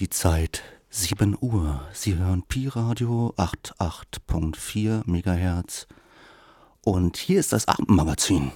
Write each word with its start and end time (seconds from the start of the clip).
Die 0.00 0.10
Zeit 0.10 0.62
7 0.90 1.36
Uhr. 1.40 1.82
Sie 1.92 2.14
hören 2.14 2.44
Pi 2.44 2.68
Radio 2.68 3.34
88.4 3.36 5.02
MHz. 5.06 5.88
Und 6.84 7.16
hier 7.16 7.40
ist 7.40 7.52
das 7.52 7.66
Abendmagazin. 7.66 8.52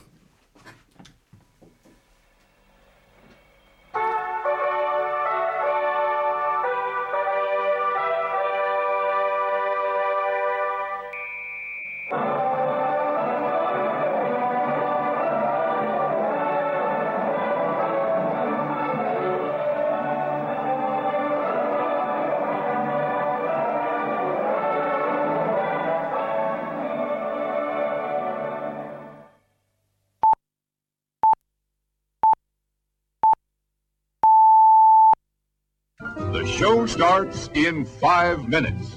Starts 36.92 37.48
in 37.54 37.86
five 37.86 38.46
minutes. 38.48 38.96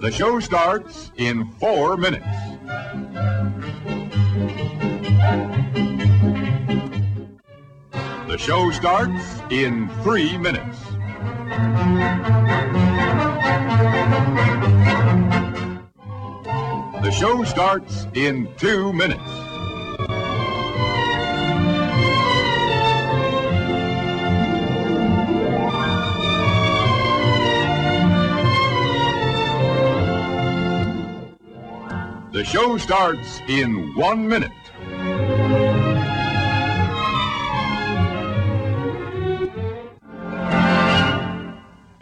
The 0.00 0.10
show 0.12 0.40
starts 0.40 1.12
in 1.16 1.48
four 1.60 1.96
minutes. 1.96 2.26
The 8.26 8.36
show 8.36 8.72
starts 8.72 9.24
in 9.50 9.88
three 10.02 10.36
minutes. 10.36 10.78
The 17.04 17.12
show 17.12 17.44
starts 17.44 18.08
in 18.14 18.52
two 18.56 18.92
minutes. 18.92 19.39
Show 32.50 32.76
starts 32.78 33.40
in 33.46 33.94
one 33.94 34.26
minute. 34.26 34.50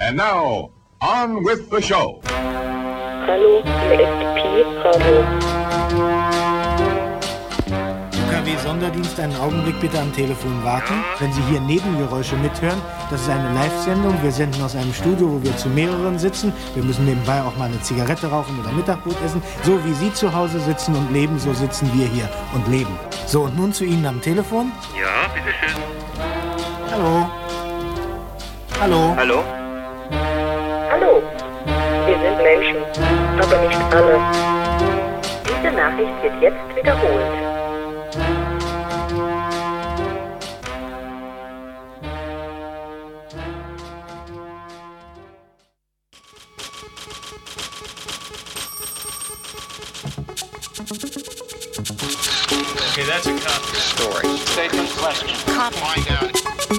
And 0.00 0.16
now, 0.16 0.70
on 1.02 1.44
with 1.44 1.68
the 1.68 1.82
show. 1.82 2.22
Hallo. 4.80 5.47
UKW-Sonderdienst, 8.68 9.18
einen 9.18 9.36
Augenblick 9.36 9.80
bitte 9.80 9.98
am 9.98 10.12
Telefon 10.12 10.62
warten. 10.62 10.94
Wenn 11.18 11.32
Sie 11.32 11.40
hier 11.50 11.60
Nebengeräusche 11.60 12.36
mithören, 12.36 12.80
das 13.10 13.22
ist 13.22 13.30
eine 13.30 13.52
Live-Sendung. 13.54 14.14
Wir 14.22 14.30
senden 14.30 14.62
aus 14.62 14.76
einem 14.76 14.92
Studio, 14.92 15.32
wo 15.32 15.42
wir 15.42 15.56
zu 15.56 15.68
mehreren 15.68 16.18
sitzen. 16.18 16.52
Wir 16.74 16.84
müssen 16.84 17.06
nebenbei 17.06 17.40
auch 17.42 17.56
mal 17.56 17.66
eine 17.66 17.80
Zigarette 17.80 18.30
rauchen 18.30 18.58
oder 18.60 18.70
Mittagbrot 18.72 19.16
essen. 19.24 19.42
So 19.62 19.82
wie 19.84 19.94
Sie 19.94 20.12
zu 20.12 20.34
Hause 20.34 20.60
sitzen 20.60 20.94
und 20.94 21.12
leben, 21.12 21.38
so 21.38 21.52
sitzen 21.54 21.90
wir 21.94 22.06
hier 22.06 22.28
und 22.54 22.68
leben. 22.68 22.98
So, 23.26 23.42
und 23.42 23.56
nun 23.56 23.72
zu 23.72 23.84
Ihnen 23.84 24.06
am 24.06 24.20
Telefon. 24.20 24.70
Ja, 24.98 25.28
bitteschön. 25.32 25.82
Hallo. 26.90 27.26
Hallo. 28.80 29.14
Hallo? 29.16 29.44
Hallo, 30.90 31.22
wir 32.06 32.18
sind 32.18 32.38
Menschen, 32.42 32.76
aber 33.40 33.66
nicht 33.66 33.94
alle. 33.94 34.20
Diese 35.44 35.74
Nachricht 35.74 36.22
wird 36.22 36.42
jetzt 36.42 36.76
wiederholt. 36.76 37.47
Okay, 53.18 53.32
that's 53.32 53.46
a 53.46 53.48
copy. 53.48 53.78
story. 53.78 54.38
Statement 54.38 54.90
question. 54.90 55.28
Find 55.28 56.06
out. 56.08 56.32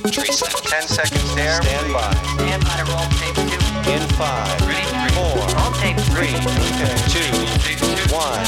Trace 0.10 0.40
that. 0.40 0.56
Ten 0.64 0.84
seconds 0.84 1.36
there. 1.36 1.62
Stand 1.62 1.92
by. 1.92 2.14
Stand 2.38 2.64
by 2.64 2.78
to 2.78 2.86
roll 2.88 3.04
tape 3.20 3.36
two. 3.36 3.60
In 3.92 4.00
five. 4.16 4.48
Ready? 4.66 4.88
Four. 5.16 5.36
Roll 5.36 5.74
tape 5.84 6.00
three. 6.16 6.32
Two. 7.12 7.28
One. 8.16 8.46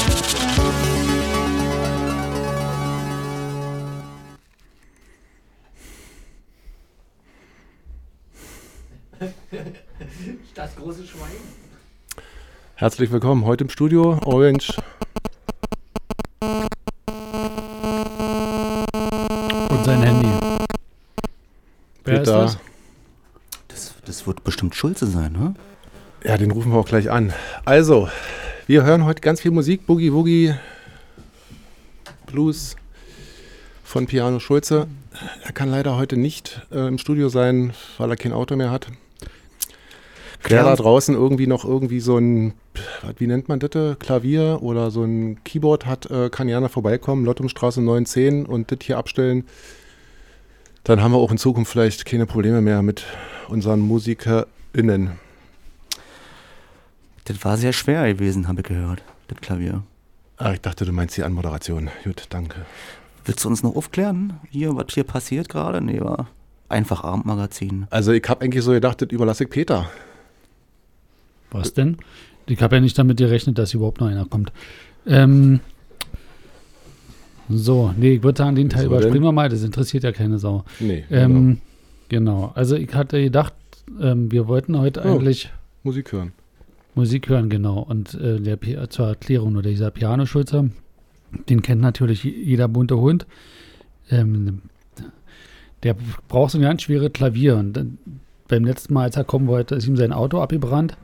Das 10.54 10.74
große 10.76 11.06
Schwein. 11.06 11.36
Herzlich 12.76 13.10
willkommen 13.10 13.44
heute 13.44 13.64
im 13.64 13.70
Studio 13.70 14.18
Orange. 14.24 14.80
Wer 22.12 22.22
ist 22.22 22.28
das? 22.28 22.58
Das, 23.68 23.94
das 24.04 24.26
wird 24.26 24.44
bestimmt 24.44 24.74
Schulze 24.74 25.06
sein, 25.06 25.32
ne? 25.32 25.54
Ja, 26.24 26.36
den 26.36 26.50
rufen 26.50 26.72
wir 26.72 26.78
auch 26.78 26.86
gleich 26.86 27.10
an. 27.10 27.32
Also, 27.64 28.08
wir 28.66 28.84
hören 28.84 29.04
heute 29.04 29.20
ganz 29.20 29.40
viel 29.40 29.50
Musik. 29.50 29.86
Boogie 29.86 30.12
Woogie, 30.12 30.54
Blues 32.26 32.76
von 33.82 34.06
Piano 34.06 34.38
Schulze. 34.40 34.88
Er 35.42 35.52
kann 35.52 35.70
leider 35.70 35.96
heute 35.96 36.16
nicht 36.16 36.60
äh, 36.70 36.86
im 36.86 36.98
Studio 36.98 37.28
sein, 37.28 37.72
weil 37.98 38.10
er 38.10 38.16
kein 38.16 38.32
Auto 38.32 38.56
mehr 38.56 38.70
hat. 38.70 38.88
Wer 40.44 40.64
da 40.64 40.76
draußen 40.76 41.14
irgendwie 41.14 41.46
noch 41.46 41.64
irgendwie 41.64 42.00
so 42.00 42.18
ein, 42.18 42.52
wie 43.16 43.26
nennt 43.26 43.48
man 43.48 43.58
das, 43.60 43.98
Klavier 43.98 44.58
oder 44.60 44.90
so 44.90 45.02
ein 45.04 45.42
Keyboard 45.44 45.86
hat, 45.86 46.10
äh, 46.10 46.30
kann 46.30 46.48
gerne 46.48 46.68
vorbeikommen, 46.68 47.24
Lottumstraße 47.24 47.80
910 47.80 48.44
und 48.46 48.70
das 48.70 48.78
hier 48.82 48.98
abstellen. 48.98 49.44
Dann 50.84 51.00
haben 51.00 51.12
wir 51.12 51.18
auch 51.18 51.30
in 51.30 51.38
Zukunft 51.38 51.70
vielleicht 51.70 52.04
keine 52.04 52.26
Probleme 52.26 52.60
mehr 52.60 52.82
mit 52.82 53.04
unseren 53.48 53.80
MusikerInnen. 53.80 55.12
Das 57.24 57.44
war 57.44 57.56
sehr 57.56 57.72
schwer 57.72 58.12
gewesen, 58.12 58.48
habe 58.48 58.62
ich 58.62 58.66
gehört, 58.66 59.02
das 59.28 59.40
Klavier. 59.40 59.84
Ah, 60.38 60.52
ich 60.52 60.60
dachte, 60.60 60.84
du 60.84 60.92
meinst 60.92 61.16
die 61.16 61.22
Anmoderation. 61.22 61.88
Gut, 62.02 62.26
danke. 62.30 62.66
Willst 63.24 63.44
du 63.44 63.48
uns 63.48 63.62
noch 63.62 63.76
aufklären, 63.76 64.40
hier, 64.50 64.74
was 64.74 64.86
hier 64.92 65.04
passiert 65.04 65.48
gerade? 65.48 65.80
Nee, 65.80 66.00
war 66.00 66.28
einfach 66.68 67.04
Abendmagazin. 67.04 67.86
Also 67.90 68.10
ich 68.12 68.28
habe 68.28 68.44
eigentlich 68.44 68.64
so 68.64 68.72
gedacht, 68.72 69.02
das 69.02 69.10
überlasse 69.10 69.44
ich 69.44 69.50
Peter. 69.50 69.88
Was 71.52 71.74
denn? 71.74 71.98
Ich 72.46 72.60
habe 72.60 72.76
ja 72.76 72.80
nicht 72.80 72.98
damit 72.98 73.18
gerechnet, 73.18 73.58
dass 73.58 73.74
überhaupt 73.74 74.00
noch 74.00 74.08
einer 74.08 74.24
kommt. 74.24 74.52
Ähm, 75.06 75.60
so, 77.58 77.92
nee, 77.96 78.14
ich 78.14 78.22
würde 78.22 78.38
sagen, 78.38 78.56
den 78.56 78.68
Teil 78.70 78.86
überspringen 78.86 79.22
wir 79.22 79.32
mal, 79.32 79.48
das 79.48 79.62
interessiert 79.62 80.04
ja 80.04 80.12
keine 80.12 80.38
Sau. 80.38 80.64
Nee, 80.80 81.04
Ähm, 81.10 81.58
genau, 82.08 82.52
also 82.54 82.76
ich 82.76 82.92
hatte 82.94 83.22
gedacht, 83.22 83.54
ähm, 84.00 84.30
wir 84.30 84.48
wollten 84.48 84.78
heute 84.78 85.02
Oh. 85.04 85.08
eigentlich 85.16 85.50
Musik 85.82 86.12
hören. 86.12 86.32
Musik 86.94 87.28
hören, 87.28 87.48
genau. 87.48 87.80
Und 87.80 88.14
äh, 88.14 88.38
der, 88.38 88.58
zur 88.90 89.08
Erklärung, 89.08 89.54
nur 89.54 89.62
dieser 89.62 89.90
Pianoschulzer, 89.90 90.68
den 91.48 91.62
kennt 91.62 91.80
natürlich 91.80 92.22
jeder 92.24 92.68
bunte 92.68 92.98
Hund. 92.98 93.26
Ähm, 94.10 94.60
der 95.82 95.96
braucht 96.28 96.52
so 96.52 96.58
ein 96.58 96.62
ganz 96.62 96.82
schweres 96.82 97.12
Klavier. 97.12 97.56
Und 97.56 97.72
dann, 97.72 97.98
beim 98.48 98.64
letzten 98.64 98.92
Mal, 98.94 99.04
als 99.04 99.16
er 99.16 99.24
kommen 99.24 99.46
wollte, 99.48 99.74
ist 99.74 99.86
ihm 99.86 99.96
sein 99.96 100.12
Auto 100.12 100.40
abgebrannt. 100.40 100.96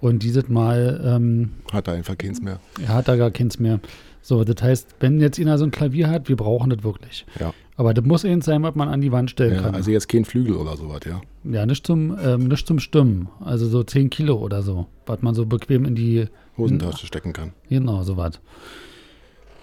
Und 0.00 0.22
dieses 0.22 0.48
Mal 0.48 1.00
ähm, 1.04 1.50
Hat 1.72 1.88
er 1.88 1.94
einfach 1.94 2.16
keins 2.16 2.40
mehr. 2.40 2.60
er 2.80 2.94
hat 2.94 3.08
da 3.08 3.16
gar 3.16 3.30
keins 3.30 3.58
mehr. 3.58 3.80
So, 4.22 4.44
das 4.44 4.62
heißt, 4.62 4.94
wenn 5.00 5.20
jetzt 5.20 5.38
einer 5.40 5.58
so 5.58 5.64
ein 5.64 5.70
Klavier 5.72 6.08
hat, 6.08 6.28
wir 6.28 6.36
brauchen 6.36 6.70
das 6.70 6.82
wirklich. 6.84 7.26
Ja. 7.40 7.52
Aber 7.76 7.92
das 7.92 8.04
muss 8.04 8.24
eins 8.24 8.44
sein, 8.44 8.62
was 8.62 8.74
man 8.76 8.88
an 8.88 9.00
die 9.00 9.10
Wand 9.10 9.30
stellen 9.30 9.54
Ja, 9.56 9.62
kann. 9.62 9.74
also 9.74 9.90
jetzt 9.90 10.08
kein 10.08 10.24
Flügel 10.24 10.54
oder 10.54 10.76
sowas, 10.76 11.00
ja. 11.06 11.20
ja, 11.44 11.66
nicht 11.66 11.84
zum, 11.86 12.16
ähm, 12.22 12.46
nicht 12.46 12.66
zum 12.66 12.78
Stimmen. 12.78 13.28
Also 13.40 13.66
so 13.66 13.82
10 13.82 14.10
Kilo 14.10 14.36
oder 14.36 14.62
so, 14.62 14.86
was 15.06 15.22
man 15.22 15.34
so 15.34 15.44
bequem 15.46 15.84
in 15.84 15.94
die 15.96 16.26
Hosentasche 16.56 17.06
stecken 17.06 17.32
kann. 17.32 17.52
Genau, 17.68 18.02
so 18.04 18.16
was. 18.16 18.40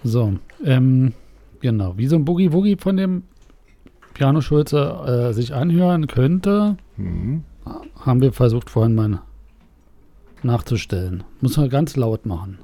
So, 0.04 0.34
ähm, 0.64 1.12
genau. 1.60 1.96
Wie 1.96 2.06
so 2.06 2.16
ein 2.16 2.24
Boogie-Woogie 2.24 2.76
von 2.76 2.96
dem 2.96 3.22
Piano-Schulze 4.14 5.30
äh, 5.30 5.32
sich 5.32 5.54
anhören 5.54 6.06
könnte, 6.06 6.76
Mhm. 6.96 7.44
haben 8.00 8.20
wir 8.20 8.32
versucht 8.34 8.68
vorhin 8.68 8.94
mal 8.94 9.20
nachzustellen. 10.42 11.22
Muss 11.40 11.56
man 11.56 11.68
ganz 11.70 11.96
laut 11.96 12.26
machen. 12.26 12.58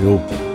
Europa. 0.00 0.47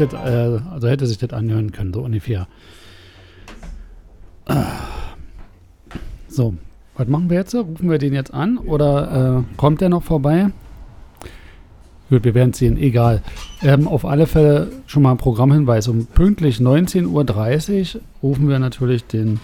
Das, 0.00 0.12
äh, 0.12 0.60
so 0.78 0.88
hätte 0.88 1.06
sich 1.06 1.18
das 1.18 1.30
anhören 1.30 1.72
können, 1.72 1.92
so 1.92 2.00
ungefähr. 2.02 2.48
Ah. 4.46 4.66
So, 6.28 6.54
was 6.96 7.08
machen 7.08 7.30
wir 7.30 7.38
jetzt? 7.38 7.54
Rufen 7.54 7.90
wir 7.90 7.98
den 7.98 8.14
jetzt 8.14 8.32
an 8.32 8.58
oder 8.58 9.44
äh, 9.44 9.56
kommt 9.56 9.80
der 9.80 9.88
noch 9.88 10.02
vorbei? 10.02 10.50
Gut, 12.08 12.24
wir 12.24 12.34
werden 12.34 12.52
sehen, 12.52 12.76
egal. 12.76 13.22
Ähm, 13.62 13.86
auf 13.86 14.04
alle 14.04 14.26
Fälle 14.26 14.72
schon 14.86 15.04
mal 15.04 15.12
ein 15.12 15.16
Programmhinweis. 15.16 15.86
Um 15.86 16.06
pünktlich 16.06 16.56
19.30 16.56 17.94
Uhr 17.94 18.00
rufen 18.22 18.48
wir 18.48 18.58
natürlich 18.58 19.04
den 19.04 19.38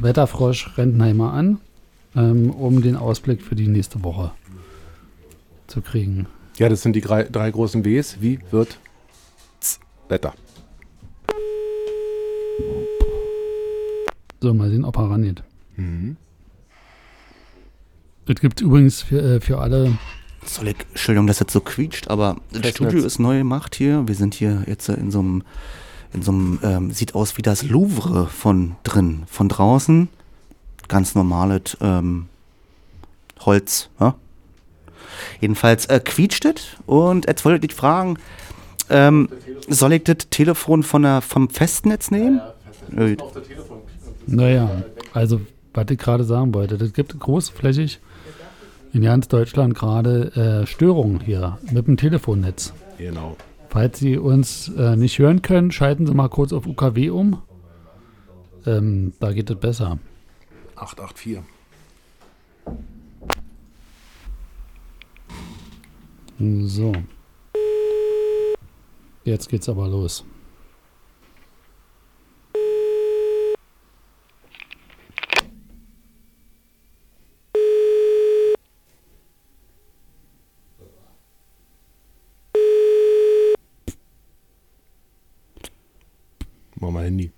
Wetterfrosch 0.00 0.78
Rentenheimer 0.78 1.32
an, 1.32 1.58
ähm, 2.14 2.50
um 2.50 2.82
den 2.82 2.96
Ausblick 2.96 3.42
für 3.42 3.56
die 3.56 3.66
nächste 3.66 4.04
Woche 4.04 4.30
zu 5.66 5.80
kriegen. 5.80 6.26
Ja, 6.58 6.68
das 6.68 6.82
sind 6.82 6.94
die 6.94 7.00
drei, 7.00 7.24
drei 7.24 7.50
großen 7.50 7.84
Ws. 7.84 8.18
Wie 8.20 8.38
wird 8.52 8.78
Wetter? 10.12 10.34
So, 14.40 14.52
mal 14.52 14.70
sehen, 14.70 14.84
ob 14.84 14.96
er 14.96 15.10
rangeht. 15.10 15.42
Es 18.26 18.40
gibt 18.40 18.60
übrigens 18.60 19.02
für, 19.02 19.20
äh, 19.20 19.40
für 19.40 19.58
alle, 19.58 19.98
Soll 20.44 20.68
ich, 20.68 20.76
Entschuldigung, 20.90 21.26
dass 21.26 21.38
das 21.38 21.52
so 21.52 21.60
quietscht, 21.60 22.08
aber 22.08 22.36
das. 22.52 22.70
Studio 22.70 23.04
ist 23.04 23.18
neu 23.18 23.38
gemacht 23.38 23.74
hier. 23.74 24.06
Wir 24.06 24.14
sind 24.14 24.34
hier 24.34 24.64
jetzt 24.66 24.88
in 24.88 25.10
so 25.10 25.20
einem, 25.20 25.42
in 26.12 26.22
so 26.22 26.32
einem, 26.32 26.58
ähm, 26.62 26.90
sieht 26.90 27.14
aus 27.14 27.36
wie 27.36 27.42
das 27.42 27.62
Louvre 27.62 28.26
von 28.26 28.76
drin. 28.82 29.22
Von 29.26 29.48
draußen 29.48 30.08
ganz 30.88 31.14
normales 31.14 31.76
ähm, 31.80 32.26
Holz. 33.40 33.88
Ja? 33.98 34.14
Jedenfalls 35.40 35.86
äh, 35.86 36.00
quietscht 36.00 36.44
es 36.44 36.76
und 36.86 37.26
jetzt 37.26 37.44
wollte 37.44 37.64
ich 37.64 37.74
fragen, 37.74 38.18
ähm, 38.92 39.28
soll 39.68 39.94
ich 39.94 40.04
das 40.04 40.28
Telefon 40.30 40.82
von 40.82 41.02
der, 41.02 41.20
vom 41.20 41.48
Festnetz 41.48 42.10
nehmen? 42.10 42.40
Äh, 42.96 43.16
naja, 44.26 44.82
also, 45.12 45.40
was 45.74 45.86
ich 45.90 45.98
gerade 45.98 46.24
sagen 46.24 46.54
wollte, 46.54 46.78
das 46.78 46.92
gibt 46.92 47.18
großflächig 47.18 48.00
in 48.92 49.02
ganz 49.02 49.28
Deutschland 49.28 49.74
gerade 49.74 50.62
äh, 50.62 50.66
Störungen 50.66 51.20
hier 51.20 51.58
mit 51.70 51.86
dem 51.86 51.96
Telefonnetz. 51.96 52.72
Genau. 52.98 53.36
Falls 53.70 53.98
Sie 53.98 54.18
uns 54.18 54.68
äh, 54.76 54.96
nicht 54.96 55.18
hören 55.18 55.40
können, 55.40 55.72
schalten 55.72 56.06
Sie 56.06 56.12
mal 56.12 56.28
kurz 56.28 56.52
auf 56.52 56.66
UKW 56.66 57.08
um. 57.10 57.40
Ähm, 58.66 59.14
da 59.18 59.32
geht 59.32 59.48
es 59.48 59.56
besser. 59.56 59.98
884. 60.76 61.38
So. 66.38 66.92
Jetzt 69.24 69.48
geht's 69.48 69.68
aber 69.68 69.86
los. 69.86 70.24
Mach 86.74 86.90
mal 86.90 87.04
Handy. 87.04 87.30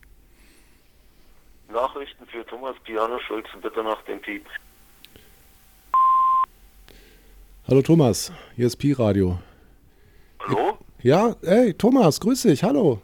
Nachrichten 1.69 2.27
für 2.29 2.47
Thomas 2.47 2.77
Piano 2.85 3.19
Schulze 3.29 3.51
bitte 3.61 3.85
nach 3.85 4.01
dem 4.05 4.23
Piep. 4.23 4.47
Hallo 7.69 7.83
Thomas, 7.83 8.33
hier 8.57 8.67
ist 8.67 8.77
Pi 8.77 8.93
Radio. 8.93 9.39
Ja, 11.05 11.37
hey 11.45 11.75
Thomas, 11.75 12.19
grüß 12.19 12.45
dich, 12.45 12.65
hallo. 12.65 12.99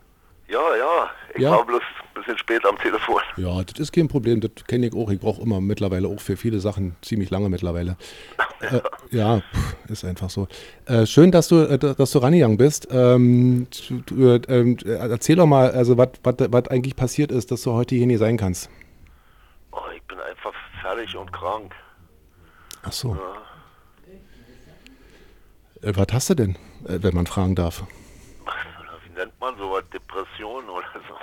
Ja, 0.48 0.74
ja. 0.74 1.10
Ich 1.34 1.42
Ja. 1.42 1.50
war 1.50 1.66
bloß 1.66 1.82
ein 1.82 2.14
bisschen 2.14 2.38
spät 2.38 2.64
am 2.64 2.78
Telefon. 2.78 3.20
Ja, 3.36 3.62
das 3.62 3.78
ist 3.78 3.92
kein 3.92 4.08
Problem, 4.08 4.40
das 4.40 4.52
kenne 4.66 4.86
ich 4.86 4.94
auch. 4.94 5.10
Ich 5.10 5.20
brauche 5.20 5.42
immer 5.42 5.60
mittlerweile 5.60 6.08
auch 6.08 6.18
für 6.18 6.38
viele 6.38 6.60
Sachen 6.60 6.96
ziemlich 7.02 7.28
lange 7.30 7.48
mittlerweile. 7.50 7.96
Äh, 8.62 8.82
ja, 9.10 9.40
pff, 9.40 9.76
ist 9.88 10.04
einfach 10.04 10.28
so. 10.28 10.46
Äh, 10.84 11.06
schön, 11.06 11.30
dass 11.30 11.48
du, 11.48 11.60
äh, 11.62 11.78
dass 11.78 12.10
du 12.10 12.18
rangegangen 12.18 12.58
bist. 12.58 12.88
Ähm, 12.90 13.66
du, 14.04 14.28
äh, 14.28 14.40
ähm, 14.48 14.76
äh, 14.84 14.90
erzähl 14.90 15.36
doch 15.36 15.46
mal, 15.46 15.70
also 15.70 15.96
was 15.96 16.68
eigentlich 16.68 16.94
passiert 16.94 17.32
ist, 17.32 17.50
dass 17.50 17.62
du 17.62 17.72
heute 17.72 17.94
hier 17.94 18.06
nicht 18.06 18.18
sein 18.18 18.36
kannst. 18.36 18.68
Oh, 19.72 19.78
ich 19.96 20.02
bin 20.02 20.18
einfach 20.20 20.52
fertig 20.82 21.16
und 21.16 21.32
krank. 21.32 21.74
Ach 22.82 22.92
so. 22.92 23.16
Äh, 25.82 25.92
was 25.96 26.06
hast 26.12 26.30
du 26.30 26.34
denn, 26.34 26.56
äh, 26.86 26.98
wenn 27.00 27.14
man 27.14 27.26
fragen 27.26 27.54
darf? 27.54 27.84
Nennt 29.20 29.38
man 29.38 29.54
sowas? 29.58 29.84
Depression 29.92 30.64
oder 30.70 30.86
so? 31.08 31.14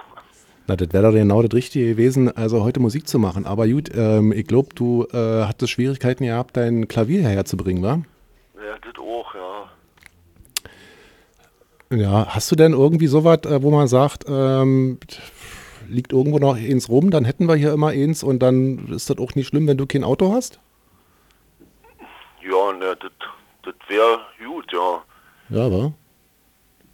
Na, 0.68 0.75
das 0.75 0.94
wäre 0.94 1.04
doch 1.04 1.13
genau 1.13 1.42
das 1.42 1.51
Richtige 1.54 1.88
gewesen, 1.88 2.36
also 2.38 2.63
heute 2.63 2.80
Musik 2.80 3.08
zu 3.08 3.18
machen. 3.18 3.48
Aber 3.48 3.68
gut, 3.68 3.89
ähm, 3.96 4.32
ich 4.32 4.46
glaube, 4.46 4.70
du 4.75 5.08
äh, 5.12 5.46
hattest 5.46 5.72
Schwierigkeiten 5.72 6.24
gehabt, 6.24 6.58
dein 6.58 6.88
Klavier 6.88 7.24
herzubringen, 7.24 7.82
wa? 7.82 8.04
Ja, 8.56 8.77
das 8.84 9.04
auch, 9.04 9.34
ja. 11.89 11.98
Ja, 11.98 12.27
hast 12.27 12.51
du 12.51 12.56
denn 12.56 12.74
irgendwie 12.74 13.08
sowas, 13.08 13.39
äh, 13.46 13.63
wo 13.63 13.72
man 13.72 13.88
sagt, 13.88 14.25
ähm, 14.27 15.00
liegt 15.88 16.13
irgendwo 16.13 16.38
noch 16.38 16.56
eins 16.56 16.89
rum, 16.89 17.10
dann 17.10 17.25
hätten 17.25 17.48
wir 17.48 17.56
hier 17.56 17.74
immer 17.74 17.88
eins 17.88 18.22
und 18.22 18.38
dann 18.39 18.89
ist 18.89 19.10
das 19.10 19.18
auch 19.18 19.34
nicht 19.34 19.48
schlimm, 19.48 19.66
wenn 19.66 19.77
du 19.77 19.88
kein 19.88 20.04
Auto 20.04 20.32
hast? 20.32 20.60
Ja, 22.44 22.74
ne, 22.74 22.96
das 23.01 23.12
das 23.63 23.74
wäre 23.88 24.20
gut, 24.46 24.72
ja. 24.72 25.01
Ja, 25.50 25.72
wa? 25.72 25.94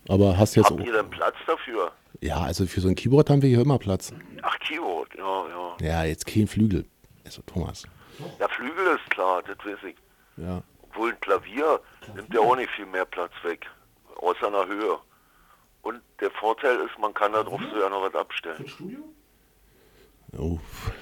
Aber 0.10 0.38
hast 0.38 0.56
jetzt 0.56 0.70
Habt 0.70 0.86
ihr 0.86 0.94
denn 0.94 1.10
Platz 1.10 1.36
dafür? 1.48 1.92
Ja, 2.22 2.42
also 2.42 2.66
für 2.66 2.82
so 2.82 2.88
ein 2.90 2.96
Keyboard 2.96 3.30
haben 3.30 3.42
wir 3.42 3.50
hier 3.50 3.62
immer 3.62 3.80
Platz. 3.80 4.14
Ach, 4.42 4.58
Keyboard, 4.60 5.10
ja, 5.18 5.46
ja. 5.48 5.86
Ja, 5.88 6.04
jetzt 6.04 6.26
kein 6.26 6.48
Flügel. 6.48 6.86
Also 7.26 7.42
Thomas. 7.46 7.84
Ja, 8.40 8.48
Flügel 8.50 8.96
ist 8.96 9.10
klar, 9.10 9.42
das 9.48 9.58
weiß 9.66 9.80
ich. 9.90 9.96
Ja. 10.38 10.62
Obwohl 10.84 11.12
ein 11.12 11.20
Klavier 11.22 11.80
nimmt 12.16 12.34
ja 12.34 12.42
auch 12.42 12.56
nicht 12.56 12.70
viel 12.72 12.86
mehr 12.86 13.06
Platz 13.06 13.32
weg, 13.44 13.66
außer 14.18 14.48
einer 14.48 14.68
Höhe. 14.68 14.98
Und 15.82 16.00
der 16.22 16.32
Vorteil 16.32 16.76
ist, 16.78 16.98
man 17.00 17.14
kann 17.14 17.34
da 17.34 17.44
drauf 17.44 17.62
sogar 17.74 17.90
noch 17.90 18.04
was 18.04 18.16
abstellen. 18.16 18.66
Oh, 20.38 20.60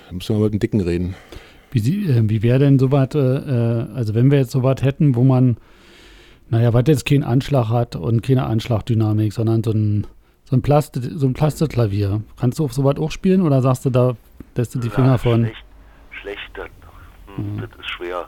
da 0.07 0.13
müssen 0.13 0.35
wir 0.37 0.43
mit 0.43 0.53
dem 0.53 0.59
Dicken 0.59 0.81
reden. 0.81 1.15
Wie, 1.71 1.79
sie- 1.79 2.05
äh, 2.09 2.21
wie 2.29 2.41
wäre 2.43 2.59
denn 2.59 2.79
sowas, 2.79 3.09
äh, 3.15 3.19
äh, 3.19 3.87
also 3.95 4.13
wenn 4.15 4.29
wir 4.31 4.39
jetzt 4.39 4.51
sowas 4.51 4.81
hätten, 4.81 5.15
wo 5.15 5.23
man, 5.23 5.57
naja, 6.51 6.73
was 6.73 6.83
jetzt 6.87 7.05
keinen 7.05 7.23
Anschlag 7.23 7.69
hat 7.69 7.95
und 7.95 8.21
keine 8.21 8.45
Anschlagdynamik, 8.45 9.33
sondern 9.33 9.63
so 9.63 9.71
ein, 9.71 10.05
so 10.43 10.55
ein, 10.55 10.61
Plastik, 10.61 11.03
so 11.15 11.25
ein 11.25 11.33
Plastikklavier. 11.33 12.21
Kannst 12.39 12.59
du 12.59 12.65
auf 12.65 12.73
sowas 12.73 12.97
auch 12.97 13.09
spielen 13.11 13.41
oder 13.41 13.61
sagst 13.61 13.85
du, 13.85 13.89
da 13.89 14.15
lässt 14.55 14.75
du 14.75 14.79
die 14.79 14.89
Finger 14.89 15.11
Ja, 15.13 15.17
von? 15.17 15.45
Schlecht, 15.45 15.63
schlecht 16.21 16.51
das, 16.55 16.67
hm, 17.35 17.57
das 17.61 17.69
ist 17.79 17.89
schwer. 17.89 18.27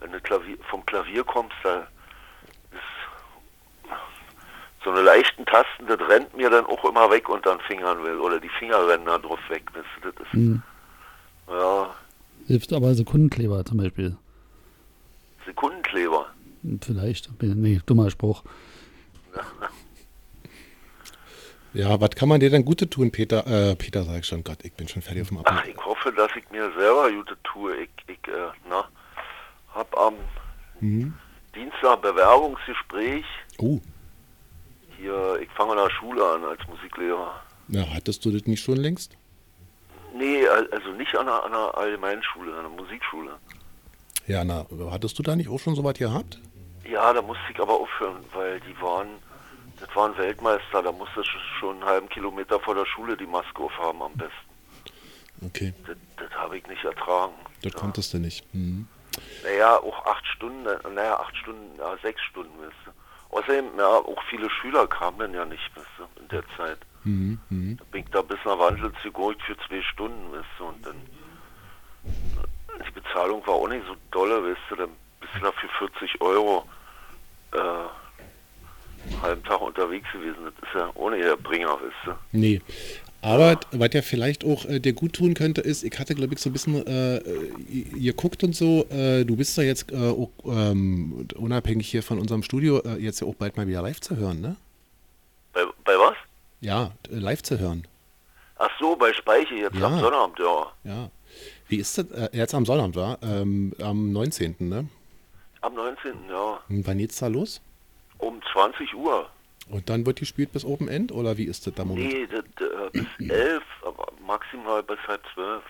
Wenn 0.00 0.12
du 0.12 0.20
Klavier, 0.20 0.56
vom 0.68 0.84
Klavier 0.86 1.24
kommst, 1.24 1.54
da 1.62 1.78
ist 2.72 2.80
so 4.84 4.90
eine 4.90 5.02
leichten 5.02 5.44
Tasten, 5.46 5.86
das 5.86 5.98
rennt 6.08 6.36
mir 6.36 6.50
dann 6.50 6.66
auch 6.66 6.84
immer 6.84 7.10
weg 7.10 7.28
unter 7.28 7.54
den 7.56 7.60
Fingern 7.62 8.02
will. 8.02 8.18
Oder 8.18 8.38
die 8.40 8.50
Finger 8.58 8.86
rennen 8.88 9.06
da 9.06 9.18
drauf 9.18 9.38
weg. 9.48 9.62
Das, 9.74 9.84
das 10.02 10.26
ist, 10.26 10.32
Hm. 10.32 10.62
ja, 11.48 11.90
Hilft 12.46 12.72
aber 12.72 12.94
Sekundenkleber 12.94 13.64
zum 13.64 13.78
Beispiel. 13.78 14.16
Sekundenkleber. 15.46 16.26
Vielleicht. 16.80 17.30
Nee, 17.42 17.80
dummer 17.86 18.10
Spruch. 18.10 18.42
Ja, 21.74 22.00
was 22.00 22.10
kann 22.10 22.28
man 22.30 22.40
dir 22.40 22.48
denn 22.48 22.64
Gute 22.64 22.88
tun, 22.88 23.10
Peter? 23.12 23.46
Äh, 23.46 23.76
Peter, 23.76 24.02
sag 24.04 24.20
ich 24.20 24.26
schon, 24.26 24.42
Gott, 24.42 24.58
ich 24.64 24.72
bin 24.72 24.88
schon 24.88 25.02
fertig 25.02 25.22
auf 25.22 25.28
dem 25.28 25.40
Ach, 25.44 25.58
Abend. 25.58 25.68
ich 25.68 25.84
hoffe, 25.84 26.10
dass 26.12 26.30
ich 26.34 26.48
mir 26.50 26.72
selber 26.72 27.12
Gute 27.12 27.36
tue. 27.44 27.76
Ich, 27.82 27.90
ich 28.06 28.28
äh, 28.32 28.48
na, 28.68 28.84
hab 29.74 29.94
am 29.98 30.14
Mhm. 30.80 31.12
Dienstag 31.54 32.00
Bewerbungsgespräch. 32.02 33.24
Oh, 33.58 33.80
Hier, 34.98 35.38
ich 35.42 35.50
fange 35.50 35.72
an 35.72 35.78
der 35.78 35.90
Schule 35.90 36.24
an 36.24 36.44
als 36.44 36.60
Musiklehrer. 36.66 37.42
na, 37.68 37.86
hattest 37.94 38.24
du 38.24 38.30
das 38.30 38.46
nicht 38.46 38.62
schon 38.62 38.76
längst? 38.76 39.12
Nee, 40.14 40.46
al- 40.48 40.70
also 40.72 40.90
nicht 40.92 41.14
an 41.14 41.28
einer, 41.28 41.44
an 41.44 41.52
einer 41.52 41.76
Allgemeinschule, 41.76 42.52
an 42.54 42.60
einer 42.60 42.68
Musikschule. 42.70 43.32
Ja, 44.26 44.44
na, 44.44 44.66
hattest 44.90 45.18
du 45.18 45.22
da 45.22 45.36
nicht 45.36 45.48
auch 45.48 45.58
schon 45.58 45.74
so 45.74 45.84
was 45.84 45.94
gehabt? 45.94 46.40
Ja, 46.88 47.12
da 47.12 47.22
musste 47.22 47.42
ich 47.52 47.60
aber 47.60 47.72
aufhören, 47.74 48.24
weil 48.32 48.60
die 48.60 48.80
waren, 48.80 49.08
das 49.80 49.94
waren 49.94 50.16
Weltmeister, 50.16 50.82
da 50.82 50.92
musste 50.92 51.20
ich 51.20 51.30
schon 51.60 51.76
einen 51.76 51.84
halben 51.84 52.08
Kilometer 52.08 52.58
vor 52.60 52.74
der 52.74 52.86
Schule 52.86 53.16
die 53.16 53.26
Maske 53.26 53.62
aufhaben 53.62 54.02
am 54.02 54.12
besten. 54.12 54.32
Okay, 55.44 55.74
Das, 55.86 55.96
das 56.16 56.30
habe 56.38 56.58
ich 56.58 56.66
nicht 56.66 56.82
ertragen. 56.84 57.34
das 57.62 57.72
konntest 57.74 58.14
du 58.14 58.18
nicht. 58.18 58.42
Mhm. 58.54 58.88
Naja, 59.44 59.76
auch 59.78 60.06
acht 60.06 60.26
Stunden, 60.26 60.64
naja, 60.94 61.18
acht 61.20 61.36
Stunden, 61.36 61.78
ja, 61.78 61.96
sechs 62.02 62.20
Stunden, 62.22 62.52
weißt 62.60 62.74
du. 62.86 63.36
Außerdem, 63.36 63.64
ja, 63.78 63.86
auch 63.86 64.22
viele 64.30 64.48
Schüler 64.50 64.86
kamen 64.86 65.18
dann 65.18 65.34
ja 65.34 65.44
nicht, 65.44 65.70
weißt 65.76 65.86
du, 65.98 66.20
in 66.22 66.28
der 66.28 66.42
Zeit. 66.56 66.78
Mhm. 67.04 67.38
Mhm. 67.50 67.76
Da 67.76 67.84
bin 67.90 68.02
ich 68.04 68.10
da 68.10 68.22
bis 68.22 68.38
nach 68.44 68.58
Wandel 68.58 68.92
geholt 69.12 69.38
für 69.42 69.56
zwei 69.68 69.82
Stunden, 69.82 70.32
weißt 70.32 70.44
du, 70.58 70.64
und 70.64 70.86
dann, 70.86 70.96
die 72.84 72.90
Bezahlung 73.00 73.46
war 73.46 73.54
auch 73.54 73.68
nicht 73.68 73.84
so 73.86 73.94
dolle, 74.10 74.42
weißt 74.42 74.60
du, 74.70 74.76
dann 74.76 74.90
bist 75.20 75.32
du 75.36 75.40
da 75.40 75.52
für 75.52 75.68
40 75.78 76.20
Euro, 76.20 76.64
äh, 77.52 77.58
einen 77.58 79.22
halben 79.22 79.44
Tag 79.44 79.60
unterwegs 79.60 80.06
gewesen, 80.12 80.36
das 80.44 80.68
ist 80.68 80.74
ja 80.74 80.90
ohne 80.94 81.18
der 81.18 81.36
Bringer, 81.36 81.68
weißt 81.74 82.06
du. 82.06 82.12
Nee. 82.32 82.60
Aber 83.22 83.58
was 83.72 83.88
ja 83.92 84.02
vielleicht 84.02 84.44
auch 84.44 84.66
äh, 84.66 84.78
dir 84.78 84.92
gut 84.92 85.14
tun 85.14 85.34
könnte, 85.34 85.60
ist, 85.60 85.82
ich 85.82 85.98
hatte, 85.98 86.14
glaube 86.14 86.34
ich, 86.34 86.40
so 86.40 86.50
ein 86.50 86.52
bisschen 86.52 86.86
äh, 86.86 87.18
ihr 87.96 88.12
guckt 88.12 88.44
und 88.44 88.54
so, 88.54 88.86
äh, 88.90 89.24
du 89.24 89.34
bist 89.36 89.56
da 89.58 89.62
jetzt 89.62 89.90
äh, 89.90 89.96
auch 89.96 90.30
ähm, 90.44 91.26
unabhängig 91.36 91.88
hier 91.90 92.02
von 92.04 92.20
unserem 92.20 92.42
Studio 92.44 92.78
äh, 92.84 92.96
jetzt 92.98 93.20
ja 93.20 93.26
auch 93.26 93.34
bald 93.34 93.56
mal 93.56 93.66
wieder 93.66 93.82
live 93.82 94.00
zu 94.00 94.16
hören, 94.16 94.40
ne? 94.40 94.56
Bei, 95.52 95.64
bei 95.84 95.98
was? 95.98 96.14
Ja, 96.60 96.92
äh, 97.10 97.16
live 97.16 97.42
zu 97.42 97.58
hören. 97.58 97.86
Ach 98.58 98.70
so, 98.78 98.94
bei 98.96 99.12
Speiche 99.12 99.54
jetzt 99.54 99.76
Ja. 99.76 99.86
am 99.86 99.98
Sonnabend, 99.98 100.38
ja. 100.38 100.72
Ja. 100.84 101.10
Wie 101.68 101.76
ist 101.76 101.98
das? 101.98 102.10
Äh, 102.10 102.28
jetzt 102.36 102.54
am 102.54 102.64
Sonnabend, 102.64 102.96
war? 102.96 103.18
Ähm, 103.22 103.72
am 103.80 104.12
19., 104.12 104.56
ne? 104.60 104.88
Am 105.62 105.74
19. 105.74 106.12
ja, 106.28 106.60
Und 106.68 106.86
wann 106.86 106.98
geht's 106.98 107.18
da 107.18 107.26
los? 107.26 107.60
um 108.18 108.40
20 108.52 108.94
Uhr. 108.94 109.28
Und 109.68 109.88
dann 109.90 110.06
wird 110.06 110.20
gespielt 110.20 110.52
bis 110.52 110.64
Open 110.64 110.88
End 110.88 111.12
oder 111.12 111.36
wie 111.36 111.44
ist 111.44 111.66
das 111.66 111.74
da 111.74 111.84
Moment? 111.84 112.12
Nee, 112.12 112.26
das, 112.26 112.44
äh, 112.66 112.90
bis 112.92 113.06
11, 113.30 113.62
aber 113.84 114.06
maximal 114.26 114.82
bis 114.82 114.96
halb 115.06 115.20
12. 115.34 115.62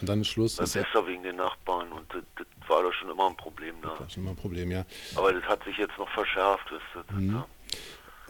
Und 0.00 0.08
dann 0.08 0.20
ist 0.20 0.28
Schluss. 0.28 0.56
Das 0.56 0.72
Das 0.72 0.82
ist 0.82 0.92
besser 0.92 1.06
wegen 1.06 1.22
den 1.22 1.36
Nachbarn 1.36 1.90
und 1.92 2.04
das, 2.12 2.22
das 2.36 2.46
war 2.68 2.82
doch 2.82 2.92
schon 2.92 3.10
immer 3.10 3.28
ein 3.30 3.36
Problem 3.36 3.74
da. 3.80 3.96
ja 3.98 4.06
immer 4.16 4.30
ein 4.30 4.36
Problem, 4.36 4.70
ja. 4.70 4.84
Aber 5.14 5.32
das 5.32 5.44
hat 5.44 5.62
sich 5.64 5.76
jetzt 5.78 5.96
noch 5.96 6.08
verschärft, 6.10 6.66
wisst 6.70 6.82
ihr. 6.96 7.04
Das, 7.08 7.16
Mhm. 7.16 7.32
ja. 7.34 7.46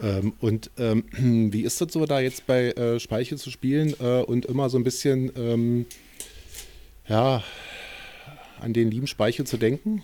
Ähm, 0.01 0.33
und 0.41 0.71
ähm, 0.77 1.03
wie 1.51 1.63
ist 1.63 1.81
das 1.81 1.91
so, 1.91 2.05
da 2.05 2.19
jetzt 2.19 2.45
bei 2.47 2.67
äh, 2.71 2.99
Speiche 2.99 3.35
zu 3.35 3.49
spielen 3.49 3.93
äh, 3.99 4.21
und 4.23 4.45
immer 4.45 4.69
so 4.69 4.77
ein 4.77 4.83
bisschen, 4.83 5.31
ähm, 5.35 5.85
ja, 7.07 7.43
an 8.61 8.73
den 8.73 8.89
lieben 8.91 9.07
Speiche 9.07 9.43
zu 9.45 9.57
denken? 9.57 10.03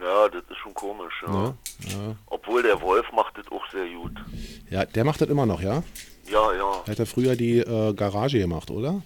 ja, 0.00 0.28
das 0.28 0.42
ist 0.50 0.56
schon 0.58 0.74
komisch, 0.74 1.22
ja. 1.26 1.32
Ne? 1.32 1.54
Ja. 1.88 2.16
Obwohl 2.26 2.62
der 2.62 2.80
Wolf 2.80 3.06
macht 3.12 3.38
das 3.38 3.46
auch 3.50 3.64
sehr 3.70 3.86
gut. 3.88 4.12
ja, 4.70 4.84
der 4.84 5.04
macht 5.04 5.20
das 5.20 5.28
immer 5.28 5.46
noch, 5.46 5.60
ja? 5.60 5.82
Ja, 6.30 6.52
ja. 6.54 6.72
Er 6.86 6.90
hat 6.92 6.98
ja 6.98 7.04
früher 7.04 7.36
die 7.36 7.58
äh, 7.58 7.92
Garage 7.94 8.38
gemacht, 8.38 8.70
oder? 8.70 9.02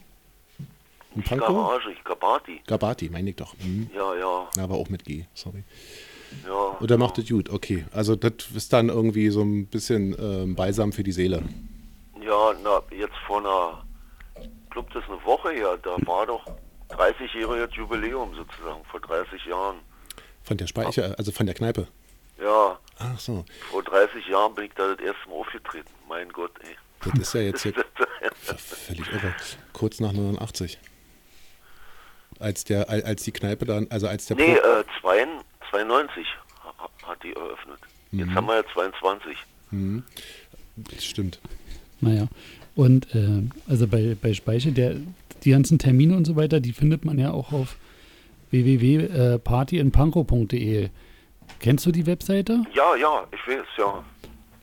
In 1.15 1.23
Pankow? 1.23 1.47
Garage, 1.49 1.95
Gabati. 2.05 2.61
Gabati, 2.67 3.09
meine 3.11 3.31
ich 3.31 3.37
doch. 3.37 3.55
Mhm. 3.59 3.91
Ja, 3.95 4.15
ja, 4.15 4.49
Aber 4.63 4.77
auch 4.77 4.89
mit 4.89 5.05
G, 5.05 5.25
sorry. 5.35 5.63
ja. 6.47 6.77
Und 6.81 6.91
er 6.91 6.99
macht 6.99 7.19
das 7.19 7.29
gut, 7.29 7.51
okay. 7.51 7.85
Also 7.93 8.15
das 8.17 8.33
ist 8.55 8.73
dann 8.73 8.89
irgendwie 8.89 9.29
so 9.31 9.43
ein 9.43 9.67
bisschen 9.67 10.17
ähm, 10.19 10.55
Balsam 10.55 10.93
für 10.93 11.03
die 11.03 11.13
Seele. 11.13 11.43
Ja, 12.25 12.55
na, 12.63 12.81
jetzt 12.97 13.17
vor 13.27 13.39
einer, 13.39 13.85
ich 14.43 14.71
glaube, 14.71 14.89
das 14.95 15.03
ist 15.03 15.11
eine 15.11 15.25
Woche 15.25 15.51
her, 15.51 15.79
da 15.83 15.97
war 16.07 16.27
doch 16.27 16.45
30-jähriges 16.91 17.75
Jubiläum 17.75 18.35
sozusagen, 18.35 18.85
vor 18.91 19.01
30 19.01 19.45
Jahren. 19.47 19.77
Von 20.45 20.57
der 20.57 20.67
Speiche, 20.67 21.15
also 21.19 21.31
von 21.33 21.47
der 21.47 21.55
Kneipe. 21.55 21.87
Ja, 22.41 22.79
Ach 23.01 23.19
so, 23.19 23.45
vor 23.71 23.83
30 23.83 24.27
Jahren 24.29 24.55
bin 24.55 24.65
ich 24.67 24.73
da 24.75 24.95
das 24.95 24.99
erste 25.05 25.29
Mal 25.29 25.35
aufgetreten. 25.37 25.89
Mein 26.09 26.29
Gott, 26.31 26.53
ey. 26.61 26.77
das 27.11 27.19
ist 27.21 27.35
ja 27.35 27.41
jetzt 27.43 27.63
hier 27.63 27.75
völlig 28.57 29.07
irre. 29.13 29.35
Kurz 29.73 30.01
nach 30.01 30.13
89. 30.13 30.79
Als 32.41 32.65
der, 32.65 32.89
al- 32.89 33.03
als 33.03 33.25
die 33.25 33.33
Kneipe 33.33 33.65
dann, 33.67 33.87
also 33.91 34.07
als 34.09 34.27
der 34.27 34.37
Nee, 34.37 34.55
Pro- 34.55 34.81
äh, 34.81 34.85
92, 35.01 35.45
92 35.71 36.27
ha- 36.65 36.89
hat 37.09 37.23
die 37.23 37.33
eröffnet. 37.35 37.79
Jetzt 38.13 38.27
Mhm. 38.29 38.35
haben 38.35 38.47
wir 38.47 38.55
ja 38.57 38.65
22. 38.73 39.37
Mhm. 39.71 40.05
Das 40.77 41.05
stimmt. 41.05 41.41
Naja. 42.01 42.29
Und 42.77 43.13
äh, 43.15 43.43
also 43.69 43.89
bei, 43.89 44.17
bei 44.21 44.33
Speiche, 44.35 44.71
der, 44.73 44.95
die 45.45 45.51
ganzen 45.51 45.79
Termine 45.79 46.17
und 46.17 46.27
so 46.27 46.37
weiter, 46.37 46.61
die 46.61 46.73
findet 46.73 47.05
man 47.05 47.19
ja 47.19 47.33
auch 47.33 47.53
auf 47.53 47.77
www.partyinpankow.de. 48.51 50.89
Kennst 51.61 51.87
du 51.87 51.93
die 51.93 52.07
Webseite? 52.07 52.65
Ja, 52.75 52.95
ja, 52.97 53.27
ich 53.33 53.47
weiß, 53.47 53.65
ja. 53.79 54.03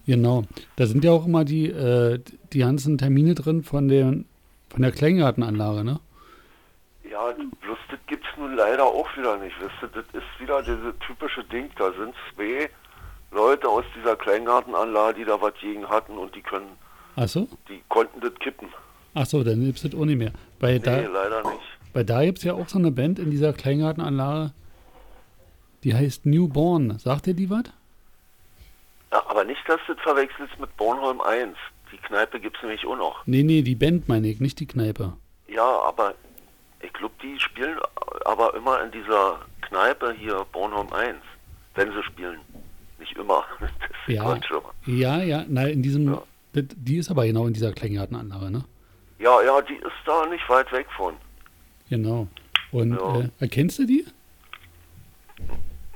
Genau. 0.08 0.44
Da 0.76 0.86
sind 0.86 1.04
ja 1.04 1.12
auch 1.12 1.26
immer 1.26 1.44
die, 1.46 1.66
äh, 1.68 2.20
die 2.54 2.60
ganzen 2.60 2.98
Termine 2.98 3.34
drin 3.36 3.64
von, 3.64 3.88
den, 3.88 4.26
von 4.70 4.82
der 4.84 4.92
Kleingartenanlage, 4.92 5.84
ne? 5.84 6.00
Ja, 7.10 7.32
bloß 7.62 7.78
das 7.90 8.00
gibt's 8.08 8.28
nun 8.38 8.56
leider 8.56 8.84
auch 8.86 9.08
wieder 9.18 9.38
nicht, 9.38 9.56
wisst 9.60 9.74
ihr? 9.82 9.90
Das 9.94 10.06
ist 10.14 10.40
wieder 10.40 10.62
diese 10.62 10.94
typische 11.00 11.44
Ding, 11.46 11.70
da 11.78 11.92
sind 11.94 12.14
zwei 12.36 12.70
Leute 13.32 13.68
aus 13.68 13.84
dieser 13.98 14.16
Kleingartenanlage, 14.16 15.18
die 15.20 15.26
da 15.26 15.42
was 15.42 15.54
gegen 15.60 15.90
hatten 15.90 16.18
und 16.18 16.36
die 16.36 16.42
können, 16.42 16.70
Ach 17.16 17.28
so? 17.28 17.48
die 17.70 17.82
konnten 17.90 18.22
das 18.22 18.34
kippen. 18.36 18.68
Ach 19.16 19.26
so, 19.26 19.44
dann 19.44 19.64
gibt 19.64 19.78
es 19.78 19.84
das 19.90 20.00
auch 20.00 20.06
nicht 20.06 20.18
mehr. 20.18 20.34
Bei 20.60 20.74
Nee, 20.74 20.80
da, 20.80 20.98
leider 21.00 21.42
nicht. 21.50 21.62
bei 21.94 22.04
da 22.04 22.24
gibt 22.26 22.38
es 22.40 22.44
ja 22.44 22.54
auch 22.54 22.68
so 22.68 22.78
eine 22.78 22.92
Band 22.92 23.18
in 23.18 23.32
dieser 23.32 23.54
Kleingartenanlage, 23.54 24.52
die 25.84 25.96
heißt 25.96 26.26
Newborn. 26.26 27.00
Sagt 27.00 27.28
ihr 27.28 27.34
die 27.34 27.50
was? 27.50 27.64
Ja, 29.12 29.24
aber 29.28 29.46
nicht, 29.46 29.62
dass 29.68 29.80
du 29.88 29.94
das 29.94 30.04
verwechselst 30.04 30.60
mit 30.60 30.76
Bornholm 30.76 31.22
1. 31.22 31.56
Die 31.94 31.98
Kneipe 31.98 32.40
gibt's 32.42 32.62
nämlich 32.62 32.86
auch 32.86 32.98
noch. 32.98 33.26
Nee, 33.26 33.44
nee, 33.44 33.62
die 33.62 33.76
Band 33.76 34.10
meine 34.10 34.28
ich, 34.28 34.42
nicht 34.42 34.60
die 34.60 34.66
Kneipe. 34.66 35.14
Ja, 35.48 35.64
aber 35.84 36.14
ich 36.82 36.92
glaube, 36.92 37.14
die 37.24 37.40
spielen 37.40 37.78
aber 38.26 38.54
immer 38.56 38.84
in 38.84 38.92
dieser 38.92 39.40
Kneipe 39.62 40.14
hier 40.20 40.46
Bornholm 40.52 40.92
1, 40.92 41.16
wenn 41.76 41.92
sie 41.94 42.04
spielen. 42.04 42.40
Nicht 43.00 43.16
immer. 43.18 43.46
Das 44.08 44.14
ist 44.14 44.50
Ja, 44.88 45.18
ja, 45.18 45.22
ja, 45.24 45.46
na, 45.48 45.68
in 45.68 45.82
diesem, 45.82 46.20
das, 46.54 46.66
die 46.76 46.98
ist 46.98 47.10
aber 47.10 47.26
genau 47.26 47.48
in 47.48 47.54
dieser 47.54 47.72
Kleingartenanlage, 47.72 48.52
ne? 48.52 48.66
Ja, 49.20 49.42
ja, 49.44 49.62
die 49.62 49.76
ist 49.76 49.92
da 50.06 50.26
nicht 50.28 50.48
weit 50.50 50.72
weg 50.72 50.88
von. 50.96 51.14
Genau. 51.90 52.28
Und 52.72 52.92
Ja. 52.94 53.20
äh, 53.22 53.30
erkennst 53.40 53.80
du 53.80 53.86
die? 53.86 54.06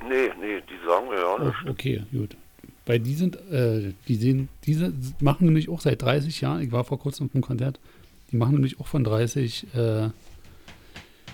Nee, 0.08 0.30
nee, 0.40 0.62
die 0.62 0.88
sagen 0.88 1.10
mir 1.10 1.18
ja 1.20 1.36
Oh, 1.36 1.44
nicht. 1.44 1.70
okay, 1.70 2.04
gut. 2.12 2.36
Weil 2.86 3.00
die 3.00 3.14
sind, 3.14 3.36
äh, 3.52 3.94
die 4.08 4.16
sehen, 4.16 4.50
diese 4.66 4.94
machen 5.20 5.46
nämlich 5.46 5.70
auch 5.70 5.82
seit 5.82 6.02
30 6.02 6.42
Jahren, 6.42 6.62
ich 6.62 6.72
war 6.72 6.84
vor 6.84 7.00
kurzem 7.00 7.28
auf 7.28 7.36
einem 7.36 7.44
Konzert, 7.44 7.80
die 8.32 8.38
machen 8.38 8.54
nämlich 8.54 8.80
auch 8.80 8.88
von 8.88 9.04
30, 9.04 9.68
äh, 9.76 10.10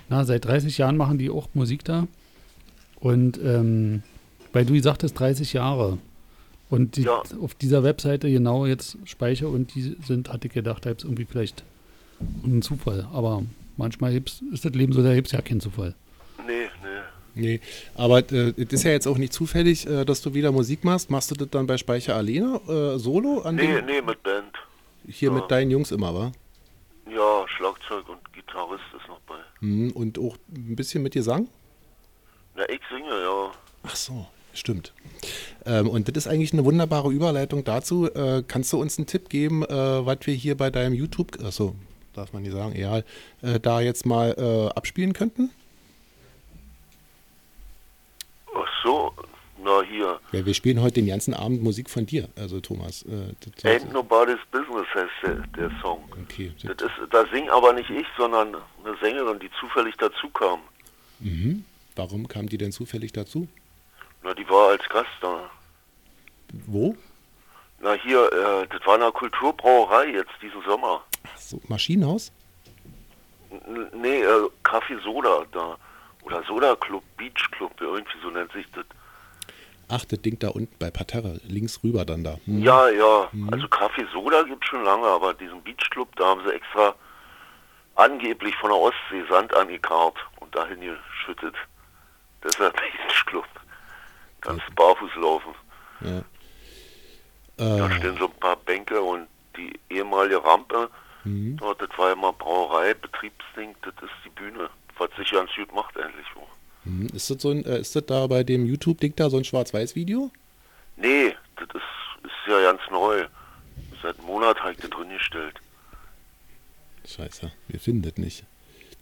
na, 0.09 0.23
seit 0.25 0.45
30 0.45 0.77
Jahren 0.77 0.97
machen 0.97 1.17
die 1.17 1.29
auch 1.29 1.47
Musik 1.53 1.83
da. 1.85 2.07
Und 2.99 3.39
ähm, 3.43 4.03
weil 4.53 4.65
du 4.65 4.79
sagtest 4.81 5.19
30 5.19 5.53
Jahre. 5.53 5.97
Und 6.69 6.95
die, 6.97 7.03
Ja. 7.03 7.21
auf 7.41 7.53
dieser 7.53 7.83
Webseite 7.83 8.29
genau 8.31 8.65
jetzt 8.65 8.97
Speicher 9.05 9.47
und 9.49 9.75
die 9.75 9.95
sind, 10.05 10.29
hatte 10.33 10.47
ich 10.47 10.53
gedacht, 10.53 10.85
da 10.85 10.89
gibt 10.89 11.01
es 11.01 11.05
irgendwie 11.05 11.25
vielleicht 11.25 11.63
einen 12.43 12.61
Zufall. 12.61 13.07
Aber 13.13 13.43
manchmal 13.77 14.15
ist 14.15 14.41
das 14.65 14.73
Leben 14.73 14.93
so, 14.93 15.03
da 15.03 15.13
gibt 15.13 15.27
es 15.27 15.33
ja 15.33 15.41
keinen 15.41 15.61
Zufall. 15.61 15.95
Nee, 16.45 16.67
nee. 16.83 16.89
Nee, 17.37 17.59
aber 17.95 18.19
äh, 18.31 18.53
es 18.57 18.71
ist 18.71 18.83
ja 18.83 18.91
jetzt 18.91 19.07
auch 19.07 19.17
nicht 19.17 19.33
zufällig, 19.33 19.85
äh, 19.87 20.05
dass 20.05 20.21
du 20.21 20.33
wieder 20.33 20.51
Musik 20.53 20.83
machst. 20.85 21.09
Machst 21.09 21.31
du 21.31 21.35
das 21.35 21.49
dann 21.49 21.67
bei 21.67 21.77
Speicher 21.77 22.15
alleine, 22.15 22.61
äh, 22.67 22.97
solo? 22.97 23.41
An 23.41 23.55
Nee, 23.55 23.81
nee, 23.81 24.01
mit 24.01 24.23
Band. 24.23 24.53
hier 25.07 25.31
mit 25.31 25.51
deinen 25.51 25.69
Jungs 25.69 25.91
immer, 25.91 26.13
wa? 26.15 26.31
Ja, 27.13 27.45
Schlagzeug 27.57 28.07
und 28.07 28.33
Gitarrist 28.33 28.83
ist 28.97 29.07
noch 29.09 29.19
bei. 29.27 29.35
Mhm, 29.59 29.91
und 29.91 30.17
auch 30.17 30.37
ein 30.55 30.75
bisschen 30.77 31.03
mit 31.03 31.13
Gesang? 31.13 31.47
Na, 32.55 32.63
ich 32.69 32.79
singe, 32.89 33.09
ja. 33.09 33.51
Ach 33.83 33.95
so, 33.95 34.25
stimmt. 34.53 34.93
Ähm, 35.65 35.89
und 35.89 36.07
das 36.07 36.25
ist 36.25 36.31
eigentlich 36.31 36.53
eine 36.53 36.63
wunderbare 36.63 37.11
Überleitung 37.11 37.65
dazu. 37.65 38.09
Äh, 38.13 38.43
kannst 38.47 38.71
du 38.71 38.79
uns 38.79 38.97
einen 38.97 39.07
Tipp 39.07 39.27
geben, 39.29 39.63
äh, 39.63 40.05
was 40.05 40.19
wir 40.21 40.33
hier 40.33 40.55
bei 40.55 40.69
deinem 40.69 40.93
YouTube, 40.93 41.37
achso, 41.43 41.75
darf 42.17 42.33
man 42.33 42.43
nicht 42.43 42.53
sagen, 42.53 42.73
egal, 42.75 43.03
äh, 43.41 43.59
da 43.59 43.81
jetzt 43.81 44.05
mal 44.05 44.31
äh, 44.37 44.77
abspielen 44.77 45.13
könnten? 45.13 45.51
Ach 48.53 48.67
so, 48.83 49.13
Na, 49.63 49.81
hier. 49.81 50.19
Ja, 50.31 50.45
wir 50.45 50.53
spielen 50.53 50.81
heute 50.81 50.95
den 50.95 51.07
ganzen 51.07 51.33
Abend 51.33 51.63
Musik 51.63 51.89
von 51.89 52.05
dir, 52.05 52.29
also 52.35 52.59
Thomas. 52.59 53.01
Äh, 53.03 53.33
das- 53.39 53.63
Ain't 53.65 53.91
Nobody's 53.91 54.37
Business 54.51 54.85
heißt 54.93 55.09
der, 55.23 55.35
der 55.57 55.71
Song. 55.81 56.03
Okay. 56.23 56.51
Das 56.63 56.75
ist, 56.81 56.91
da 57.13 57.25
sing 57.33 57.49
aber 57.49 57.73
nicht 57.73 57.89
ich, 57.89 58.05
sondern 58.17 58.55
eine 58.83 58.95
Sängerin, 59.01 59.39
die 59.39 59.49
zufällig 59.59 59.95
dazu 59.97 60.29
kam. 60.29 60.59
Mhm. 61.19 61.65
Warum 61.95 62.27
kam 62.27 62.47
die 62.47 62.57
denn 62.57 62.71
zufällig 62.71 63.11
dazu? 63.13 63.47
Na, 64.23 64.33
die 64.33 64.47
war 64.49 64.69
als 64.69 64.87
Gast 64.89 65.09
da. 65.21 65.49
Wo? 66.67 66.95
Na, 67.79 67.93
hier, 67.93 68.31
äh, 68.31 68.67
das 68.67 68.85
war 68.85 68.95
eine 68.95 69.11
Kulturbrauerei 69.11 70.11
jetzt 70.11 70.31
diesen 70.41 70.61
Sommer. 70.67 71.03
Ach 71.33 71.37
so, 71.37 71.61
Maschinenhaus? 71.67 72.31
Nee, 73.93 74.21
äh, 74.23 74.49
Kaffee 74.63 74.97
Soda 75.03 75.43
da. 75.51 75.77
Oder 76.23 76.43
Soda 76.43 76.75
Club, 76.75 77.03
Beach 77.17 77.49
Club, 77.51 77.71
irgendwie 77.79 78.17
so 78.21 78.29
nennt 78.31 78.51
sich 78.51 78.65
das. 78.73 78.85
Ach, 79.87 80.03
das 80.05 80.19
Ding 80.21 80.39
da 80.39 80.49
unten 80.49 80.75
bei 80.79 80.89
Parterre, 80.89 81.39
links 81.43 81.79
rüber 81.83 82.05
dann 82.05 82.23
da. 82.23 82.37
Hm. 82.45 82.63
Ja, 82.63 82.89
ja. 82.89 83.29
Mhm. 83.31 83.53
Also 83.53 83.67
Kaffee 83.67 84.05
Soda 84.11 84.41
gibt 84.43 84.65
schon 84.65 84.83
lange, 84.83 85.05
aber 85.05 85.33
diesen 85.35 85.61
Beach 85.61 85.89
Club, 85.91 86.09
da 86.15 86.25
haben 86.25 86.41
sie 86.45 86.53
extra 86.53 86.95
angeblich 87.95 88.55
von 88.57 88.71
der 88.71 88.79
Ostsee 88.79 89.23
Sand 89.29 89.53
angekarrt 89.55 90.17
und 90.39 90.53
dahin 90.55 90.79
geschüttet. 90.81 91.55
Deshalb 92.43 92.73
Beach 93.07 93.25
Club. 93.27 93.45
Ganz 94.41 94.61
barfuß 94.75 95.11
laufen. 95.17 95.53
Ja. 96.01 96.21
Da 97.57 97.87
Äh, 97.87 97.97
stehen 97.99 98.17
so 98.17 98.25
ein 98.25 98.39
paar 98.39 98.55
Bänke 98.57 98.99
und 99.01 99.27
die 99.55 99.71
ehemalige 99.89 100.43
Rampe, 100.43 100.89
mhm. 101.25 101.57
dort, 101.57 101.81
das 101.81 101.89
war 101.97 102.09
ja 102.09 102.15
mal 102.15 102.31
Brauerei, 102.31 102.93
Betriebsding, 102.93 103.75
das 103.81 103.93
ist 104.01 104.11
die 104.25 104.29
Bühne, 104.29 104.69
was 104.97 105.09
sich 105.17 105.31
ganz 105.31 105.49
gut 105.55 105.73
macht 105.73 105.97
eigentlich. 105.97 106.25
auch. 106.35 106.47
Mhm. 106.85 107.07
Ist 107.13 107.29
das 107.29 107.41
so 107.41 107.49
ein, 107.51 107.65
äh, 107.65 107.79
ist 107.79 107.95
das 107.95 108.05
da 108.05 108.27
bei 108.27 108.43
dem 108.43 108.65
YouTube-Ding 108.65 109.15
da 109.15 109.29
so 109.29 109.37
ein 109.37 109.43
Schwarz-Weiß-Video? 109.43 110.31
Nee, 110.97 111.35
das 111.55 111.67
ist, 111.73 112.25
ist 112.25 112.47
ja 112.47 112.61
ganz 112.61 112.81
neu. 112.89 113.25
Seit 114.01 114.17
einem 114.17 114.27
Monat 114.27 114.59
habe 114.59 114.71
ich 114.71 114.77
das 114.77 114.89
drin 114.89 115.09
gestellt. 115.09 115.59
Scheiße, 117.05 117.51
wir 117.67 117.79
finden 117.79 118.03
das 118.03 118.17
nicht. 118.17 118.45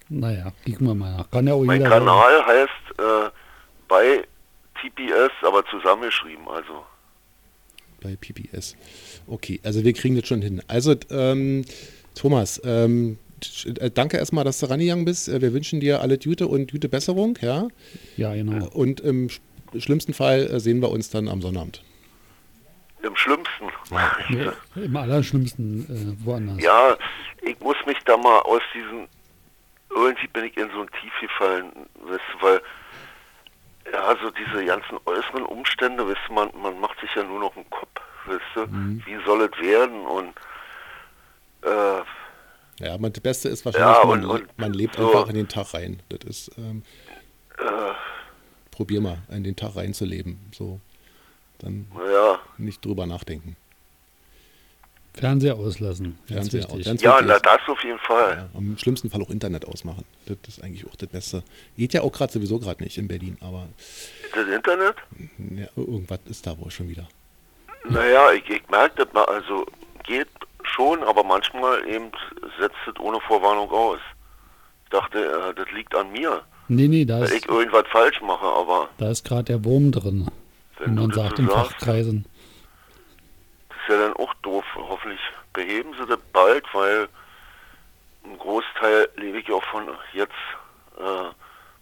Naja, 0.09 0.51
kicken 0.65 0.87
wir 0.87 0.95
mal 0.95 1.17
nach. 1.17 1.31
Kann 1.31 1.47
ja 1.47 1.53
auch 1.53 1.63
Mein 1.63 1.83
Kanal 1.83 2.45
heißt 2.45 2.99
äh, 2.99 3.29
bei 3.87 4.23
TPS, 4.81 5.31
aber 5.41 5.65
zusammengeschrieben, 5.65 6.47
also. 6.47 6.85
Bei 8.01 8.15
PPS. 8.15 8.75
Okay, 9.27 9.59
also 9.63 9.83
wir 9.83 9.93
kriegen 9.93 10.15
das 10.15 10.27
schon 10.27 10.41
hin. 10.41 10.61
Also, 10.67 10.95
ähm, 11.09 11.65
Thomas, 12.15 12.61
ähm, 12.63 13.17
äh, 13.79 13.89
danke 13.91 14.17
erstmal, 14.17 14.43
dass 14.43 14.59
du 14.59 14.67
rangegangen 14.67 15.05
bist. 15.05 15.27
Äh, 15.29 15.41
Wir 15.41 15.53
wünschen 15.53 15.79
dir 15.79 16.01
alle 16.01 16.17
Gute 16.17 16.47
und 16.47 16.71
gute 16.71 16.89
Besserung, 16.89 17.37
ja? 17.41 17.67
Ja, 18.17 18.33
genau. 18.33 18.67
Und 18.67 18.99
im 19.01 19.27
sch- 19.27 19.39
schlimmsten 19.77 20.13
Fall 20.13 20.47
äh, 20.47 20.59
sehen 20.59 20.81
wir 20.81 20.89
uns 20.91 21.09
dann 21.09 21.27
am 21.27 21.41
Sonnabend. 21.41 21.83
Im 23.01 23.15
schlimmsten. 23.17 23.65
Nee, 24.29 24.49
Im 24.85 24.95
allerschlimmsten 24.95 26.15
äh, 26.21 26.25
woanders. 26.25 26.63
Ja, 26.63 26.95
ich 27.41 27.59
muss 27.59 27.75
mich 27.85 27.97
da 28.05 28.15
mal 28.15 28.39
aus 28.41 28.61
diesen. 28.73 29.07
Irgendwie 29.93 30.27
bin 30.27 30.45
ich 30.45 30.55
in 30.57 30.69
so 30.71 30.81
ein 30.81 30.87
Tief 31.01 31.11
gefallen, 31.21 31.71
weißt 32.05 32.21
du, 32.39 32.45
weil. 32.45 32.61
Ja, 33.91 34.15
so 34.23 34.31
diese 34.31 34.63
ganzen 34.65 34.97
äußeren 35.05 35.43
Umstände, 35.45 36.07
weißt 36.07 36.21
du, 36.29 36.33
man, 36.33 36.49
man 36.61 36.79
macht 36.79 36.97
sich 37.01 37.09
ja 37.15 37.23
nur 37.23 37.41
noch 37.41 37.53
einen 37.57 37.69
Kopf, 37.69 37.99
weißt 38.25 38.41
du, 38.55 38.61
wie 39.05 39.17
soll 39.25 39.41
es 39.53 39.59
werden 39.61 40.05
und. 40.05 40.33
Äh, 41.65 42.83
Ja, 42.85 42.93
aber 42.95 43.09
das 43.09 43.21
Beste 43.21 43.49
ist 43.49 43.63
wahrscheinlich, 43.65 43.97
Ja, 43.97 44.05
man, 44.05 44.25
und- 44.25 44.41
und 44.41 44.57
man 44.59 44.73
lebt 44.73 44.95
so. 44.95 45.05
einfach 45.07 45.29
in 45.29 45.35
den 45.35 45.47
Tag 45.47 45.73
rein. 45.73 46.01
Das 46.09 46.19
ist, 46.27 46.51
ähm, 46.57 46.83
äh, 47.59 47.63
probier 48.71 48.99
mal, 49.01 49.19
in 49.29 49.43
den 49.43 49.55
Tag 49.55 49.75
reinzuleben. 49.75 50.39
So, 50.53 50.79
dann 51.59 51.85
ja. 52.11 52.39
nicht 52.57 52.83
drüber 52.83 53.05
nachdenken. 53.05 53.55
Fernseher 55.15 55.55
auslassen. 55.55 56.17
Fernseher 56.25 56.61
wichtig. 56.63 56.79
aus, 56.79 56.85
ganz 56.85 57.01
Ja, 57.03 57.21
na 57.21 57.35
ist. 57.35 57.45
das 57.45 57.59
auf 57.67 57.83
jeden 57.83 57.99
Fall. 57.99 58.49
Ja, 58.51 58.59
Im 58.59 58.75
schlimmsten 58.79 59.11
Fall 59.11 59.21
auch 59.21 59.29
Internet 59.29 59.63
ausmachen. 59.65 60.03
Das 60.25 60.37
ist 60.47 60.63
eigentlich 60.63 60.87
auch 60.87 60.95
das 60.95 61.07
Beste. 61.09 61.43
Geht 61.77 61.93
ja 61.93 62.01
auch 62.01 62.11
gerade 62.11 62.33
sowieso 62.33 62.57
gerade 62.57 62.81
nicht 62.83 62.97
in 62.97 63.07
Berlin, 63.07 63.37
aber 63.39 63.67
Das 64.33 64.47
Internet? 64.47 64.95
ja, 65.55 65.67
irgendwas 65.75 66.19
ist 66.25 66.47
da 66.47 66.57
wohl 66.57 66.71
schon 66.71 66.89
wieder. 66.89 67.07
Naja, 67.87 68.31
ich, 68.31 68.49
ich 68.49 68.67
merke 68.69 69.05
das 69.05 69.13
mal, 69.13 69.25
also 69.25 69.67
geht 70.03 70.27
schon, 70.67 71.03
aber 71.03 71.23
manchmal 71.23 71.87
eben 71.87 72.11
setzt 72.59 72.77
es 72.87 72.99
ohne 72.99 73.19
Vorwarnung 73.21 73.69
aus. 73.71 73.99
Ich 74.85 74.89
dachte, 74.89 75.19
äh, 75.19 75.53
das 75.53 75.69
liegt 75.71 75.95
an 75.95 76.11
mir, 76.11 76.43
Nee, 76.69 76.87
nee, 76.87 77.03
da 77.05 77.15
weil 77.19 77.23
ist, 77.25 77.33
ich 77.33 77.47
irgendwas 77.49 77.85
falsch 77.89 78.21
mache, 78.21 78.45
aber 78.45 78.87
da 78.97 79.09
ist 79.09 79.25
gerade 79.25 79.43
der 79.43 79.65
Wurm 79.65 79.91
drin, 79.91 80.29
wenn 80.79 80.95
man 80.95 81.11
sagt 81.11 81.37
in 81.39 81.47
sagst, 81.47 81.73
Fachkreisen. 81.73 82.25
das 83.69 83.77
ist 83.77 83.89
ja 83.89 83.97
dann 84.07 84.13
auch 84.13 84.33
doof. 84.35 84.63
Hoffentlich 84.75 85.19
beheben 85.51 85.93
sie 85.99 86.05
das 86.07 86.19
bald, 86.31 86.63
weil 86.73 87.09
ein 88.23 88.37
Großteil 88.39 89.09
lebe 89.17 89.39
ich 89.39 89.47
ja 89.49 89.55
auch 89.55 89.63
von 89.65 89.89
jetzt 90.13 90.31
äh, 90.97 91.29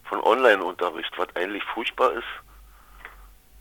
von 0.08 0.20
Online-Unterricht, 0.20 1.12
was 1.16 1.28
eigentlich 1.36 1.62
furchtbar 1.72 2.12
ist. 2.14 2.24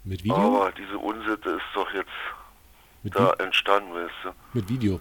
Mit 0.04 0.24
Video? 0.24 0.36
Aber 0.36 0.72
diese 0.72 0.98
Unsitte 0.98 1.50
ist 1.52 1.62
doch 1.76 1.94
jetzt 1.94 2.10
Mit, 3.04 3.16
da 3.16 3.36
Vi 3.38 3.44
entstanden, 3.44 3.94
weißt 3.94 4.12
du. 4.24 4.30
mit 4.54 4.68
Video. 4.68 5.00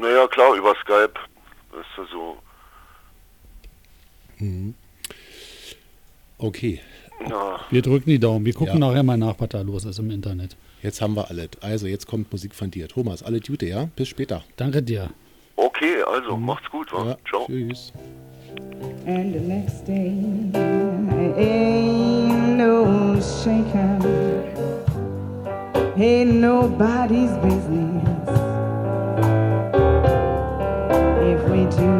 Naja, 0.00 0.26
klar, 0.28 0.54
über 0.54 0.74
Skype, 0.82 1.14
weißt 1.72 1.88
du, 1.96 2.04
so. 2.06 2.36
Mhm. 4.38 4.74
Okay, 6.38 6.80
Ja, 7.30 7.60
Wir 7.70 7.80
drücken 7.80 8.10
die 8.10 8.18
Daumen. 8.18 8.44
Wir 8.44 8.52
gucken 8.52 8.74
Ja. 8.80 8.88
nachher 8.88 9.02
mal 9.04 9.16
nach, 9.16 9.36
was 9.38 9.48
da 9.48 9.60
los 9.60 9.84
ist 9.84 9.98
im 10.00 10.10
Internet. 10.10 10.56
jetzt 10.82 11.00
haben 11.00 11.14
wir 11.14 11.30
alles. 11.30 11.50
Also, 11.62 11.86
jetzt 11.86 12.06
kommt 12.06 12.30
Musik 12.32 12.54
von 12.54 12.70
dir. 12.70 12.88
Thomas, 12.88 13.22
alle 13.22 13.40
Gute, 13.40 13.66
ja? 13.66 13.88
Bis 13.96 14.08
später. 14.08 14.42
Danke 14.56 14.82
dir. 14.82 15.10
okay, 15.56 16.02
also, 16.02 16.36
macht's 16.36 16.68
gut, 16.70 16.92
wa? 16.92 17.06
Ja, 17.06 17.16
Ciao. 17.28 17.46
tschüss. 17.46 17.92
And 19.06 19.32
the 19.32 19.40
next 19.40 19.86
day 19.86 20.12
ain't 21.38 22.56
no 22.58 23.18
shaking, 23.20 24.02
ain't 25.96 26.34
nobody's 26.40 27.30
business. 27.42 28.53
We 31.54 31.66
do, 31.66 31.92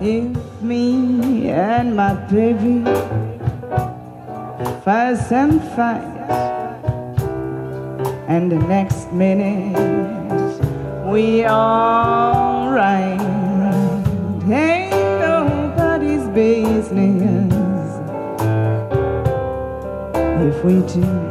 if 0.00 0.60
me 0.60 1.48
and 1.48 1.94
my 1.94 2.14
baby 2.28 2.82
fuss 4.82 5.30
and 5.30 5.62
fight 5.76 6.02
and 8.26 8.50
the 8.50 8.58
next 8.66 9.12
minute 9.12 9.78
we 11.06 11.44
all 11.44 12.72
right. 12.72 13.20
Ain't 14.50 15.20
nobody's 15.20 16.26
business 16.30 17.52
if 20.48 20.64
we 20.64 20.82
do. 20.92 21.29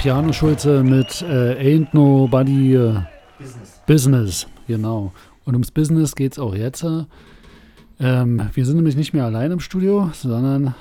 Piano 0.00 0.32
Schulze 0.32 0.82
mit 0.82 1.20
äh, 1.22 1.76
Ain't 1.76 1.88
Nobody 1.92 2.74
äh, 2.74 3.00
Business. 3.38 3.80
Business, 3.86 4.46
genau. 4.66 5.12
Und 5.44 5.54
ums 5.54 5.70
Business 5.70 6.14
geht 6.14 6.32
es 6.32 6.38
auch 6.38 6.54
jetzt. 6.54 6.84
Ähm, 7.98 8.50
wir 8.54 8.64
sind 8.66 8.76
nämlich 8.76 8.96
nicht 8.96 9.12
mehr 9.12 9.24
allein 9.24 9.50
im 9.50 9.60
Studio, 9.60 10.10
sondern 10.14 10.74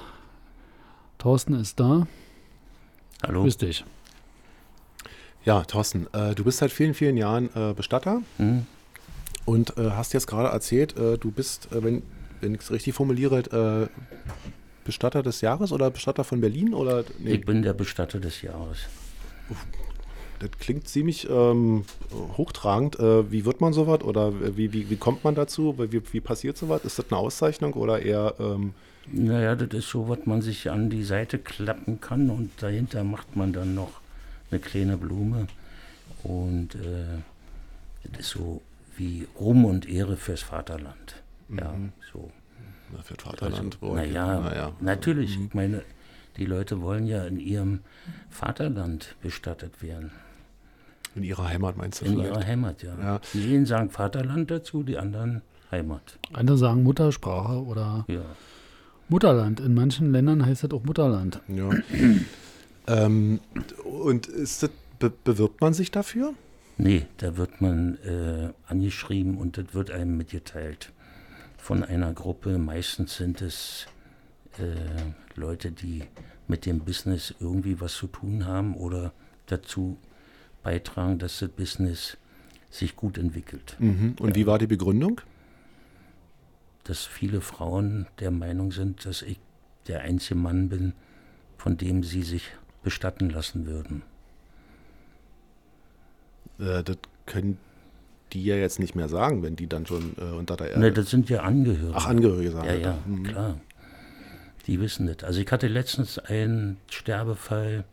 Thorsten 1.17 1.53
ist 1.55 1.79
da. 1.79 2.07
Hallo. 3.25 3.41
Grüß 3.43 3.57
dich. 3.57 3.83
Ja, 5.43 5.63
Thorsten, 5.63 6.07
äh, 6.13 6.33
du 6.35 6.43
bist 6.45 6.59
seit 6.59 6.71
vielen, 6.71 6.93
vielen 6.93 7.17
Jahren 7.17 7.49
äh, 7.55 7.73
Bestatter 7.73 8.21
Mhm. 8.37 8.65
und 9.45 9.77
äh, 9.77 9.91
hast 9.91 10.13
jetzt 10.13 10.27
gerade 10.27 10.49
erzählt, 10.49 10.97
äh, 10.97 11.17
du 11.17 11.31
bist, 11.31 11.69
äh, 11.73 11.83
wenn, 11.83 12.03
wenn 12.39 12.55
ich 12.55 12.61
es 12.61 12.71
richtig 12.71 12.93
formuliere, 12.93 13.39
äh, 13.89 13.89
Bestatter 14.85 15.23
des 15.23 15.41
Jahres 15.41 15.71
oder 15.73 15.89
Bestatter 15.91 16.23
von 16.23 16.39
Berlin? 16.41 16.73
Oder, 16.73 17.03
nee, 17.19 17.33
Ich 17.33 17.45
bin 17.45 17.61
der 17.61 17.73
Bestatter 17.73 18.19
des 18.19 18.41
Jahres. 18.41 18.79
Das 20.39 20.51
klingt 20.59 20.87
ziemlich 20.87 21.29
ähm, 21.29 21.83
hochtragend. 22.37 22.99
Äh, 22.99 23.31
wie 23.31 23.45
wird 23.45 23.61
man 23.61 23.73
sowas 23.73 24.01
oder 24.03 24.55
wie, 24.57 24.71
wie, 24.73 24.89
wie 24.89 24.95
kommt 24.95 25.23
man 25.23 25.35
dazu? 25.35 25.75
Wie, 25.77 26.01
wie 26.13 26.21
passiert 26.21 26.57
sowas? 26.57 26.85
Ist 26.85 26.99
das 26.99 27.05
eine 27.11 27.17
Auszeichnung 27.19 27.73
oder 27.73 28.01
eher... 28.01 28.35
Ähm, 28.39 28.73
Naja, 29.11 29.55
das 29.55 29.69
ist 29.77 29.89
so, 29.89 30.07
was 30.07 30.25
man 30.25 30.41
sich 30.41 30.69
an 30.69 30.89
die 30.89 31.03
Seite 31.03 31.39
klappen 31.39 31.99
kann 31.99 32.29
und 32.29 32.51
dahinter 32.61 33.03
macht 33.03 33.35
man 33.35 33.51
dann 33.53 33.75
noch 33.75 33.99
eine 34.51 34.59
kleine 34.59 34.97
Blume. 34.97 35.47
Und 36.23 36.75
äh, 36.75 37.19
das 38.03 38.21
ist 38.21 38.29
so 38.31 38.61
wie 38.97 39.27
Ruhm 39.39 39.65
und 39.65 39.87
Ehre 39.89 40.15
fürs 40.17 40.41
Vaterland. 40.41 41.15
Ja, 41.49 41.71
Mhm. 41.71 41.91
so. 42.13 42.29
na, 42.93 43.01
für 43.01 43.15
das 43.15 43.23
Vaterland. 43.23 43.77
Also, 43.81 43.95
naja, 43.95 44.39
naja. 44.39 44.71
natürlich. 44.81 45.37
Ich 45.39 45.53
meine, 45.53 45.83
die 46.39 46.45
Leute 46.45 46.81
wollen 46.81 47.05
ja 47.05 47.25
in 47.25 47.39
ihrem 47.39 47.79
Vaterland 48.29 49.15
bestattet 49.21 49.81
werden. 49.83 50.11
In 51.15 51.23
ihrer 51.23 51.47
Heimat 51.47 51.77
meinst 51.77 52.01
du 52.01 52.05
In 52.05 52.13
vielleicht? 52.13 52.31
ihrer 52.31 52.45
Heimat, 52.45 52.81
ja. 52.83 52.95
Ja. 52.99 53.21
Die 53.33 53.55
einen 53.55 53.65
sagen 53.65 53.89
Vaterland 53.89 54.49
dazu, 54.49 54.83
die 54.83 54.97
anderen 54.97 55.41
Heimat. 55.71 56.17
Andere 56.33 56.57
sagen 56.57 56.83
Muttersprache 56.83 57.63
oder 57.63 58.05
Ja. 58.07 58.21
Mutterland. 59.09 59.59
In 59.59 59.73
manchen 59.73 60.11
Ländern 60.11 60.45
heißt 60.45 60.63
das 60.63 60.71
auch 60.71 60.83
Mutterland. 60.83 61.41
Ja. 61.47 61.69
ähm, 62.87 63.39
und 63.83 64.27
ist 64.27 64.63
das, 64.63 64.69
be 64.99 65.11
bewirbt 65.23 65.61
man 65.61 65.73
sich 65.73 65.91
dafür? 65.91 66.33
Nee, 66.77 67.07
da 67.17 67.35
wird 67.35 67.59
man 67.59 67.97
äh, 68.05 68.49
angeschrieben 68.67 69.37
und 69.37 69.57
das 69.57 69.73
wird 69.73 69.91
einem 69.91 70.15
mitgeteilt 70.15 70.91
von 71.57 71.83
einer 71.83 72.13
Gruppe. 72.13 72.57
Meistens 72.57 73.17
sind 73.17 73.41
es 73.41 73.87
Leute, 75.35 75.71
die 75.71 76.03
mit 76.47 76.65
dem 76.65 76.79
Business 76.79 77.33
irgendwie 77.39 77.79
was 77.79 77.93
zu 77.95 78.07
tun 78.07 78.45
haben 78.45 78.75
oder 78.75 79.13
dazu 79.45 79.97
beitragen, 80.63 81.19
dass 81.19 81.39
das 81.39 81.49
Business 81.49 82.17
sich 82.69 82.95
gut 82.95 83.17
entwickelt. 83.17 83.75
Mhm. 83.79 84.15
Und 84.19 84.35
wie 84.35 84.45
war 84.45 84.59
die 84.59 84.67
Begründung? 84.67 85.21
Dass 86.83 87.05
viele 87.05 87.41
Frauen 87.41 88.07
der 88.19 88.31
Meinung 88.31 88.71
sind, 88.71 89.05
dass 89.05 89.21
ich 89.21 89.39
der 89.87 90.01
einzige 90.01 90.35
Mann 90.35 90.69
bin, 90.69 90.93
von 91.57 91.77
dem 91.77 92.03
sie 92.03 92.23
sich 92.23 92.43
bestatten 92.83 93.29
lassen 93.29 93.65
würden. 93.65 94.03
Äh, 96.59 96.83
das 96.83 96.97
können 97.25 97.57
die 98.33 98.43
ja 98.43 98.55
jetzt 98.55 98.79
nicht 98.79 98.95
mehr 98.95 99.09
sagen, 99.09 99.41
wenn 99.41 99.55
die 99.55 99.67
dann 99.67 99.85
schon 99.85 100.15
äh, 100.17 100.35
unter 100.35 100.55
der 100.55 100.69
Erde... 100.69 100.79
Ne, 100.79 100.91
das 100.91 101.09
sind 101.09 101.29
ja 101.29 101.41
Angehörige. 101.41 101.95
Ach, 101.95 102.07
Angehörige 102.07 102.51
sagen 102.51 102.67
Ja, 102.67 102.73
ja, 102.75 102.97
Mhm. 103.05 103.23
klar. 103.23 103.59
Die 104.69 104.79
wissen 104.79 105.07
das. 105.07 105.23
Also 105.23 105.41
ich 105.41 105.51
hatte 105.51 105.67
letztens 105.67 106.19
einen 106.19 106.77
Sterbefall, 106.91 107.85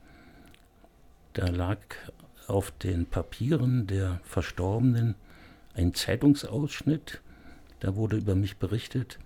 da 1.33 1.47
lag 1.47 1.79
auf 2.49 2.71
den 2.71 3.07
Papieren 3.07 3.87
der 3.87 4.21
Verstorbenen 4.25 5.15
ein 5.73 5.95
Zeitungsausschnitt. 5.95 7.23
Da 7.81 7.97
wurde 7.97 8.19
über 8.19 8.35
mich 8.35 8.59
berichtet 8.59 9.19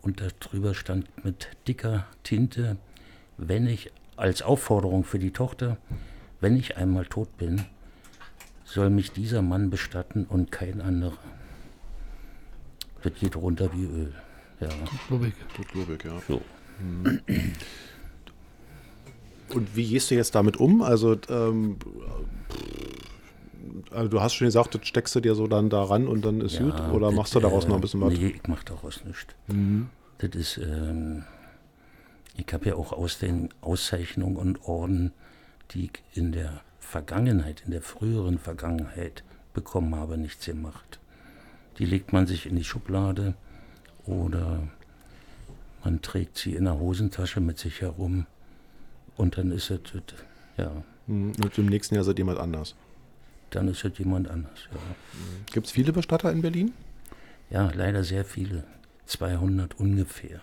und 0.00 0.22
darüber 0.22 0.74
stand 0.74 1.24
mit 1.24 1.48
dicker 1.66 2.06
Tinte, 2.22 2.76
wenn 3.36 3.66
ich 3.66 3.90
als 4.14 4.40
Aufforderung 4.40 5.02
für 5.02 5.18
die 5.18 5.32
Tochter, 5.32 5.78
wenn 6.40 6.56
ich 6.56 6.76
einmal 6.76 7.06
tot 7.06 7.36
bin, 7.36 7.64
soll 8.64 8.90
mich 8.90 9.10
dieser 9.10 9.42
Mann 9.42 9.70
bestatten 9.70 10.24
und 10.24 10.52
kein 10.52 10.80
anderer. 10.80 11.18
Das 13.02 13.12
geht 13.14 13.34
runter 13.34 13.72
wie 13.72 13.86
Öl. 13.86 14.14
Ja. 14.60 14.68
Lubig. 15.10 15.34
Das 15.56 15.66
glaube 15.66 15.94
ich, 15.94 16.04
ja. 16.04 16.22
So. 16.28 16.40
Und 19.54 19.76
wie 19.76 19.86
gehst 19.88 20.10
du 20.10 20.14
jetzt 20.14 20.34
damit 20.34 20.56
um? 20.56 20.82
Also, 20.82 21.16
ähm, 21.28 21.76
also 23.90 24.08
du 24.08 24.20
hast 24.20 24.34
schon 24.34 24.46
gesagt, 24.46 24.74
das 24.74 24.86
steckst 24.86 25.14
du 25.14 25.20
dir 25.20 25.34
so 25.34 25.46
dann 25.46 25.68
daran 25.68 26.08
und 26.08 26.24
dann 26.24 26.40
ist 26.40 26.58
gut? 26.58 26.74
Oder 26.92 27.08
das, 27.08 27.16
machst 27.16 27.34
du 27.34 27.40
daraus 27.40 27.64
äh, 27.64 27.68
noch 27.68 27.76
ein 27.76 27.80
bisschen 27.80 28.00
was? 28.00 28.14
Nee, 28.14 28.34
ich 28.36 28.48
mach 28.48 28.64
daraus 28.64 29.04
nichts. 29.04 29.34
Mhm. 29.48 29.88
Das 30.18 30.30
ist, 30.30 30.58
ähm, 30.58 31.24
ich 32.36 32.52
habe 32.52 32.66
ja 32.66 32.74
auch 32.76 32.92
aus 32.92 33.18
den 33.18 33.50
Auszeichnungen 33.60 34.36
und 34.36 34.62
Orden, 34.66 35.12
die 35.72 35.86
ich 35.86 36.02
in 36.14 36.32
der 36.32 36.60
Vergangenheit, 36.78 37.62
in 37.64 37.72
der 37.72 37.82
früheren 37.82 38.38
Vergangenheit 38.38 39.24
bekommen 39.52 39.94
habe, 39.94 40.16
nichts 40.16 40.46
gemacht. 40.46 40.98
Die 41.78 41.84
legt 41.84 42.12
man 42.12 42.26
sich 42.26 42.46
in 42.46 42.56
die 42.56 42.64
Schublade 42.64 43.34
oder 44.04 44.68
man 45.84 46.02
trägt 46.02 46.38
sie 46.38 46.54
in 46.54 46.64
der 46.64 46.78
Hosentasche 46.78 47.40
mit 47.40 47.58
sich 47.58 47.80
herum 47.80 48.26
und 49.16 49.36
dann 49.38 49.50
ist 49.52 49.70
es, 49.70 49.80
ja, 50.56 50.82
Mhm. 51.08 51.32
Und 51.42 51.58
im 51.58 51.66
nächsten 51.66 51.96
Jahr 51.96 52.04
seid 52.04 52.18
jemand 52.18 52.38
anders. 52.38 52.76
dann 53.50 53.66
ist 53.68 53.84
es 53.84 53.98
jemand 53.98 54.28
anders. 54.30 54.56
Ja. 54.72 54.78
Gibt 55.52 55.66
es 55.66 55.72
viele 55.72 55.92
Bestatter 55.92 56.30
in 56.30 56.42
Berlin? 56.42 56.72
ja, 57.50 57.70
leider 57.74 58.02
sehr 58.04 58.24
viele. 58.24 58.64
200 59.06 59.78
ungefähr. 59.80 60.40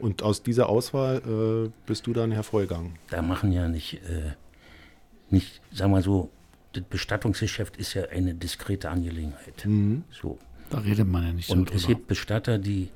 Und 0.00 0.22
aus 0.24 0.42
dieser 0.42 0.68
Auswahl 0.68 1.22
äh, 1.66 1.70
bist 1.86 2.06
du 2.08 2.12
dann 2.12 2.32
hervorgegangen? 2.32 2.94
da 3.10 3.22
machen 3.22 3.52
ja 3.52 3.68
nicht, 3.68 3.94
äh, 4.02 4.32
nicht, 5.30 5.60
sagen 5.72 5.92
wir 5.92 6.02
so, 6.02 6.30
das 6.72 6.82
Bestattungsgeschäft 6.82 7.76
ist 7.76 7.94
ja 7.94 8.08
eine 8.08 8.34
diskrete 8.34 8.90
Angelegenheit. 8.90 9.64
Mhm. 9.64 10.02
So. 10.10 10.36
Da 10.68 10.78
redet 10.78 11.06
man 11.06 11.22
ja 11.24 11.32
nicht 11.32 11.46
so 11.46 11.52
Und 11.54 11.70
es 11.70 11.82
drüber. 11.82 11.94
gibt 11.94 12.08
Bestatter, 12.08 12.58
die 12.58 12.88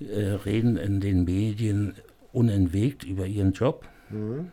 äh, 0.00 0.30
reden 0.44 0.76
in 0.76 1.00
den 1.00 1.24
Medien 1.24 1.94
unentwegt 2.32 3.04
über 3.04 3.26
ihren 3.26 3.52
Job. 3.52 3.86
Mhm. 4.10 4.50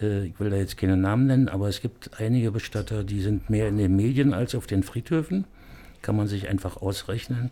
Äh, 0.00 0.26
ich 0.26 0.40
will 0.40 0.50
da 0.50 0.56
jetzt 0.56 0.76
keine 0.76 0.96
Namen 0.96 1.26
nennen, 1.26 1.48
aber 1.48 1.68
es 1.68 1.80
gibt 1.80 2.18
einige 2.20 2.50
Bestatter, 2.50 3.04
die 3.04 3.20
sind 3.20 3.50
mehr 3.50 3.68
in 3.68 3.76
den 3.76 3.94
Medien 3.94 4.32
als 4.32 4.54
auf 4.54 4.66
den 4.66 4.82
Friedhöfen. 4.82 5.44
Kann 6.02 6.16
man 6.16 6.26
sich 6.26 6.48
einfach 6.48 6.76
ausrechnen, 6.78 7.50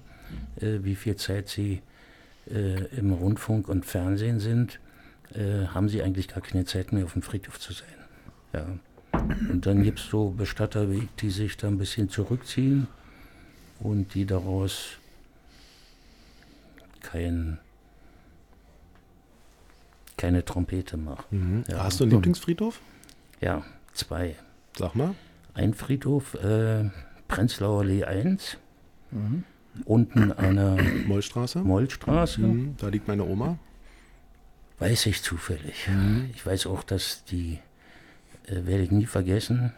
äh, 0.61 0.79
wie 0.83 0.95
viel 0.95 1.17
Zeit 1.17 1.49
sie 1.49 1.83
im 2.45 3.13
Rundfunk 3.13 3.69
und 3.69 3.87
Fernsehen 3.87 4.41
sind. 4.41 4.81
Haben 5.33 5.89
sie 5.89 6.03
eigentlich 6.03 6.27
gar 6.27 6.41
keine 6.41 6.65
Zeit 6.65 6.93
mehr 6.93 7.05
auf 7.05 7.13
dem 7.13 7.23
Friedhof 7.23 7.61
zu 7.61 7.73
sein. 7.73 7.87
Ja. 8.53 8.67
Und 9.49 9.65
dann 9.65 9.85
gibt 9.85 10.01
es 10.01 10.07
so 10.07 10.31
Bestatter 10.31 10.89
die 11.21 11.31
sich 11.31 11.57
da 11.57 11.69
ein 11.69 11.79
bisschen 11.79 12.09
zurückziehen 12.09 12.89
und 13.79 14.15
die 14.15 14.27
daraus 14.27 14.99
kein, 17.03 17.59
keine 20.17 20.45
Trompete 20.45 20.97
machen. 20.97 21.25
Mhm. 21.31 21.65
Ja. 21.69 21.85
Hast 21.85 22.01
du 22.01 22.05
einen 22.05 22.13
Lieblingsfriedhof? 22.13 22.81
Ja, 23.41 23.63
zwei. 23.93 24.37
Sag 24.77 24.95
mal. 24.95 25.15
Ein 25.55 25.75
Friedhof, 25.75 26.35
äh, 26.35 26.89
Prenzlauer 27.29 27.81
Allee 27.81 28.05
1, 28.05 28.57
Mhm. 29.11 29.45
unten 29.85 30.33
an 30.33 30.57
der 30.57 30.77
Mollstraße? 31.07 31.59
Mollstraße. 31.61 32.41
Mhm. 32.41 32.77
Da 32.79 32.89
liegt 32.89 33.09
meine 33.09 33.25
Oma. 33.25 33.59
Weiß 34.79 35.07
ich 35.07 35.23
zufällig. 35.23 35.89
Mhm. 35.89 36.31
Ich 36.35 36.45
weiß 36.47 36.67
auch, 36.67 36.83
dass 36.83 37.25
die, 37.25 37.59
äh, 38.47 38.65
werde 38.65 38.83
ich 38.85 38.91
nie 38.91 39.07
vergessen, 39.07 39.73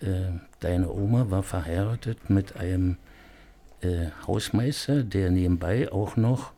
äh, 0.00 0.32
deine 0.60 0.90
Oma 0.90 1.30
war 1.30 1.42
verheiratet 1.42 2.30
mit 2.30 2.56
einem 2.56 2.96
äh, 3.80 4.06
Hausmeister, 4.26 5.02
der 5.02 5.30
nebenbei 5.30 5.90
auch 5.92 6.16
noch 6.16 6.52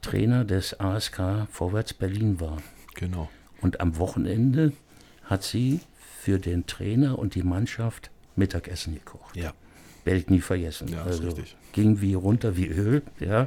Trainer 0.00 0.44
des 0.44 0.78
ASK 0.80 1.46
Vorwärts 1.50 1.94
Berlin 1.94 2.40
war. 2.40 2.58
Genau. 2.94 3.30
Und 3.60 3.80
am 3.80 3.96
Wochenende 3.98 4.72
hat 5.24 5.44
sie 5.44 5.80
für 6.20 6.38
den 6.38 6.66
Trainer 6.66 7.18
und 7.18 7.34
die 7.34 7.42
Mannschaft 7.42 8.10
Mittagessen 8.36 8.94
gekocht. 8.94 9.36
Ja. 9.36 9.52
Ich 10.04 10.28
nie 10.28 10.40
vergessen. 10.40 10.88
Ja, 10.88 11.04
also 11.04 11.28
richtig. 11.28 11.56
ging 11.72 12.00
wie 12.00 12.14
runter 12.14 12.56
wie 12.56 12.66
Öl, 12.66 13.02
ja. 13.20 13.46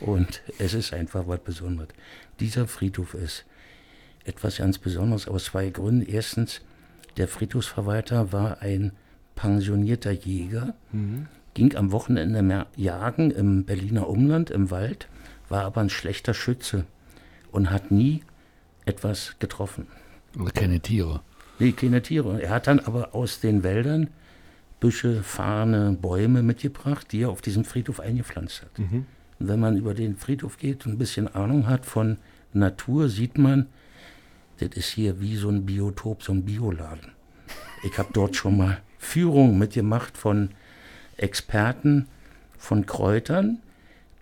Und 0.00 0.42
es 0.58 0.74
ist 0.74 0.92
einfach 0.92 1.28
was 1.28 1.40
Besonderes. 1.40 1.88
Dieser 2.40 2.66
Friedhof 2.66 3.14
ist 3.14 3.44
etwas 4.24 4.58
ganz 4.58 4.78
Besonderes 4.78 5.28
aus 5.28 5.44
zwei 5.44 5.70
Gründen. 5.70 6.04
Erstens, 6.08 6.60
der 7.16 7.28
Friedhofsverwalter 7.28 8.32
war 8.32 8.60
ein 8.60 8.92
pensionierter 9.36 10.10
Jäger, 10.10 10.74
Mhm. 10.92 11.28
Ging 11.56 11.74
am 11.74 11.90
Wochenende 11.90 12.42
mehr 12.42 12.66
jagen 12.76 13.30
im 13.30 13.64
Berliner 13.64 14.10
Umland, 14.10 14.50
im 14.50 14.70
Wald, 14.70 15.08
war 15.48 15.64
aber 15.64 15.80
ein 15.80 15.88
schlechter 15.88 16.34
Schütze 16.34 16.84
und 17.50 17.70
hat 17.70 17.90
nie 17.90 18.22
etwas 18.84 19.36
getroffen. 19.38 19.86
Oder 20.38 20.50
keine 20.50 20.80
Tiere. 20.80 21.22
Nee, 21.58 21.72
keine 21.72 22.02
Tiere. 22.02 22.42
Er 22.42 22.50
hat 22.50 22.66
dann 22.66 22.78
aber 22.78 23.14
aus 23.14 23.40
den 23.40 23.62
Wäldern 23.62 24.10
Büsche, 24.80 25.22
Farne, 25.22 25.96
Bäume 25.98 26.42
mitgebracht, 26.42 27.10
die 27.10 27.22
er 27.22 27.30
auf 27.30 27.40
diesem 27.40 27.64
Friedhof 27.64 28.00
eingepflanzt 28.00 28.60
hat. 28.60 28.78
Mhm. 28.78 29.06
Und 29.38 29.48
wenn 29.48 29.58
man 29.58 29.78
über 29.78 29.94
den 29.94 30.16
Friedhof 30.16 30.58
geht 30.58 30.84
und 30.84 30.92
ein 30.92 30.98
bisschen 30.98 31.26
Ahnung 31.34 31.66
hat 31.66 31.86
von 31.86 32.18
Natur, 32.52 33.08
sieht 33.08 33.38
man, 33.38 33.64
das 34.58 34.76
ist 34.76 34.90
hier 34.90 35.22
wie 35.22 35.36
so 35.36 35.48
ein 35.48 35.64
Biotop, 35.64 36.22
so 36.22 36.32
ein 36.32 36.44
Bioladen. 36.44 37.12
Ich 37.82 37.96
habe 37.96 38.10
dort 38.12 38.36
schon 38.36 38.58
mal 38.58 38.82
Führungen 38.98 39.58
mitgemacht 39.58 40.18
von 40.18 40.50
Experten 41.16 42.06
von 42.58 42.86
Kräutern, 42.86 43.58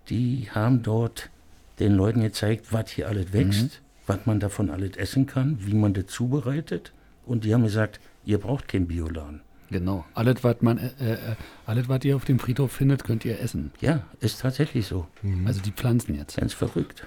die 0.09 0.49
haben 0.53 0.83
dort 0.83 1.31
den 1.79 1.95
Leuten 1.95 2.21
gezeigt, 2.21 2.73
was 2.73 2.91
hier 2.91 3.09
alles 3.09 3.33
wächst, 3.33 3.81
was 4.07 4.27
man 4.27 4.41
davon 4.41 4.71
alles 4.71 4.97
essen 4.97 5.27
kann, 5.27 5.59
wie 5.61 5.75
man 5.75 5.95
das 5.95 6.07
zubereitet. 6.07 6.93
Und 7.27 7.45
die 7.45 7.55
haben 7.55 7.65
gesagt, 7.65 8.01
ihr 8.25 8.39
braucht 8.39 8.69
keinen 8.69 8.87
Bioladen. 8.87 9.41
Genau. 9.71 10.05
Alles, 10.15 10.45
was 10.45 10.61
man, 10.61 10.79
äh, 10.79 11.15
äh, 11.15 11.19
alles, 11.67 11.89
was 11.89 12.05
ihr 12.05 12.15
auf 12.15 12.25
dem 12.25 12.39
Friedhof 12.39 12.71
findet, 12.71 13.03
könnt 13.03 13.25
ihr 13.25 13.41
essen. 13.41 13.73
Ja, 13.81 14.05
ist 14.21 14.41
tatsächlich 14.41 14.87
so. 14.87 15.07
Also 15.47 15.61
die 15.63 15.73
Pflanzen 15.73 16.15
jetzt. 16.15 16.37
Ganz 16.37 16.53
verrückt. 16.53 17.05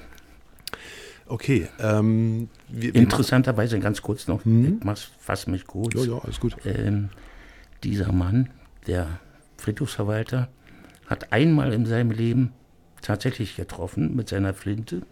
Okay. 1.27 1.67
Ähm, 1.79 2.49
wir, 2.67 2.95
Interessanterweise 2.95 3.79
ganz 3.79 4.01
kurz 4.01 4.27
noch, 4.27 4.45
ich 4.45 4.83
mach's, 4.83 5.09
fass 5.19 5.47
mich 5.47 5.67
kurz. 5.67 5.93
Ja, 5.93 6.03
ja, 6.03 6.17
alles 6.19 6.39
gut. 6.39 6.57
Ähm, 6.65 7.09
dieser 7.83 8.11
Mann, 8.11 8.49
der 8.87 9.19
Friedhofsverwalter, 9.57 10.49
hat 11.07 11.31
einmal 11.31 11.73
in 11.73 11.85
seinem 11.85 12.11
Leben 12.11 12.53
tatsächlich 13.01 13.55
getroffen 13.55 14.15
mit 14.15 14.29
seiner 14.29 14.53
Flinte, 14.53 15.03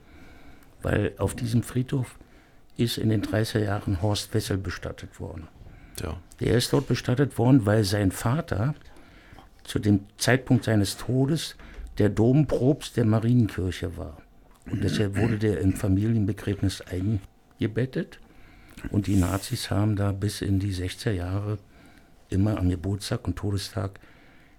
weil 0.82 1.14
auf 1.18 1.36
diesem 1.36 1.64
Friedhof 1.64 2.18
ist 2.78 2.98
in 2.98 3.10
den 3.10 3.24
30er 3.24 3.60
Jahren 3.60 4.02
Horst 4.02 4.34
Wessel 4.34 4.58
bestattet 4.58 5.20
worden. 5.20 5.48
Ja. 6.02 6.18
Der 6.40 6.58
ist 6.58 6.74
dort 6.74 6.88
bestattet 6.88 7.38
worden, 7.38 7.66
weil 7.66 7.84
sein 7.84 8.12
Vater 8.12 8.76
zu 9.64 9.80
dem 9.80 10.02
Zeitpunkt 10.18 10.66
seines 10.66 10.98
Todes 10.98 11.56
der 11.98 12.10
Dompropst 12.10 12.98
der 12.98 13.06
Marienkirche 13.06 13.96
war. 13.98 14.18
Und 14.70 14.84
deshalb 14.84 15.18
wurde 15.18 15.38
der 15.38 15.62
im 15.62 15.74
Familienbegräbnis 15.74 16.82
eingebettet. 16.82 18.20
Und 18.92 19.08
die 19.08 19.16
Nazis 19.16 19.72
haben 19.72 19.96
da 19.96 20.12
bis 20.12 20.42
in 20.42 20.60
die 20.60 20.74
60er 20.74 21.12
Jahre 21.12 21.58
immer 22.30 22.58
am 22.58 22.70
Geburtstag 22.70 23.26
und 23.28 23.38
Todestag 23.38 24.00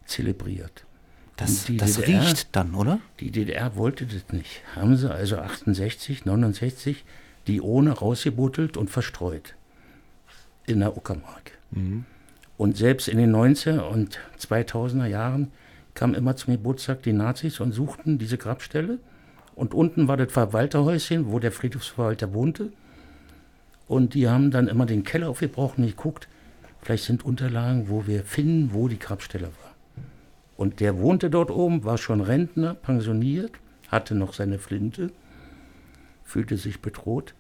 zelebriert. 0.07 0.85
Das, 1.37 1.67
das 1.77 1.97
DDR 1.97 2.23
riecht 2.23 2.57
dann, 2.57 2.75
oder? 2.75 2.99
Die 3.21 3.31
DDR 3.31 3.77
wollte 3.77 4.07
das 4.07 4.33
nicht. 4.33 4.63
Haben 4.75 4.97
sie 4.97 5.13
also 5.13 5.37
68, 5.37 6.25
69 6.25 7.05
die 7.47 7.61
ohne 7.61 7.93
rausgebuttelt 7.93 8.77
und 8.77 8.91
verstreut 8.91 9.55
in 10.67 10.81
der 10.81 10.97
Uckermark. 10.97 11.53
Und 12.57 12.77
selbst 12.77 13.09
in 13.09 13.19
den 13.19 13.35
90er 13.35 13.81
und 13.81 14.19
2000er 14.41 15.07
Jahren 15.07 15.53
kamen 15.95 16.15
immer 16.15 16.37
zum 16.37 16.55
Geburtstag 16.55 17.03
die 17.03 17.13
Nazis 17.13 17.61
und 17.61 17.73
suchten 17.73 18.19
diese 18.19 18.39
Grabstelle. 18.39 18.99
Und 19.55 19.75
unten 19.75 20.09
war 20.09 20.17
das 20.17 20.33
Verwalterhäuschen, 20.33 21.31
wo 21.31 21.39
der 21.39 21.53
Friedhofsverwalter 21.53 22.35
wohnte. 22.35 22.73
Und 23.89 24.15
die 24.15 24.29
haben 24.29 24.51
dann 24.51 24.69
immer 24.69 24.87
den 24.87 25.05
Keller 25.05 25.29
aufgebrochen 25.29 25.85
und 25.85 25.91
geguckt, 25.91 26.29
vielleicht 26.83 27.05
sind 27.05 27.25
Unterlagen, 27.25 27.89
wo 27.89 28.07
wir 28.07 28.25
finden, 28.25 28.73
wo 28.73 28.89
die 28.89 28.99
Grabstelle 28.99 29.47
war. 29.47 29.66
Und 30.57 30.81
der 30.81 30.99
wohnte 30.99 31.29
dort 31.31 31.51
oben, 31.51 31.85
war 31.85 31.99
schon 31.99 32.21
Rentner, 32.21 32.75
pensioniert, 32.75 33.53
hatte 33.89 34.15
noch 34.15 34.33
seine 34.33 34.59
Flinte, 34.59 35.11
fühlte 36.25 36.57
sich 36.57 36.81
bedroht, 36.81 37.35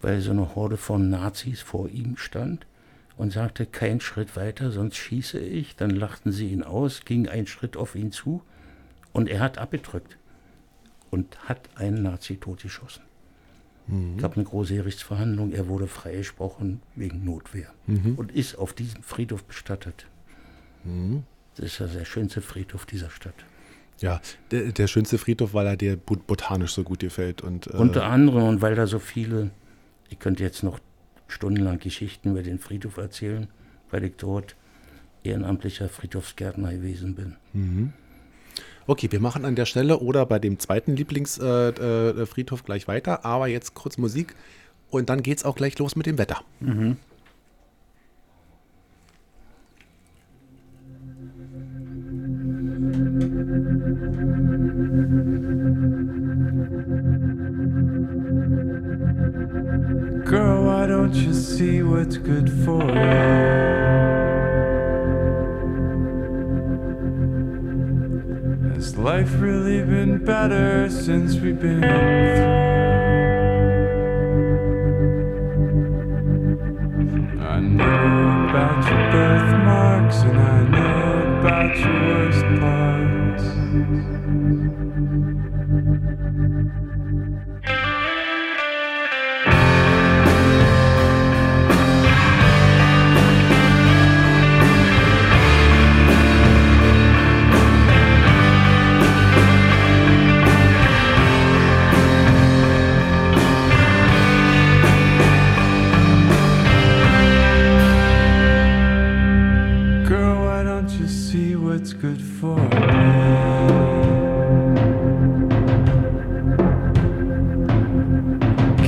weil 0.00 0.20
so 0.20 0.30
eine 0.30 0.54
Horde 0.54 0.76
von 0.76 1.10
Nazis 1.10 1.60
vor 1.60 1.88
ihm 1.88 2.16
stand 2.16 2.66
und 3.16 3.32
sagte, 3.32 3.66
kein 3.66 4.00
Schritt 4.00 4.36
weiter, 4.36 4.70
sonst 4.70 4.96
schieße 4.96 5.38
ich. 5.38 5.76
Dann 5.76 5.90
lachten 5.90 6.30
sie 6.32 6.48
ihn 6.50 6.62
aus, 6.62 7.04
ging 7.04 7.28
ein 7.28 7.46
Schritt 7.46 7.76
auf 7.76 7.94
ihn 7.94 8.12
zu 8.12 8.42
und 9.12 9.28
er 9.28 9.40
hat 9.40 9.58
abgedrückt 9.58 10.16
und 11.10 11.48
hat 11.48 11.68
einen 11.76 12.02
Nazi 12.02 12.36
totgeschossen. 12.36 13.02
Mhm. 13.86 14.16
gab 14.16 14.36
eine 14.36 14.44
große 14.44 14.74
Gerichtsverhandlung, 14.76 15.52
er 15.52 15.68
wurde 15.68 15.86
freigesprochen 15.88 16.80
wegen 16.94 17.22
Notwehr 17.24 17.68
Mhm. 17.86 18.14
und 18.14 18.32
ist 18.32 18.56
auf 18.56 18.72
diesem 18.72 19.02
Friedhof 19.02 19.44
bestattet. 19.44 20.06
Mhm. 20.84 21.24
Das 21.56 21.66
ist 21.66 21.78
ja 21.78 21.86
der 21.86 22.04
schönste 22.04 22.40
Friedhof 22.40 22.86
dieser 22.86 23.10
Stadt. 23.10 23.34
Ja, 24.00 24.20
der, 24.50 24.72
der 24.72 24.86
schönste 24.88 25.18
Friedhof, 25.18 25.54
weil 25.54 25.66
er 25.66 25.76
dir 25.76 25.96
bot- 25.96 26.26
botanisch 26.26 26.72
so 26.72 26.82
gut 26.82 27.00
gefällt. 27.00 27.42
Und, 27.42 27.68
äh, 27.68 27.76
Unter 27.76 28.04
anderem 28.06 28.42
und 28.44 28.60
weil 28.62 28.74
da 28.74 28.86
so 28.86 28.98
viele, 28.98 29.50
ich 30.10 30.18
könnte 30.18 30.42
jetzt 30.42 30.62
noch 30.64 30.80
stundenlang 31.28 31.78
Geschichten 31.78 32.30
über 32.32 32.42
den 32.42 32.58
Friedhof 32.58 32.96
erzählen, 32.96 33.46
weil 33.90 34.04
ich 34.04 34.14
dort 34.16 34.56
ehrenamtlicher 35.22 35.88
Friedhofsgärtner 35.88 36.72
gewesen 36.72 37.14
bin. 37.14 37.36
Mhm. 37.52 37.92
Okay, 38.86 39.10
wir 39.10 39.20
machen 39.20 39.44
an 39.44 39.54
der 39.56 39.64
Stelle 39.64 40.00
oder 40.00 40.26
bei 40.26 40.38
dem 40.38 40.58
zweiten 40.58 40.94
Lieblingsfriedhof 40.96 42.60
äh, 42.60 42.62
äh, 42.62 42.66
gleich 42.66 42.86
weiter, 42.88 43.24
aber 43.24 43.46
jetzt 43.46 43.74
kurz 43.74 43.96
Musik 43.96 44.34
und 44.90 45.08
dann 45.08 45.22
geht's 45.22 45.44
auch 45.44 45.56
gleich 45.56 45.78
los 45.78 45.96
mit 45.96 46.06
dem 46.06 46.18
Wetter. 46.18 46.42
Mhm. 46.60 46.98
What's 62.04 62.18
good 62.18 62.50
for 62.64 62.82
you? 62.82 63.94
Has 68.74 68.98
life 68.98 69.40
really 69.40 69.82
been 69.82 70.22
better 70.22 70.90
since 70.90 71.36
we've 71.36 71.58
been 71.58 71.80
through? 71.80 72.44
I 77.40 77.60
know 77.60 78.48
about 78.50 78.84
your 78.90 79.10
birthmarks 79.10 80.16
and 80.24 80.38
I 80.38 80.68
know 80.68 81.38
about 81.40 81.78
your 81.78 82.00
worst 82.08 82.44
parts. 82.60 84.13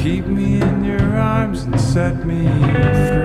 Keep 0.03 0.27
me 0.27 0.61
in 0.61 0.85
your 0.85 1.16
arms 1.16 1.62
and 1.62 1.81
set 1.81 2.27
me 2.27 2.47
free. 2.47 3.15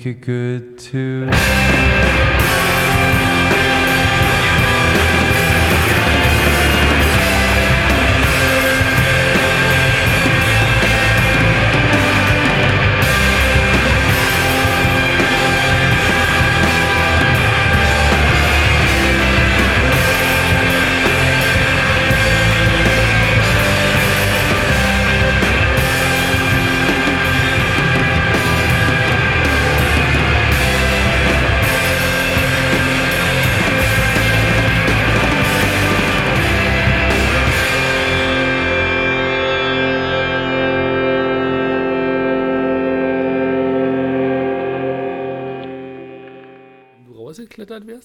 que 0.00 0.18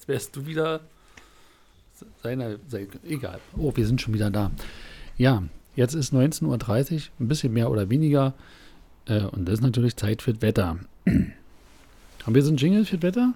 wärst, 0.08 0.36
du 0.36 0.46
wieder 0.46 0.82
seiner, 2.22 2.58
sein, 2.68 2.88
egal. 3.08 3.40
Oh, 3.58 3.72
wir 3.76 3.86
sind 3.88 4.02
schon 4.02 4.14
wieder 4.14 4.30
da. 4.30 4.52
Ja, 5.18 5.44
jetzt 5.76 5.94
ist 5.94 6.14
19.30 6.14 6.94
Uhr, 6.94 7.02
ein 7.20 7.28
bisschen 7.28 7.54
mehr 7.54 7.70
oder 7.72 7.90
weniger. 7.90 8.34
Äh, 9.08 9.24
und 9.24 9.46
das 9.46 9.56
ist 9.56 9.62
natürlich 9.62 9.96
Zeit 9.96 10.22
für 10.22 10.34
das 10.34 10.42
Wetter. 10.42 10.78
Haben 11.06 12.36
wir 12.36 12.42
so 12.42 12.50
einen 12.50 12.58
Jingle 12.58 12.86
für 12.86 12.98
das 12.98 13.04
Wetter? 13.04 13.34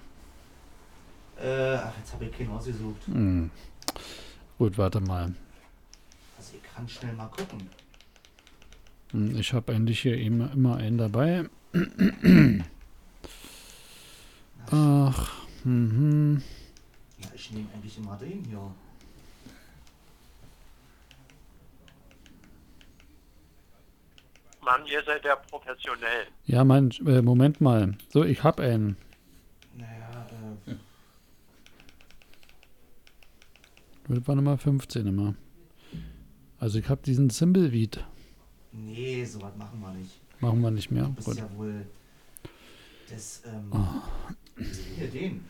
Äh, 1.41 1.75
ach, 1.75 1.93
jetzt 1.97 2.11
habe 2.13 2.25
ich 2.25 2.31
keinen 2.37 2.49
ausgesucht. 2.49 3.05
Hm. 3.05 3.49
Gut, 4.57 4.77
warte 4.77 4.99
mal. 4.99 5.33
Also 6.37 6.53
ich 6.55 6.75
kann 6.75 6.89
schnell 6.89 7.13
mal 7.13 7.27
gucken. 7.27 7.69
Hm, 9.11 9.37
Ich 9.37 9.53
habe 9.53 9.71
eigentlich 9.73 10.01
hier 10.01 10.17
immer, 10.17 10.51
immer 10.51 10.75
einen 10.75 10.97
dabei. 10.97 11.45
Ach, 14.71 15.31
mhm. 15.63 16.43
Ich 17.49 17.55
nehme 17.55 17.67
eigentlich 17.73 17.97
immer 17.97 18.15
den 18.15 18.43
hier. 18.45 18.71
Mann, 24.61 24.85
ihr 24.87 25.03
seid 25.03 25.23
ja 25.25 25.35
professionell. 25.35 26.27
Ja, 26.45 26.63
Mann, 26.63 26.91
äh, 27.05 27.21
Moment 27.21 27.61
mal. 27.61 27.95
So, 28.09 28.23
ich 28.23 28.43
habe 28.43 28.63
einen. 28.63 28.97
Naja, 29.75 30.27
äh, 30.67 30.73
Das 34.07 34.27
war 34.27 34.35
Nummer 34.35 34.57
15 34.57 35.07
immer. 35.07 35.35
Also 36.59 36.79
ich 36.79 36.89
habe 36.89 37.01
diesen 37.05 37.29
Thimbleweed. 37.29 38.03
nee, 38.71 39.23
sowas 39.23 39.55
machen 39.55 39.79
wir 39.79 39.93
nicht. 39.93 40.19
Machen 40.41 40.61
wir 40.61 40.71
nicht 40.71 40.91
mehr. 40.91 41.03
Du 41.03 41.11
bist 41.13 41.27
Gut. 41.27 41.37
ja 41.37 41.49
wohl 41.57 41.85
das, 43.09 43.43
ähm, 43.45 43.71
Oh. 43.71 44.63
hier, 44.97 45.07
den. 45.09 45.45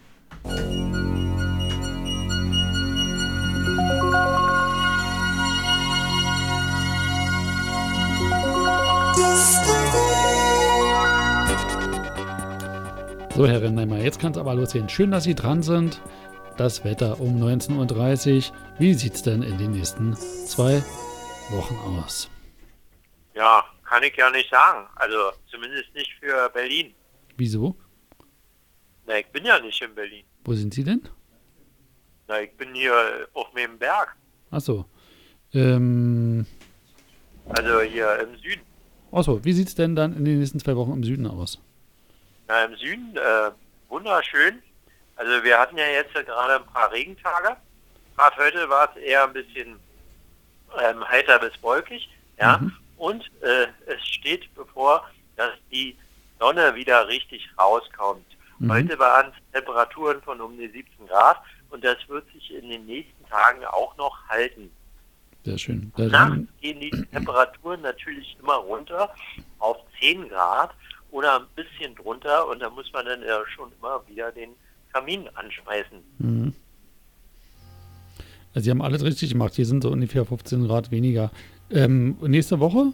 So, 13.39 13.47
Herr 13.47 13.61
Rennheimer, 13.61 13.99
jetzt 13.99 14.19
kann 14.19 14.33
es 14.33 14.37
aber 14.37 14.53
losgehen. 14.53 14.89
Schön, 14.89 15.11
dass 15.11 15.23
Sie 15.23 15.33
dran 15.33 15.63
sind. 15.63 16.01
Das 16.57 16.83
Wetter 16.83 17.21
um 17.21 17.41
19.30 17.41 18.49
Uhr. 18.51 18.57
Wie 18.79 18.93
sieht 18.93 19.13
es 19.13 19.23
denn 19.23 19.43
in 19.43 19.57
den 19.57 19.71
nächsten 19.71 20.13
zwei 20.15 20.83
Wochen 21.49 21.75
aus? 21.75 22.29
Ja, 23.33 23.63
kann 23.85 24.03
ich 24.03 24.13
ja 24.17 24.29
nicht 24.29 24.49
sagen. 24.49 24.85
Also 24.95 25.31
zumindest 25.49 25.93
nicht 25.95 26.11
für 26.19 26.49
Berlin. 26.49 26.93
Wieso? 27.37 27.77
Na, 29.09 29.17
ich 29.17 29.25
bin 29.27 29.43
ja 29.43 29.59
nicht 29.59 29.81
in 29.81 29.95
Berlin. 29.95 30.23
Wo 30.43 30.53
sind 30.53 30.71
Sie 30.71 30.83
denn? 30.83 31.01
Na, 32.27 32.41
ich 32.41 32.51
bin 32.57 32.75
hier 32.75 33.27
auf 33.33 33.51
dem 33.55 33.75
Berg. 33.79 34.15
Achso. 34.51 34.85
Ähm, 35.51 36.45
Also 37.49 37.81
hier 37.81 38.19
im 38.19 38.37
Süden. 38.37 38.61
achso, 39.11 39.43
wie 39.43 39.53
sieht 39.53 39.67
es 39.69 39.73
denn 39.73 39.95
dann 39.95 40.15
in 40.15 40.25
den 40.25 40.37
nächsten 40.37 40.59
zwei 40.59 40.75
Wochen 40.75 40.93
im 40.93 41.03
Süden 41.03 41.25
aus? 41.25 41.59
Na, 42.47 42.65
im 42.65 42.75
Süden, 42.75 43.17
äh, 43.17 43.49
wunderschön. 43.87 44.61
Also 45.15 45.43
wir 45.43 45.57
hatten 45.57 45.77
ja 45.79 45.87
jetzt 45.87 46.13
gerade 46.13 46.57
ein 46.63 46.71
paar 46.71 46.91
Regentage. 46.91 47.57
Gerade 48.15 48.35
heute 48.37 48.69
war 48.69 48.91
es 48.95 49.01
eher 49.01 49.23
ein 49.23 49.33
bisschen 49.33 49.79
ähm, 50.83 51.03
heiter 51.09 51.39
bis 51.39 51.53
wolkig. 51.63 52.07
Ja. 52.39 52.61
Und 52.97 53.23
äh, 53.41 53.65
es 53.87 54.05
steht 54.07 54.53
bevor, 54.53 55.09
dass 55.35 55.53
die 55.71 55.97
Sonne 56.39 56.75
wieder 56.75 57.07
richtig 57.07 57.49
rauskommt. 57.57 58.23
Mhm. 58.59 58.71
Heute 58.71 58.99
waren 58.99 59.31
es 59.31 59.53
Temperaturen 59.53 60.21
von 60.21 60.39
um 60.41 60.57
die 60.57 60.67
17 60.67 61.07
Grad 61.07 61.37
und 61.69 61.83
das 61.83 61.97
wird 62.07 62.25
sich 62.33 62.53
in 62.53 62.69
den 62.69 62.85
nächsten 62.85 63.25
Tagen 63.27 63.63
auch 63.65 63.95
noch 63.97 64.27
halten. 64.27 64.69
Sehr 65.45 65.57
schön. 65.57 65.91
Nachts 65.95 66.47
gehen 66.61 66.79
die 66.81 66.91
Temperaturen 67.11 67.81
natürlich 67.81 68.37
immer 68.41 68.55
runter 68.55 69.13
auf 69.59 69.77
10 69.99 70.27
Grad 70.29 70.71
oder 71.11 71.39
ein 71.39 71.45
bisschen 71.55 71.95
drunter 71.95 72.47
und 72.47 72.59
da 72.59 72.69
muss 72.69 72.91
man 72.91 73.05
dann 73.05 73.21
ja 73.21 73.39
schon 73.55 73.71
immer 73.79 74.01
wieder 74.07 74.31
den 74.31 74.51
Kamin 74.91 75.29
anschmeißen. 75.35 75.99
Mhm. 76.19 76.53
Also 78.53 78.65
Sie 78.65 78.71
haben 78.71 78.81
alles 78.81 79.03
richtig 79.03 79.31
gemacht. 79.31 79.53
Hier 79.55 79.65
sind 79.65 79.83
so 79.83 79.89
ungefähr 79.89 80.25
15 80.25 80.67
Grad 80.67 80.91
weniger. 80.91 81.31
Ähm, 81.71 82.17
nächste 82.21 82.59
Woche? 82.59 82.91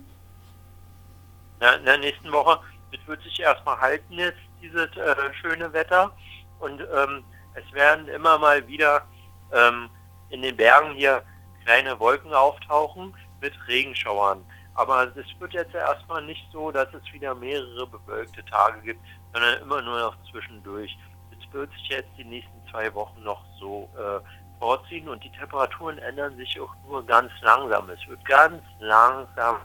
Na, 1.59 1.73
in 1.75 1.85
der 1.85 1.97
nächsten 1.97 2.31
Woche, 2.31 2.59
das 2.91 3.07
wird 3.07 3.23
sich 3.23 3.39
erstmal 3.39 3.79
halten 3.79 4.13
jetzt, 4.13 4.37
dieses 4.65 4.95
äh, 4.97 5.15
schöne 5.41 5.71
Wetter. 5.73 6.11
Und 6.59 6.81
ähm, 6.81 7.23
es 7.53 7.71
werden 7.73 8.07
immer 8.07 8.37
mal 8.37 8.65
wieder 8.67 9.03
ähm, 9.51 9.89
in 10.29 10.41
den 10.41 10.55
Bergen 10.55 10.93
hier 10.95 11.21
kleine 11.63 11.99
Wolken 11.99 12.33
auftauchen 12.33 13.15
mit 13.41 13.53
Regenschauern. 13.67 14.43
Aber 14.73 15.03
es 15.15 15.39
wird 15.39 15.53
jetzt 15.53 15.73
erstmal 15.73 16.23
nicht 16.23 16.45
so, 16.51 16.71
dass 16.71 16.87
es 16.93 17.13
wieder 17.13 17.33
mehrere 17.35 17.87
bewölkte 17.87 18.43
Tage 18.45 18.81
gibt, 18.81 18.99
sondern 19.33 19.61
immer 19.61 19.81
nur 19.81 19.99
noch 19.99 20.17
zwischendurch. 20.31 20.97
Es 21.31 21.53
wird 21.53 21.71
sich 21.73 21.89
jetzt 21.89 22.09
die 22.17 22.25
nächsten 22.25 22.61
zwei 22.71 22.93
Wochen 22.93 23.23
noch 23.23 23.41
so 23.59 23.89
äh, 23.97 24.19
vorziehen 24.59 25.07
und 25.07 25.23
die 25.23 25.31
Temperaturen 25.31 25.97
ändern 25.99 26.35
sich 26.37 26.59
auch 26.59 26.73
nur 26.87 27.05
ganz 27.05 27.31
langsam. 27.41 27.89
Es 27.89 28.05
wird 28.07 28.23
ganz 28.25 28.61
langsam 28.79 29.57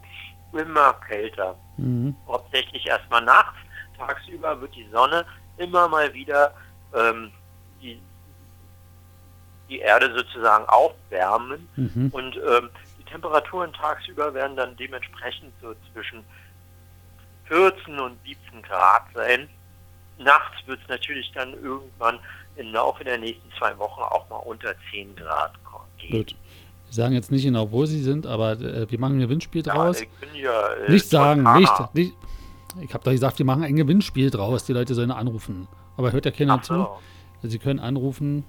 immer 0.53 0.95
kälter 1.09 1.57
Mhm. 1.81 2.15
hauptsächlich 2.27 2.87
erstmal 2.87 3.23
nachts. 3.23 3.57
Tagsüber 4.07 4.61
wird 4.61 4.75
die 4.75 4.87
Sonne 4.93 5.25
immer 5.59 5.89
mal 5.89 6.13
wieder 6.15 6.55
ähm, 6.95 7.31
die, 7.83 8.01
die 9.69 9.79
Erde 9.81 10.13
sozusagen 10.17 10.65
aufwärmen 10.69 11.69
Mhm. 11.77 12.09
und 12.13 12.37
ähm, 12.37 12.71
die 12.99 13.05
Temperaturen 13.05 13.73
tagsüber 13.73 14.33
werden 14.35 14.57
dann 14.57 14.77
dementsprechend 14.77 15.53
so 15.61 15.75
zwischen 15.93 16.25
14 17.47 17.99
und 17.99 18.17
17 18.25 18.63
Grad 18.63 19.03
sein. 19.15 19.49
Nachts 20.19 20.67
wird 20.67 20.81
es 20.83 20.89
natürlich 20.89 21.31
dann 21.35 21.53
irgendwann 21.55 22.19
im 22.57 22.73
Laufe 22.73 23.03
der 23.05 23.19
nächsten 23.19 23.51
zwei 23.59 23.77
Wochen 23.79 24.01
auch 24.03 24.29
mal 24.29 24.37
unter 24.37 24.75
10 24.91 25.17
Grad 25.17 25.53
kommen. 25.65 25.87
Gut. 26.11 26.35
Wir 26.87 26.95
sagen 26.95 27.15
jetzt 27.15 27.31
nicht 27.31 27.45
genau, 27.45 27.71
wo 27.71 27.87
Sie 27.87 28.03
sind, 28.03 28.27
aber 28.27 28.53
äh, 28.53 28.91
wir 28.91 28.99
machen 28.99 29.17
ein 29.17 29.21
Gewinnspiel 29.21 29.63
draus. 29.63 30.01
bin 30.21 30.35
ja, 30.35 30.73
äh, 30.75 30.91
nicht 30.91 31.09
sagen, 31.09 31.43
nicht, 31.55 31.95
nicht. 31.95 32.13
Ich 32.81 32.95
habe 32.95 33.05
doch 33.05 33.13
gesagt, 33.13 33.39
wir 33.39 33.47
machen 33.47 33.63
ein 33.65 33.77
Gewinnspiel 33.77 34.31
draus. 34.31 34.65
Die 34.65 34.73
Leute 34.73 34.95
sollen 34.95 35.11
anrufen. 35.11 35.67
Aber 35.97 36.13
hört 36.13 36.25
ja 36.25 36.31
keiner 36.31 36.55
Ach 36.61 36.65
so. 36.65 36.75
zu. 36.75 36.81
Also 37.43 37.49
Sie 37.53 37.59
können 37.59 37.79
anrufen 37.81 38.45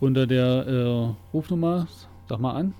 unter 0.00 0.26
der 0.26 0.66
äh, 0.66 1.14
Rufnummer. 1.34 1.86
Sag 2.28 2.40
mal 2.40 2.52
an. 2.54 2.74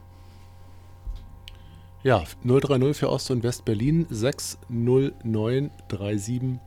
Ja, 2.03 2.23
030 2.45 2.97
für 2.97 3.11
Ost- 3.11 3.31
und 3.31 3.43
West-Berlin 3.43 4.07
609 4.09 5.71
37 5.89 6.59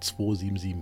277. 0.00 0.76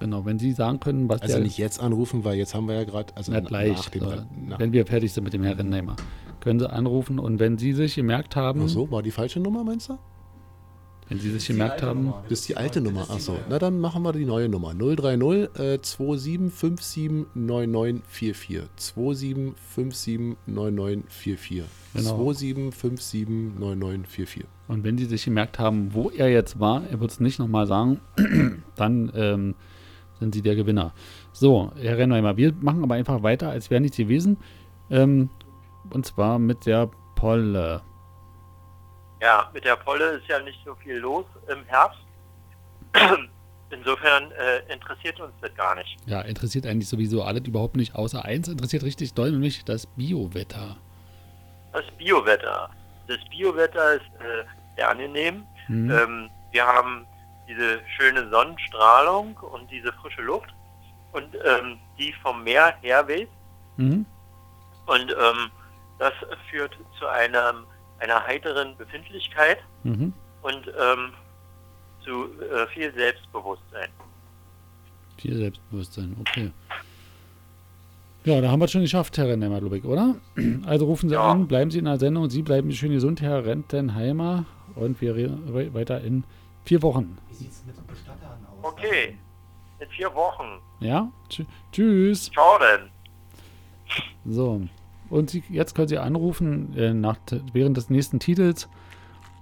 Genau, 0.00 0.24
wenn 0.24 0.38
Sie 0.38 0.52
sagen 0.52 0.80
können, 0.80 1.08
was 1.08 1.22
Also 1.22 1.34
der... 1.34 1.44
nicht 1.44 1.58
jetzt 1.58 1.80
anrufen, 1.80 2.24
weil 2.24 2.36
jetzt 2.36 2.54
haben 2.54 2.66
wir 2.68 2.74
ja 2.74 2.84
gerade, 2.84 3.14
also 3.16 3.32
Na, 3.32 3.40
na- 3.40 3.48
gleich, 3.48 3.76
nach 3.76 3.88
dem, 3.90 4.02
äh, 4.04 4.16
nach, 4.48 4.58
wenn 4.58 4.72
wir 4.72 4.86
fertig 4.86 5.12
sind 5.12 5.24
mit 5.24 5.32
dem 5.32 5.42
Herr 5.42 5.58
Rennheimer, 5.58 5.96
können 6.40 6.58
Sie 6.60 6.70
anrufen 6.70 7.18
und 7.18 7.38
wenn 7.40 7.58
Sie 7.58 7.72
sich 7.72 7.94
gemerkt 7.96 8.36
haben, 8.36 8.62
Ach 8.64 8.68
so, 8.68 8.90
war 8.90 9.02
die 9.02 9.10
falsche 9.10 9.40
Nummer, 9.40 9.64
meinst 9.64 9.88
du? 9.88 9.98
Wenn 11.08 11.18
Sie 11.18 11.30
sich 11.30 11.46
gemerkt 11.46 11.82
haben, 11.82 12.12
Das 12.28 12.40
ist 12.40 12.48
die 12.48 12.56
alte 12.56 12.80
Nummer. 12.80 13.08
Achso, 13.10 13.38
na 13.48 13.58
dann 13.58 13.80
machen 13.80 14.02
wir 14.02 14.12
die 14.12 14.24
neue 14.26 14.48
Nummer. 14.48 14.74
030 14.74 15.58
äh, 15.58 15.80
2757 15.80 17.26
9944. 17.34 18.62
2757 18.76 20.36
9944. 20.46 21.64
Genau. 21.94 22.16
2757 22.16 23.28
9944. 23.58 24.44
und 24.68 24.84
wenn 24.84 24.98
Sie 24.98 25.06
sich 25.06 25.24
gemerkt 25.24 25.58
haben, 25.58 25.94
wo 25.94 26.10
er 26.10 26.28
jetzt 26.30 26.60
war, 26.60 26.82
er 26.90 27.00
wird 27.00 27.10
es 27.10 27.20
nicht 27.20 27.38
nochmal 27.38 27.66
sagen, 27.66 28.00
dann 28.76 29.10
ähm, 29.14 29.54
sind 30.20 30.34
Sie 30.34 30.42
der 30.42 30.56
Gewinner. 30.56 30.92
So, 31.32 31.72
Herr 31.76 31.96
Rennheimer, 31.96 32.36
wir 32.36 32.52
machen 32.60 32.82
aber 32.82 32.96
einfach 32.96 33.22
weiter, 33.22 33.48
als 33.48 33.70
wäre 33.70 33.80
nichts 33.80 33.96
gewesen. 33.96 34.36
Ähm, 34.90 35.30
und 35.90 36.04
zwar 36.04 36.38
mit 36.38 36.66
der 36.66 36.90
Polle. 37.14 37.80
Ja, 39.20 39.50
mit 39.52 39.64
der 39.64 39.76
Polle 39.76 40.10
ist 40.10 40.28
ja 40.28 40.38
nicht 40.40 40.58
so 40.64 40.74
viel 40.76 40.96
los 40.96 41.24
im 41.48 41.64
Herbst. 41.66 42.00
Insofern 43.70 44.30
äh, 44.32 44.72
interessiert 44.72 45.20
uns 45.20 45.32
das 45.42 45.54
gar 45.54 45.74
nicht. 45.74 45.96
Ja, 46.06 46.22
interessiert 46.22 46.66
eigentlich 46.66 46.88
sowieso 46.88 47.22
alles 47.22 47.46
überhaupt 47.46 47.76
nicht, 47.76 47.94
außer 47.94 48.24
eins 48.24 48.48
interessiert 48.48 48.82
richtig 48.82 49.12
doll, 49.12 49.30
nämlich 49.30 49.64
das 49.64 49.86
Biowetter. 49.86 50.76
Das 51.72 51.84
Biowetter. 51.98 52.70
Das 53.08 53.18
Biowetter 53.30 53.94
ist 53.94 54.06
äh, 54.20 54.44
sehr 54.76 54.88
angenehm. 54.88 55.44
Mhm. 55.68 55.90
Ähm, 55.90 56.30
wir 56.52 56.66
haben 56.66 57.06
diese 57.46 57.80
schöne 57.96 58.28
Sonnenstrahlung 58.30 59.36
und 59.36 59.70
diese 59.70 59.92
frische 59.92 60.22
Luft 60.22 60.48
und 61.12 61.34
ähm, 61.44 61.78
die 61.98 62.12
vom 62.22 62.42
Meer 62.44 62.74
herweht. 62.80 63.28
Mhm. 63.76 64.06
Und 64.86 65.10
ähm, 65.10 65.50
das 65.98 66.12
führt 66.50 66.76
zu 66.98 67.06
einem, 67.06 67.66
einer 67.98 68.24
heiteren 68.26 68.76
Befindlichkeit 68.76 69.58
Mhm. 69.84 70.12
und 70.42 70.66
ähm, 70.68 71.12
zu 72.04 72.24
äh, 72.42 72.66
viel 72.72 72.92
Selbstbewusstsein. 72.94 73.88
Viel 75.18 75.36
Selbstbewusstsein, 75.36 76.16
okay. 76.20 76.50
Ja, 78.24 78.40
da 78.40 78.50
haben 78.50 78.60
wir 78.60 78.66
es 78.66 78.72
schon 78.72 78.82
geschafft, 78.82 79.16
Herr 79.18 79.26
Rentenheimer, 79.28 79.60
glaube 79.60 79.78
ich, 79.78 79.84
oder? 79.84 80.16
Also 80.66 80.86
rufen 80.86 81.08
Sie 81.08 81.16
an, 81.16 81.48
bleiben 81.48 81.70
Sie 81.70 81.78
in 81.78 81.86
der 81.86 81.98
Sendung, 81.98 82.28
Sie 82.30 82.42
bleiben 82.42 82.70
schön 82.72 82.92
gesund, 82.92 83.20
Herr 83.22 83.44
Rentenheimer. 83.44 84.44
Und 84.74 85.00
wir 85.00 85.14
reden 85.16 85.52
we- 85.54 85.72
weiter 85.74 86.00
in 86.02 86.24
vier 86.64 86.82
Wochen. 86.82 87.16
Wie 87.30 87.34
sieht 87.34 87.50
es 87.50 87.64
mit 87.64 87.74
Bestattern 87.86 88.46
aus? 88.62 88.72
Okay, 88.72 89.16
in 89.80 89.88
vier 89.88 90.14
Wochen. 90.14 90.60
Ja? 90.80 91.10
Tschü- 91.30 91.46
Tschüss. 91.72 92.30
Ciao 92.30 92.58
denn. 92.58 92.90
So. 94.26 94.60
Und 95.10 95.30
Sie, 95.30 95.42
jetzt 95.48 95.74
können 95.74 95.88
Sie 95.88 95.98
anrufen 95.98 96.76
äh, 96.76 96.92
nach, 96.92 97.18
während 97.52 97.76
des 97.76 97.90
nächsten 97.90 98.20
Titels. 98.20 98.68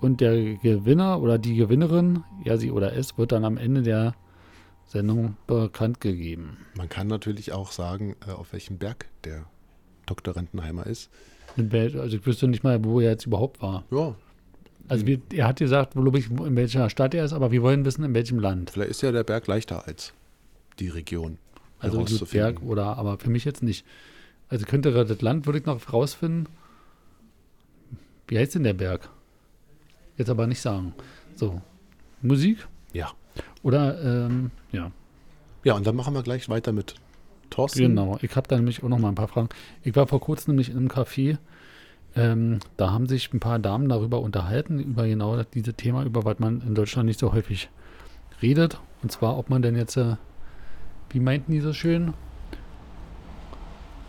Und 0.00 0.20
der 0.20 0.54
Gewinner 0.56 1.20
oder 1.20 1.38
die 1.38 1.56
Gewinnerin, 1.56 2.22
ja, 2.44 2.56
sie 2.58 2.70
oder 2.70 2.94
es, 2.94 3.16
wird 3.16 3.32
dann 3.32 3.44
am 3.44 3.56
Ende 3.56 3.82
der 3.82 4.14
Sendung 4.86 5.36
bekannt 5.46 6.00
gegeben. 6.00 6.58
Man 6.76 6.88
kann 6.88 7.06
natürlich 7.06 7.52
auch 7.52 7.72
sagen, 7.72 8.14
äh, 8.26 8.32
auf 8.32 8.52
welchem 8.52 8.78
Berg 8.78 9.06
der 9.24 9.46
Dr. 10.04 10.36
Rentenheimer 10.36 10.86
ist. 10.86 11.10
Also 11.56 12.16
ich 12.16 12.26
wüsste 12.26 12.46
nicht 12.48 12.62
mal, 12.62 12.84
wo 12.84 13.00
er 13.00 13.10
jetzt 13.10 13.26
überhaupt 13.26 13.62
war. 13.62 13.84
Ja. 13.90 14.14
Also 14.88 15.06
wir, 15.06 15.20
er 15.32 15.48
hat 15.48 15.58
gesagt, 15.58 15.94
glaube 15.94 16.18
ich, 16.18 16.30
in 16.30 16.54
welcher 16.54 16.90
Stadt 16.90 17.14
er 17.14 17.24
ist, 17.24 17.32
aber 17.32 17.50
wir 17.50 17.62
wollen 17.62 17.84
wissen, 17.84 18.04
in 18.04 18.14
welchem 18.14 18.38
Land. 18.38 18.70
Vielleicht 18.70 18.90
ist 18.90 19.02
ja 19.02 19.10
der 19.10 19.24
Berg 19.24 19.46
leichter 19.46 19.86
als 19.86 20.12
die 20.78 20.88
Region. 20.88 21.38
Also. 21.78 22.04
Berg 22.30 22.62
oder, 22.62 22.96
aber 22.96 23.18
für 23.18 23.30
mich 23.30 23.44
jetzt 23.44 23.62
nicht. 23.62 23.84
Also 24.48 24.64
könnte 24.64 24.94
er 24.94 25.04
das 25.04 25.20
Land, 25.22 25.46
würde 25.46 25.58
ich 25.58 25.66
noch 25.66 25.92
rausfinden. 25.92 26.48
Wie 28.28 28.38
heißt 28.38 28.54
denn 28.54 28.64
der 28.64 28.74
Berg? 28.74 29.08
Jetzt 30.16 30.30
aber 30.30 30.46
nicht 30.46 30.60
sagen. 30.60 30.94
So. 31.34 31.60
Musik? 32.22 32.66
Ja. 32.92 33.10
Oder, 33.62 34.02
ähm, 34.02 34.50
ja. 34.72 34.90
Ja, 35.64 35.74
und 35.74 35.86
dann 35.86 35.96
machen 35.96 36.14
wir 36.14 36.22
gleich 36.22 36.48
weiter 36.48 36.72
mit 36.72 36.94
Thorsten. 37.50 37.82
Genau. 37.82 38.18
Ich 38.22 38.34
habe 38.36 38.48
da 38.48 38.56
nämlich 38.56 38.82
auch 38.82 38.88
noch 38.88 38.98
mal 38.98 39.08
ein 39.08 39.14
paar 39.14 39.28
Fragen. 39.28 39.48
Ich 39.82 39.94
war 39.96 40.06
vor 40.06 40.20
kurzem 40.20 40.52
nämlich 40.52 40.70
in 40.70 40.76
einem 40.76 40.88
Café. 40.88 41.38
Ähm, 42.14 42.60
da 42.76 42.92
haben 42.92 43.06
sich 43.06 43.32
ein 43.32 43.40
paar 43.40 43.58
Damen 43.58 43.88
darüber 43.88 44.20
unterhalten, 44.20 44.78
über 44.78 45.06
genau 45.06 45.42
dieses 45.42 45.74
Thema, 45.76 46.04
über 46.04 46.24
was 46.24 46.38
man 46.38 46.62
in 46.62 46.74
Deutschland 46.74 47.06
nicht 47.06 47.20
so 47.20 47.32
häufig 47.32 47.68
redet. 48.40 48.80
Und 49.02 49.12
zwar, 49.12 49.36
ob 49.36 49.50
man 49.50 49.60
denn 49.60 49.76
jetzt, 49.76 49.96
äh, 49.96 50.16
wie 51.10 51.20
meinten 51.20 51.52
die 51.52 51.60
so 51.60 51.72
schön, 51.72 52.14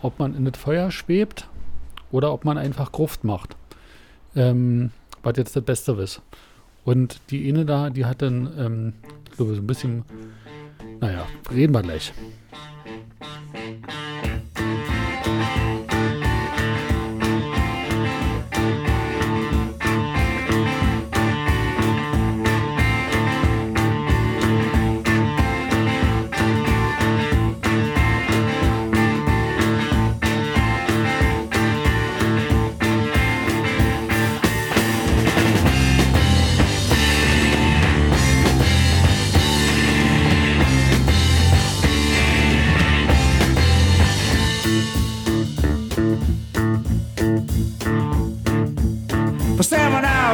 ob 0.02 0.18
man 0.18 0.34
in 0.34 0.44
das 0.44 0.60
Feuer 0.60 0.90
schwebt 0.90 1.48
oder 2.10 2.32
ob 2.32 2.44
man 2.44 2.58
einfach 2.58 2.92
Gruft 2.92 3.24
macht. 3.24 3.56
Ähm, 4.36 4.90
was 5.22 5.36
jetzt 5.36 5.56
das 5.56 5.64
Beste 5.64 5.92
ist. 5.92 6.22
Und 6.84 7.20
die 7.30 7.48
eine 7.48 7.64
da, 7.64 7.90
die 7.90 8.06
hat 8.06 8.22
dann, 8.22 8.50
ähm, 8.58 8.92
ich 9.28 9.36
glaube, 9.36 9.54
so 9.54 9.60
ein 9.60 9.66
bisschen, 9.66 10.04
naja, 11.00 11.26
reden 11.52 11.74
wir 11.74 11.82
gleich. 11.82 12.12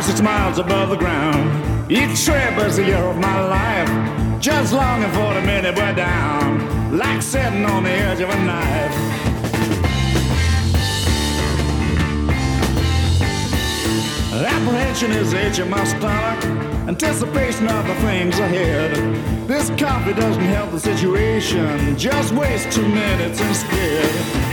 Six 0.05 0.20
miles 0.20 0.59
above 0.59 0.90
the 0.90 0.96
ground. 0.96 1.90
Each 1.90 2.24
trip 2.24 2.59
is 2.59 2.78
a 2.78 2.84
year 2.84 3.05
of 3.05 3.16
my 3.16 3.40
life. 3.48 4.40
Just 4.40 4.74
longing 4.74 5.11
for 5.12 5.32
the 5.32 5.40
minute 5.40 5.74
we're 5.76 5.94
down. 5.94 6.96
Like 6.96 7.22
sitting 7.22 7.64
on 7.64 7.84
the 7.84 7.90
edge 7.90 8.20
of 8.20 8.28
a 8.28 8.44
knife. 8.44 9.14
Apprehension 14.66 15.11
is 15.12 15.32
itching 15.32 15.70
my 15.70 15.84
stomach. 15.84 16.44
Anticipation 16.88 17.68
of 17.68 17.86
the 17.86 17.94
things 17.96 18.38
ahead. 18.38 18.94
This 19.48 19.70
coffee 19.70 20.12
doesn't 20.14 20.42
help 20.42 20.70
the 20.70 20.80
situation. 20.80 21.96
Just 21.98 22.32
waste 22.34 22.70
two 22.72 22.88
minutes 22.88 23.40
instead. 23.40 24.43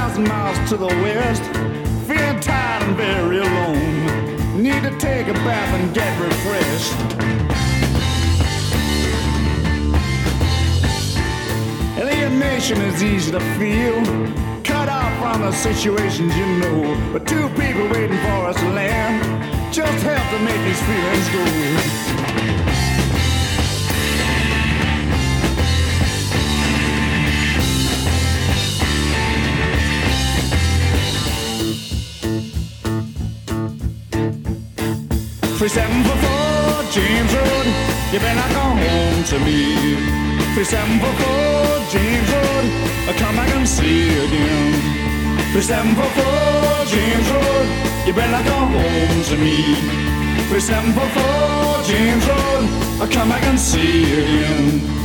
Thousand 0.00 0.28
miles 0.28 0.70
to 0.70 0.78
the 0.78 0.86
west, 0.86 1.42
feeling 2.08 2.40
tired 2.40 2.82
and 2.84 2.96
very 2.96 3.38
alone. 3.38 4.62
Need 4.62 4.82
to 4.82 4.98
take 4.98 5.28
a 5.28 5.34
bath 5.44 5.74
and 5.78 5.94
get 5.94 6.10
refreshed. 6.18 6.96
Alienation 11.98 12.80
is 12.80 13.02
easy 13.02 13.30
to 13.30 13.40
feel, 13.58 14.02
cut 14.64 14.88
off 14.88 15.12
from 15.20 15.42
the 15.42 15.52
situations 15.52 16.34
you 16.34 16.46
know. 16.62 17.12
But 17.12 17.26
two 17.26 17.46
people 17.50 17.86
waiting 17.90 18.20
for 18.24 18.38
us 18.48 18.56
to 18.56 18.68
land, 18.70 19.20
just 19.70 20.02
help 20.02 20.26
to 20.30 20.38
make 20.48 20.60
these 20.64 20.82
feelings 20.88 21.28
go. 21.28 22.09
Three 35.70 35.82
seven 35.82 36.02
four 36.02 36.16
four 36.16 36.82
James 36.90 37.32
Road, 37.32 37.66
you 38.10 38.18
better 38.18 38.54
come 38.54 38.76
home 38.76 39.22
to 39.22 39.38
me. 39.38 39.94
Three 40.52 40.64
seven 40.64 40.98
four 40.98 41.14
four 41.14 41.78
James 41.88 42.28
Road, 42.28 42.64
I 43.06 43.14
come 43.16 43.36
back 43.36 43.54
and 43.54 43.68
see 43.68 44.10
you 44.10 44.24
again. 44.24 44.72
3744 45.54 46.86
James 46.90 47.30
Road, 47.30 47.68
you 48.04 48.12
better 48.12 48.42
come 48.50 48.72
home 48.72 49.22
to 49.30 49.36
me. 49.38 49.78
3744 50.50 51.86
James 51.86 52.26
Road, 52.26 52.66
I'll 53.00 53.06
come 53.06 53.28
back 53.28 53.44
and 53.44 53.60
see 53.60 54.10
you 54.10 54.24
again. 54.24 54.99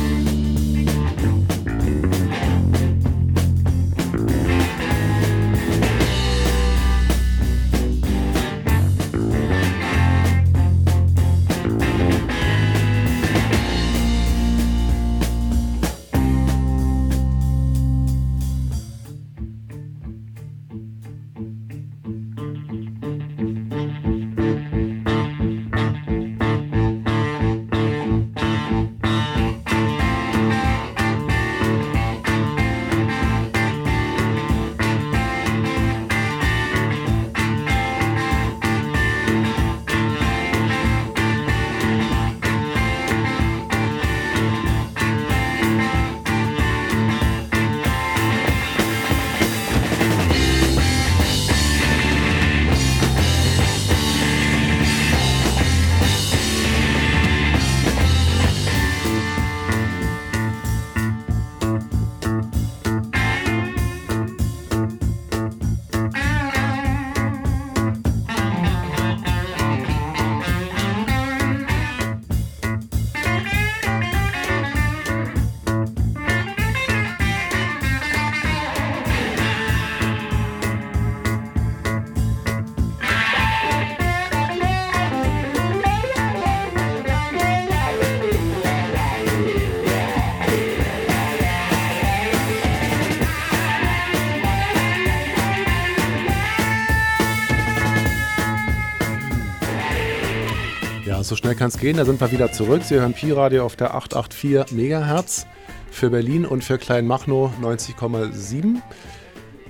So 101.28 101.36
schnell 101.36 101.54
kann 101.54 101.68
es 101.68 101.78
gehen. 101.78 101.96
Da 101.96 102.04
sind 102.04 102.20
wir 102.20 102.30
wieder 102.30 102.52
zurück. 102.52 102.82
Sie 102.84 102.94
hören 102.94 103.12
Pi-Radio 103.12 103.64
auf 103.64 103.76
der 103.76 103.94
884 103.94 104.76
Megahertz 104.76 105.46
für 105.90 106.10
Berlin 106.10 106.44
und 106.46 106.62
für 106.62 106.78
Kleinmachnow 106.78 107.50
90,7. 107.60 108.76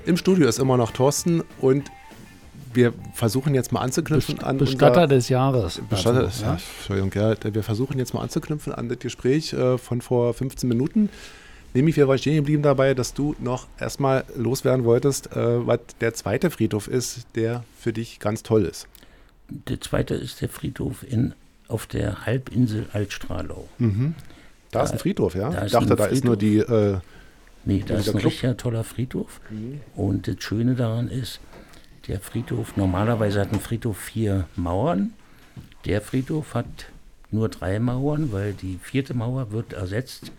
Im 0.04 0.16
Studio 0.16 0.48
ist 0.48 0.58
immer 0.58 0.76
noch 0.76 0.90
Thorsten 0.90 1.42
und 1.60 1.90
wir 2.74 2.92
versuchen 3.14 3.54
jetzt 3.54 3.72
mal 3.72 3.80
anzuknüpfen 3.80 4.40
an 4.40 4.58
Bestatter 4.58 5.06
des 5.06 5.28
Jahres. 5.28 5.80
Bestatter 5.88 6.18
Also, 6.18 6.28
des 6.28 6.40
ja. 6.40 6.46
ja. 6.48 6.58
Entschuldigung, 6.78 7.12
ja, 7.14 7.54
wir 7.54 7.62
versuchen 7.62 7.98
jetzt 7.98 8.12
mal 8.12 8.20
anzuknüpfen 8.20 8.74
an 8.74 8.88
das 8.88 8.98
Gespräch 8.98 9.52
äh, 9.52 9.78
von 9.78 10.00
vor 10.02 10.34
15 10.34 10.68
Minuten. 10.68 11.08
Nämlich, 11.72 11.96
wir 11.96 12.06
waren 12.08 12.18
stehen 12.18 12.36
geblieben 12.36 12.62
dabei, 12.62 12.94
dass 12.94 13.14
du 13.14 13.34
noch 13.38 13.66
erstmal 13.78 14.24
loswerden 14.36 14.84
wolltest, 14.84 15.34
äh, 15.34 15.66
was 15.66 15.80
der 16.00 16.14
zweite 16.14 16.50
Friedhof 16.50 16.88
ist, 16.88 17.26
der 17.34 17.64
für 17.78 17.92
dich 17.92 18.18
ganz 18.18 18.42
toll 18.42 18.64
ist. 18.64 18.88
Der 19.48 19.80
zweite 19.80 20.14
ist 20.14 20.40
der 20.40 20.48
Friedhof 20.48 21.04
in, 21.08 21.34
auf 21.68 21.86
der 21.86 22.26
Halbinsel 22.26 22.86
Altstralau. 22.92 23.68
Mhm. 23.78 24.14
Da 24.70 24.82
ist 24.82 24.92
ein 24.92 24.98
Friedhof, 24.98 25.34
ja? 25.34 25.50
da 25.50 25.66
Ich 25.66 25.72
dachte, 25.72 25.96
da 25.96 26.06
ist 26.06 26.24
nur 26.24 26.36
die. 26.36 26.58
Äh, 26.58 26.98
Nee, 27.68 27.82
da 27.84 27.96
ist 27.96 28.06
ein 28.08 28.12
Club. 28.18 28.26
richtiger 28.26 28.56
toller 28.56 28.84
Friedhof. 28.84 29.40
Mhm. 29.50 29.80
Und 29.96 30.28
das 30.28 30.36
Schöne 30.38 30.76
daran 30.76 31.08
ist, 31.08 31.40
der 32.06 32.20
Friedhof, 32.20 32.76
normalerweise 32.76 33.40
hat 33.40 33.52
ein 33.52 33.58
Friedhof 33.58 33.98
vier 33.98 34.46
Mauern. 34.54 35.14
Der 35.84 36.00
Friedhof 36.00 36.54
hat 36.54 36.66
nur 37.32 37.48
drei 37.48 37.80
Mauern, 37.80 38.30
weil 38.30 38.52
die 38.52 38.78
vierte 38.80 39.14
Mauer 39.14 39.50
wird 39.50 39.72
ersetzt 39.72 40.30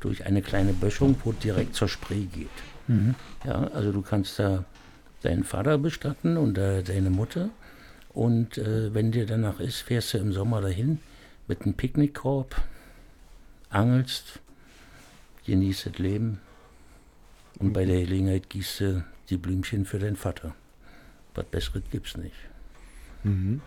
durch 0.00 0.24
eine 0.24 0.40
kleine 0.40 0.72
Böschung, 0.72 1.16
wo 1.24 1.32
direkt 1.32 1.74
zur 1.74 1.88
Spree 1.88 2.24
geht. 2.24 2.48
Mhm. 2.88 3.16
Ja, 3.44 3.68
also 3.74 3.92
du 3.92 4.00
kannst 4.00 4.38
da 4.38 4.64
deinen 5.22 5.44
Vater 5.44 5.76
bestatten 5.76 6.38
und 6.38 6.54
deine 6.56 7.10
Mutter. 7.10 7.50
Und 8.14 8.58
äh, 8.58 8.92
wenn 8.94 9.10
dir 9.12 9.26
danach 9.26 9.58
ist, 9.60 9.80
fährst 9.82 10.12
du 10.14 10.18
im 10.18 10.32
Sommer 10.32 10.60
dahin 10.60 10.98
mit 11.48 11.62
einem 11.62 11.74
Picknickkorb, 11.74 12.54
angelst, 13.70 14.40
genießt 15.46 15.86
das 15.86 15.98
Leben 15.98 16.40
und 17.58 17.72
bei 17.72 17.84
der 17.86 18.00
Gelegenheit 18.00 18.50
gießt 18.50 18.80
du 18.80 19.04
die 19.30 19.38
Blümchen 19.38 19.86
für 19.86 19.98
deinen 19.98 20.16
Vater. 20.16 20.54
Was 21.34 21.46
Besseres 21.46 21.82
gibt's 21.90 22.16
nicht. 22.18 22.34
Mhm. 23.24 23.62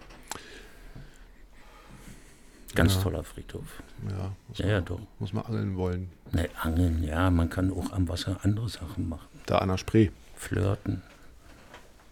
Ganz 2.75 2.95
Ja. 2.95 3.01
toller 3.01 3.23
Friedhof. 3.23 3.81
Ja, 4.09 4.35
muss 4.47 4.57
ja, 4.59 4.65
man- 4.65 4.73
ja, 4.73 4.81
doch. 4.81 4.99
Muss 5.19 5.33
man 5.33 5.45
angeln 5.45 5.75
wollen. 5.77 6.09
Ne, 6.33 6.49
angeln, 6.61 7.03
ja, 7.03 7.29
man 7.31 7.49
kann 7.49 7.71
auch 7.71 7.91
am 7.93 8.07
Wasser 8.09 8.39
andere 8.43 8.67
Sachen 8.69 9.07
machen. 9.07 9.27
Da 9.45 9.59
an 9.59 9.69
der 9.69 9.77
Spree. 9.77 10.09
Flirten. 10.35 11.01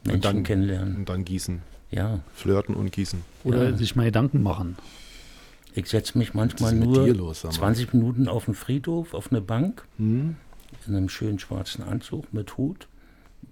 Und 0.05 0.07
Menschen 0.07 0.21
dann- 0.21 0.43
kennenlernen. 0.43 0.95
Und 0.97 1.09
dann 1.09 1.25
gießen. 1.25 1.61
Ja. 1.93 2.19
Flirten 2.33 2.75
und 2.75 2.91
gießen. 2.91 3.21
Oder 3.43 3.69
Ja. 3.69 3.77
sich 3.77 3.95
mal 3.95 4.05
Gedanken 4.05 4.41
machen. 4.43 4.77
Ich 5.75 5.87
setze 5.87 6.17
mich 6.17 6.33
manchmal 6.33 6.73
nur 6.75 7.07
los, 7.07 7.41
sag 7.41 7.51
mal? 7.51 7.57
20 7.57 7.93
Minuten 7.93 8.27
auf 8.27 8.45
den 8.45 8.53
Friedhof, 8.53 9.13
auf 9.13 9.31
eine 9.31 9.41
Bank, 9.41 9.85
Mhm. 9.97 10.35
in 10.87 10.95
einem 10.95 11.09
schönen 11.09 11.39
schwarzen 11.39 11.83
Anzug 11.83 12.31
mit 12.33 12.57
Hut. 12.57 12.87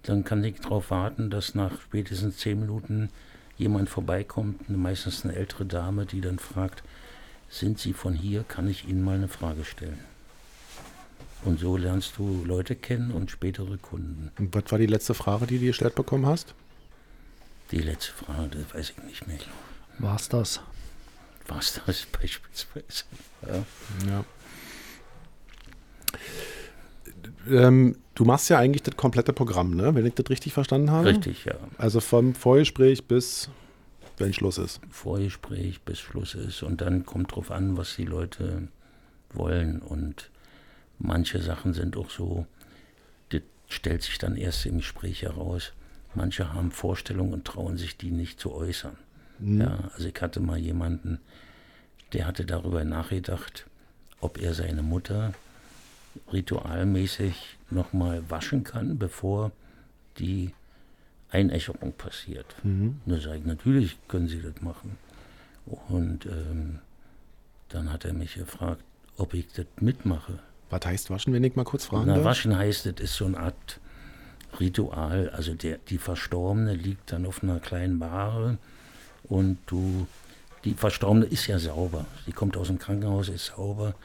Dann 0.03 0.23
kann 0.23 0.43
ich 0.43 0.59
darauf 0.61 0.89
warten, 0.91 1.29
dass 1.29 1.55
nach 1.55 1.81
spätestens 1.81 2.37
10 2.37 2.59
Minuten 2.59 3.09
jemand 3.57 3.89
vorbeikommt, 3.89 4.61
eine- 4.69 4.77
meistens 4.77 5.23
eine 5.23 5.35
ältere 5.35 5.65
Dame, 5.65 6.05
die 6.05 6.21
dann 6.21 6.39
fragt, 6.39 6.83
sind 7.49 7.79
Sie 7.79 7.93
von 7.93 8.13
hier, 8.13 8.43
kann 8.47 8.67
ich 8.69 8.87
Ihnen 8.87 9.03
mal 9.03 9.15
eine 9.17 9.27
Frage 9.27 9.65
stellen. 9.65 9.99
Und 11.43 11.59
so 11.59 11.75
lernst 11.75 12.13
du 12.17 12.43
Leute 12.45 12.75
kennen 12.75 13.11
und 13.11 13.31
spätere 13.31 13.77
Kunden. 13.77 14.31
Und 14.37 14.53
was 14.53 14.63
war 14.71 14.77
die 14.79 14.85
letzte 14.85 15.13
Frage, 15.15 15.47
die 15.47 15.57
du 15.59 15.65
gestellt 15.65 15.95
bekommen 15.95 16.25
hast? 16.27 16.53
Die 17.71 17.79
letzte 17.79 18.11
Frage, 18.11 18.57
das 18.57 18.73
weiß 18.73 18.93
ich 18.97 19.03
nicht 19.03 19.27
mehr. 19.27 19.37
War's 19.99 20.29
das? 20.29 20.61
Was 21.47 21.81
das 21.85 22.05
beispielsweise? 22.11 23.05
Ja. 23.47 23.65
Ja. 24.09 24.25
Ähm, 27.47 27.97
du 28.15 28.25
machst 28.25 28.49
ja 28.49 28.59
eigentlich 28.59 28.83
das 28.83 28.95
komplette 28.95 29.33
Programm, 29.33 29.75
ne? 29.75 29.95
wenn 29.95 30.05
ich 30.05 30.13
das 30.13 30.29
richtig 30.29 30.53
verstanden 30.53 30.91
habe. 30.91 31.09
Richtig, 31.09 31.45
ja. 31.45 31.55
Also 31.77 31.99
vom 31.99 32.35
Vorgespräch 32.35 33.07
bis 33.07 33.49
wenn 34.21 34.33
Schluss 34.33 34.57
ist. 34.57 34.79
Vorgespräch 34.89 35.81
bis 35.81 35.99
Schluss 35.99 36.35
ist 36.35 36.63
und 36.63 36.81
dann 36.81 37.05
kommt 37.05 37.35
drauf 37.35 37.51
an, 37.51 37.75
was 37.75 37.95
die 37.95 38.05
Leute 38.05 38.67
wollen 39.33 39.81
und 39.81 40.29
manche 40.99 41.41
Sachen 41.41 41.73
sind 41.73 41.97
auch 41.97 42.09
so, 42.09 42.45
das 43.29 43.41
stellt 43.67 44.03
sich 44.03 44.17
dann 44.19 44.35
erst 44.35 44.65
im 44.65 44.77
Gespräch 44.77 45.23
heraus. 45.23 45.73
Manche 46.13 46.53
haben 46.53 46.71
Vorstellungen 46.71 47.33
und 47.33 47.45
trauen 47.45 47.77
sich 47.77 47.97
die 47.97 48.11
nicht 48.11 48.39
zu 48.39 48.53
äußern. 48.53 48.97
Mhm. 49.39 49.61
Ja, 49.61 49.79
also 49.93 50.07
ich 50.07 50.21
hatte 50.21 50.39
mal 50.39 50.57
jemanden, 50.57 51.19
der 52.13 52.27
hatte 52.27 52.45
darüber 52.45 52.83
nachgedacht, 52.83 53.67
ob 54.19 54.37
er 54.37 54.53
seine 54.53 54.81
Mutter 54.83 55.33
ritualmäßig 56.31 57.57
nochmal 57.69 58.29
waschen 58.29 58.63
kann, 58.63 58.97
bevor 58.97 59.51
die 60.17 60.53
Einäscherung 61.29 61.93
passiert. 61.93 62.55
Mhm. 62.63 62.99
Da 63.05 63.19
sage 63.19 63.37
ich, 63.37 63.45
natürlich 63.45 63.97
können 64.07 64.27
Sie 64.27 64.41
das 64.41 64.61
machen. 64.61 64.97
Und 65.87 66.25
ähm, 66.25 66.79
dann 67.69 67.91
hat 67.91 68.03
er 68.03 68.13
mich 68.13 68.35
gefragt, 68.35 68.83
ob 69.17 69.33
ich 69.33 69.47
das 69.53 69.65
mitmache. 69.79 70.39
Was 70.69 70.85
heißt 70.85 71.09
waschen, 71.09 71.33
wenn 71.33 71.43
ich 71.43 71.55
mal 71.55 71.63
kurz 71.63 71.85
fragen 71.85 72.07
Na, 72.07 72.15
darf? 72.15 72.25
waschen 72.25 72.57
heißt, 72.57 72.85
das 72.85 72.95
ist 72.99 73.15
so 73.15 73.25
eine 73.25 73.37
Art 73.39 73.79
Ritual. 74.59 75.29
Also 75.29 75.53
der, 75.53 75.77
die 75.89 75.97
Verstorbene 75.97 76.73
liegt 76.73 77.11
dann 77.11 77.25
auf 77.25 77.43
einer 77.43 77.59
kleinen 77.59 77.99
Bahre 77.99 78.57
und 79.23 79.57
du, 79.67 80.07
die 80.63 80.73
Verstorbene 80.73 81.25
ist 81.25 81.47
ja 81.47 81.59
sauber. 81.59 82.05
Sie 82.25 82.31
kommt 82.31 82.57
aus 82.57 82.67
dem 82.67 82.79
Krankenhaus, 82.79 83.29
ist 83.29 83.47
sauber. 83.47 83.95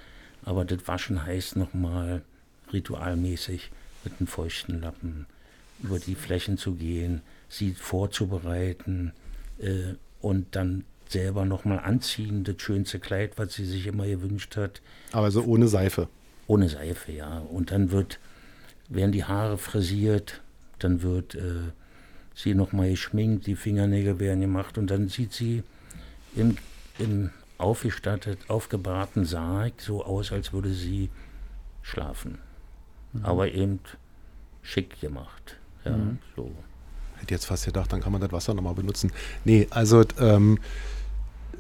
Aber 0.45 0.65
das 0.65 0.87
Waschen 0.87 1.25
heißt 1.25 1.57
nochmal 1.57 2.23
ritualmäßig 2.73 3.71
mit 4.05 4.15
einem 4.19 4.27
feuchten 4.29 4.81
Lappen 4.81 5.27
über 5.83 5.99
die 5.99 6.15
Flächen 6.15 6.57
zu 6.57 6.75
gehen, 6.75 7.21
sie 7.49 7.75
vorzubereiten 7.75 9.13
äh, 9.59 9.95
und 10.21 10.55
dann 10.57 10.85
selber 11.09 11.45
nochmal 11.45 11.81
anziehen, 11.81 12.45
das 12.45 12.57
schönste 12.59 12.99
Kleid, 12.99 13.33
was 13.37 13.55
sie 13.55 13.65
sich 13.65 13.87
immer 13.87 14.07
gewünscht 14.07 14.57
hat. 14.57 14.81
Aber 15.13 15.31
so 15.31 15.43
ohne 15.43 15.69
Seife. 15.69 16.09
Ohne 16.47 16.69
Seife, 16.69 17.13
ja. 17.13 17.39
Und 17.39 17.71
dann 17.71 17.91
wird, 17.91 18.19
werden 18.89 19.13
die 19.13 19.25
Haare 19.25 19.59
frisiert, 19.59 20.41
dann 20.79 21.03
wird 21.03 21.35
äh, 21.35 21.73
sie 22.35 22.55
nochmal 22.55 22.91
geschminkt, 22.91 23.47
die 23.47 23.57
Fingernägel 23.57 24.19
werden 24.21 24.41
gemacht 24.41 24.79
und 24.79 24.91
dann 24.91 25.09
sieht 25.09 25.33
sie 25.33 25.63
im, 26.35 26.57
im 26.99 27.31
aufgestattet, 27.59 28.39
aufgebahrten 28.49 29.25
Sarg 29.25 29.73
so 29.79 30.05
aus, 30.05 30.33
als 30.33 30.53
würde 30.53 30.73
sie 30.73 31.09
schlafen. 31.83 32.39
Mhm. 33.13 33.25
Aber 33.25 33.51
eben 33.53 33.81
schick 34.63 35.01
gemacht. 35.01 35.57
Ja, 35.85 35.93
Mhm. 35.97 36.19
so. 36.35 36.51
Hätte 37.19 37.33
jetzt 37.33 37.47
fast 37.47 37.65
gedacht, 37.65 37.91
dann 37.93 38.03
kann 38.03 38.13
man 38.13 38.21
das 38.21 38.31
Wasser 38.33 38.53
nochmal 38.53 38.75
benutzen. 38.75 39.11
Nee, 39.45 39.67
also 39.71 40.05
ähm, 40.21 40.59
äh, 40.59 40.61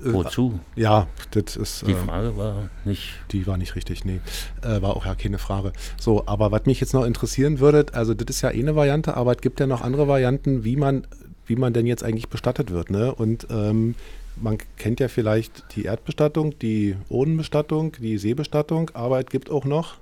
Wozu? 0.03 0.61
Ja, 0.75 1.07
das 1.31 1.57
ist. 1.57 1.87
Die 1.87 1.93
ähm, 1.93 2.07
Frage 2.07 2.37
war 2.37 2.69
nicht. 2.85 3.15
Die 3.33 3.47
war 3.47 3.57
nicht 3.57 3.75
richtig, 3.75 4.05
nee. 4.05 4.21
Äh, 4.63 4.83
war 4.83 4.97
auch 4.97 5.07
ja 5.07 5.15
keine 5.15 5.39
Frage. 5.39 5.73
So, 5.99 6.27
aber 6.27 6.51
was 6.51 6.67
mich 6.67 6.81
jetzt 6.81 6.95
noch 6.95 7.05
interessieren 7.05 7.61
würde, 7.61 7.87
also 7.93 8.15
das 8.15 8.37
ist 8.37 8.43
ja 8.43 8.51
eine 8.51 8.77
Variante, 8.77 9.17
aber 9.17 9.33
es 9.33 9.39
gibt 9.41 9.61
ja 9.61 9.67
noch 9.67 9.81
andere 9.81 10.09
Varianten, 10.09 10.65
wie 10.65 10.77
man, 10.77 11.07
wie 11.47 11.57
man 11.57 11.73
denn 11.73 11.87
jetzt 11.87 12.03
eigentlich 12.03 12.29
bestattet 12.29 12.71
wird, 12.71 12.91
ne? 12.91 13.15
Und 13.15 13.47
ähm, 13.51 13.95
man 14.37 14.59
kennt 14.77 15.01
ja 15.01 15.09
vielleicht 15.09 15.65
die 15.75 15.85
Erdbestattung, 15.85 16.59
die 16.59 16.97
Urnenbestattung, 17.09 17.93
die 17.93 18.19
Seebestattung, 18.19 18.91
aber 18.95 19.21
es 19.21 19.27
gibt 19.27 19.51
auch 19.51 19.65
noch. 19.65 19.97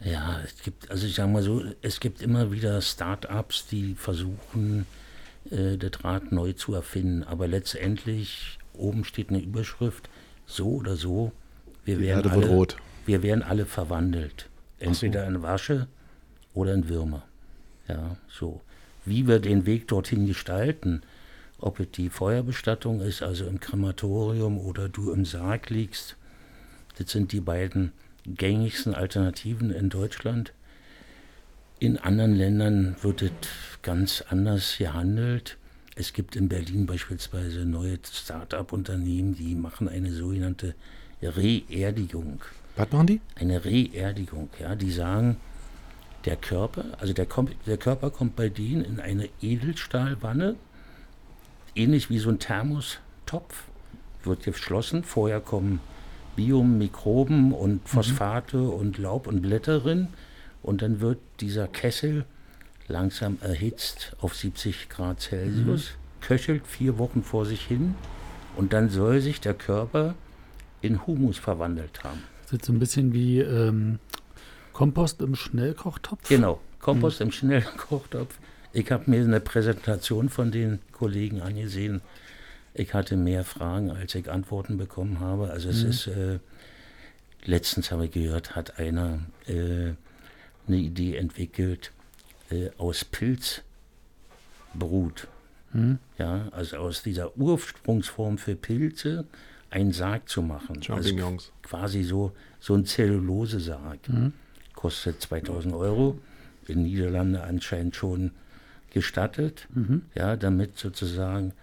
Ja, 0.00 0.40
es 0.44 0.62
gibt, 0.62 0.90
also 0.90 1.06
ich 1.06 1.14
sage 1.14 1.30
mal 1.30 1.42
so, 1.42 1.62
es 1.80 2.00
gibt 2.00 2.22
immer 2.22 2.50
wieder 2.50 2.80
Start-ups, 2.80 3.66
die 3.66 3.94
versuchen, 3.94 4.86
äh, 5.50 5.76
das 5.76 6.04
Rad 6.04 6.32
neu 6.32 6.52
zu 6.52 6.74
erfinden. 6.74 7.22
Aber 7.22 7.46
letztendlich, 7.46 8.58
oben 8.74 9.04
steht 9.04 9.30
eine 9.30 9.40
Überschrift, 9.40 10.08
so 10.46 10.68
oder 10.76 10.96
so, 10.96 11.32
wir 11.84 11.96
Die 11.96 12.02
werden, 12.02 12.24
Erde 12.24 12.30
alle, 12.30 12.66
wir 13.06 13.22
werden 13.22 13.42
alle 13.42 13.66
verwandelt. 13.66 14.48
Entweder 14.78 15.26
in 15.26 15.42
Wasche 15.42 15.86
oder 16.54 16.74
in 16.74 16.88
Würmer. 16.88 17.24
Ja, 17.88 18.16
so. 18.28 18.60
Wie 19.04 19.26
wir 19.26 19.38
den 19.38 19.66
Weg 19.66 19.88
dorthin 19.88 20.26
gestalten, 20.26 21.02
ob 21.58 21.80
es 21.80 21.90
die 21.92 22.08
Feuerbestattung 22.08 23.00
ist, 23.00 23.22
also 23.22 23.46
im 23.46 23.60
Krematorium 23.60 24.58
oder 24.58 24.88
du 24.88 25.12
im 25.12 25.24
Sarg 25.24 25.70
liegst, 25.70 26.16
das 26.98 27.10
sind 27.10 27.32
die 27.32 27.40
beiden 27.40 27.92
gängigsten 28.26 28.94
Alternativen 28.94 29.70
in 29.70 29.88
Deutschland. 29.88 30.52
In 31.78 31.98
anderen 31.98 32.34
Ländern 32.34 32.96
wird 33.02 33.22
es 33.22 33.30
ganz 33.82 34.22
anders 34.28 34.76
gehandelt. 34.78 35.58
Es 35.94 36.14
gibt 36.14 36.36
in 36.36 36.48
Berlin 36.48 36.86
beispielsweise 36.86 37.66
neue 37.66 37.98
Start-up-Unternehmen, 38.10 39.34
die 39.34 39.54
machen 39.54 39.88
eine 39.88 40.12
sogenannte 40.12 40.74
Reerdigung. 41.20 42.40
Was 42.76 42.90
machen 42.90 43.06
die? 43.06 43.20
Eine 43.34 43.62
Reerdigung, 43.64 44.48
ja. 44.58 44.74
Die 44.74 44.90
sagen, 44.90 45.36
der 46.24 46.36
Körper, 46.36 46.84
also 46.98 47.12
der, 47.12 47.26
kommt, 47.26 47.54
der 47.66 47.76
Körper 47.76 48.10
kommt 48.10 48.36
bei 48.36 48.48
denen 48.48 48.84
in 48.84 49.00
eine 49.00 49.28
Edelstahlwanne, 49.42 50.56
ähnlich 51.74 52.08
wie 52.08 52.18
so 52.18 52.30
ein 52.30 52.38
Thermostopf, 52.38 53.64
wird 54.24 54.44
geschlossen. 54.44 55.04
Vorher 55.04 55.40
kommen 55.40 55.80
Biom, 56.36 56.78
Mikroben 56.78 57.52
und 57.52 57.86
Phosphate 57.86 58.62
und 58.62 58.96
Laub 58.96 59.26
und 59.26 59.42
Blätter 59.42 59.80
drin. 59.80 60.08
Und 60.62 60.80
dann 60.80 61.00
wird 61.00 61.18
dieser 61.40 61.68
Kessel 61.68 62.24
langsam 62.88 63.38
erhitzt 63.40 64.16
auf 64.20 64.34
70 64.34 64.88
Grad 64.88 65.20
Celsius, 65.20 65.92
köchelt 66.20 66.66
vier 66.66 66.98
Wochen 66.98 67.22
vor 67.22 67.46
sich 67.46 67.62
hin 67.64 67.94
und 68.56 68.72
dann 68.72 68.88
soll 68.90 69.20
sich 69.20 69.40
der 69.40 69.54
Körper 69.54 70.14
in 70.80 71.06
Humus 71.06 71.38
verwandelt 71.38 72.04
haben. 72.04 72.22
Das 72.44 72.52
ist 72.54 72.64
so 72.66 72.72
ein 72.72 72.78
bisschen 72.78 73.12
wie 73.12 73.40
ähm, 73.40 73.98
Kompost 74.72 75.20
im 75.22 75.34
Schnellkochtopf. 75.34 76.28
Genau, 76.28 76.60
Kompost 76.80 77.20
im 77.20 77.30
Schnellkochtopf. 77.32 78.38
Ich 78.72 78.90
habe 78.90 79.10
mir 79.10 79.20
eine 79.22 79.40
Präsentation 79.40 80.28
von 80.28 80.50
den 80.50 80.80
Kollegen 80.92 81.40
angesehen. 81.42 82.00
Ich 82.74 82.94
hatte 82.94 83.16
mehr 83.16 83.44
Fragen, 83.44 83.90
als 83.90 84.14
ich 84.14 84.30
Antworten 84.30 84.78
bekommen 84.78 85.20
habe. 85.20 85.50
Also 85.50 85.68
es 85.68 85.82
Mhm. 85.84 85.90
ist, 85.90 86.06
äh, 86.06 86.38
letztens 87.44 87.90
habe 87.90 88.06
ich 88.06 88.12
gehört, 88.12 88.56
hat 88.56 88.78
einer 88.78 89.20
äh, 89.46 89.92
eine 90.66 90.76
Idee 90.76 91.16
entwickelt 91.16 91.92
äh, 92.52 92.70
aus 92.78 93.04
Pilzbrut. 93.04 93.62
Mhm. 95.72 95.98
Ja, 96.18 96.48
also 96.52 96.76
aus 96.78 97.02
dieser 97.02 97.36
Ursprungsform 97.36 98.38
für 98.38 98.54
Pilze 98.54 99.24
einen 99.70 99.92
Sarg 99.92 100.28
zu 100.28 100.42
machen. 100.42 100.82
Champignons. 100.82 101.44
Also 101.44 101.52
quasi 101.62 102.02
so, 102.02 102.32
so 102.60 102.74
ein 102.74 102.84
Zellulose-Sarg. 102.84 104.08
Mhm. 104.08 104.32
Kostet 104.74 105.22
2000 105.22 105.74
Euro. 105.74 106.18
In 106.68 106.82
Niederlande 106.82 107.42
anscheinend 107.42 107.96
schon 107.96 108.32
gestattet. 108.90 109.66
Mhm. 109.74 110.02
Ja, 110.14 110.36
damit 110.36 110.78
sozusagen 110.78 111.54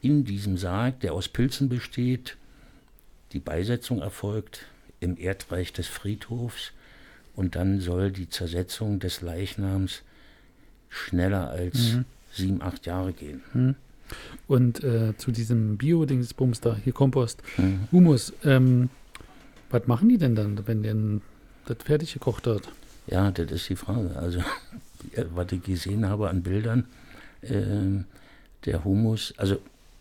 in 0.00 0.24
diesem 0.24 0.56
Sarg, 0.56 1.00
der 1.00 1.12
aus 1.12 1.28
Pilzen 1.28 1.68
besteht, 1.68 2.36
die 3.32 3.40
Beisetzung 3.40 4.00
erfolgt 4.00 4.66
im 5.00 5.18
Erdreich 5.18 5.72
des 5.72 5.88
Friedhofs 5.88 6.72
und 7.34 7.56
dann 7.56 7.80
soll 7.80 8.12
die 8.12 8.28
Zersetzung 8.28 9.00
des 9.00 9.20
Leichnams 9.20 10.02
schneller 10.88 11.50
als 11.50 11.94
Mhm. 11.94 12.04
sieben, 12.32 12.62
acht 12.62 12.86
Jahre 12.86 13.12
gehen. 13.12 13.40
Mhm. 13.54 13.74
Und 14.46 14.84
äh, 14.84 15.16
zu 15.16 15.32
diesem 15.32 15.76
Bio-Dingsbums 15.78 16.60
da, 16.60 16.76
hier 16.82 16.92
Kompost, 16.92 17.42
Mhm. 17.58 17.88
Humus, 17.90 18.32
ähm, 18.44 18.88
was 19.70 19.86
machen 19.86 20.08
die 20.08 20.18
denn 20.18 20.34
dann, 20.36 20.66
wenn 20.66 20.82
denn 20.82 21.22
das 21.66 21.78
fertig 21.84 22.12
gekocht 22.12 22.46
wird? 22.46 22.68
Ja, 23.08 23.30
das 23.32 23.50
ist 23.50 23.68
die 23.68 23.76
Frage. 23.76 24.16
Also, 24.16 24.38
ja, 25.16 25.24
was 25.34 25.50
ich 25.52 25.62
gesehen 25.62 26.06
habe 26.08 26.28
an 26.30 26.42
Bildern, 26.42 26.84
ähm, 27.42 28.04
der 28.64 28.84
Humus, 28.84 29.34
also 29.36 29.58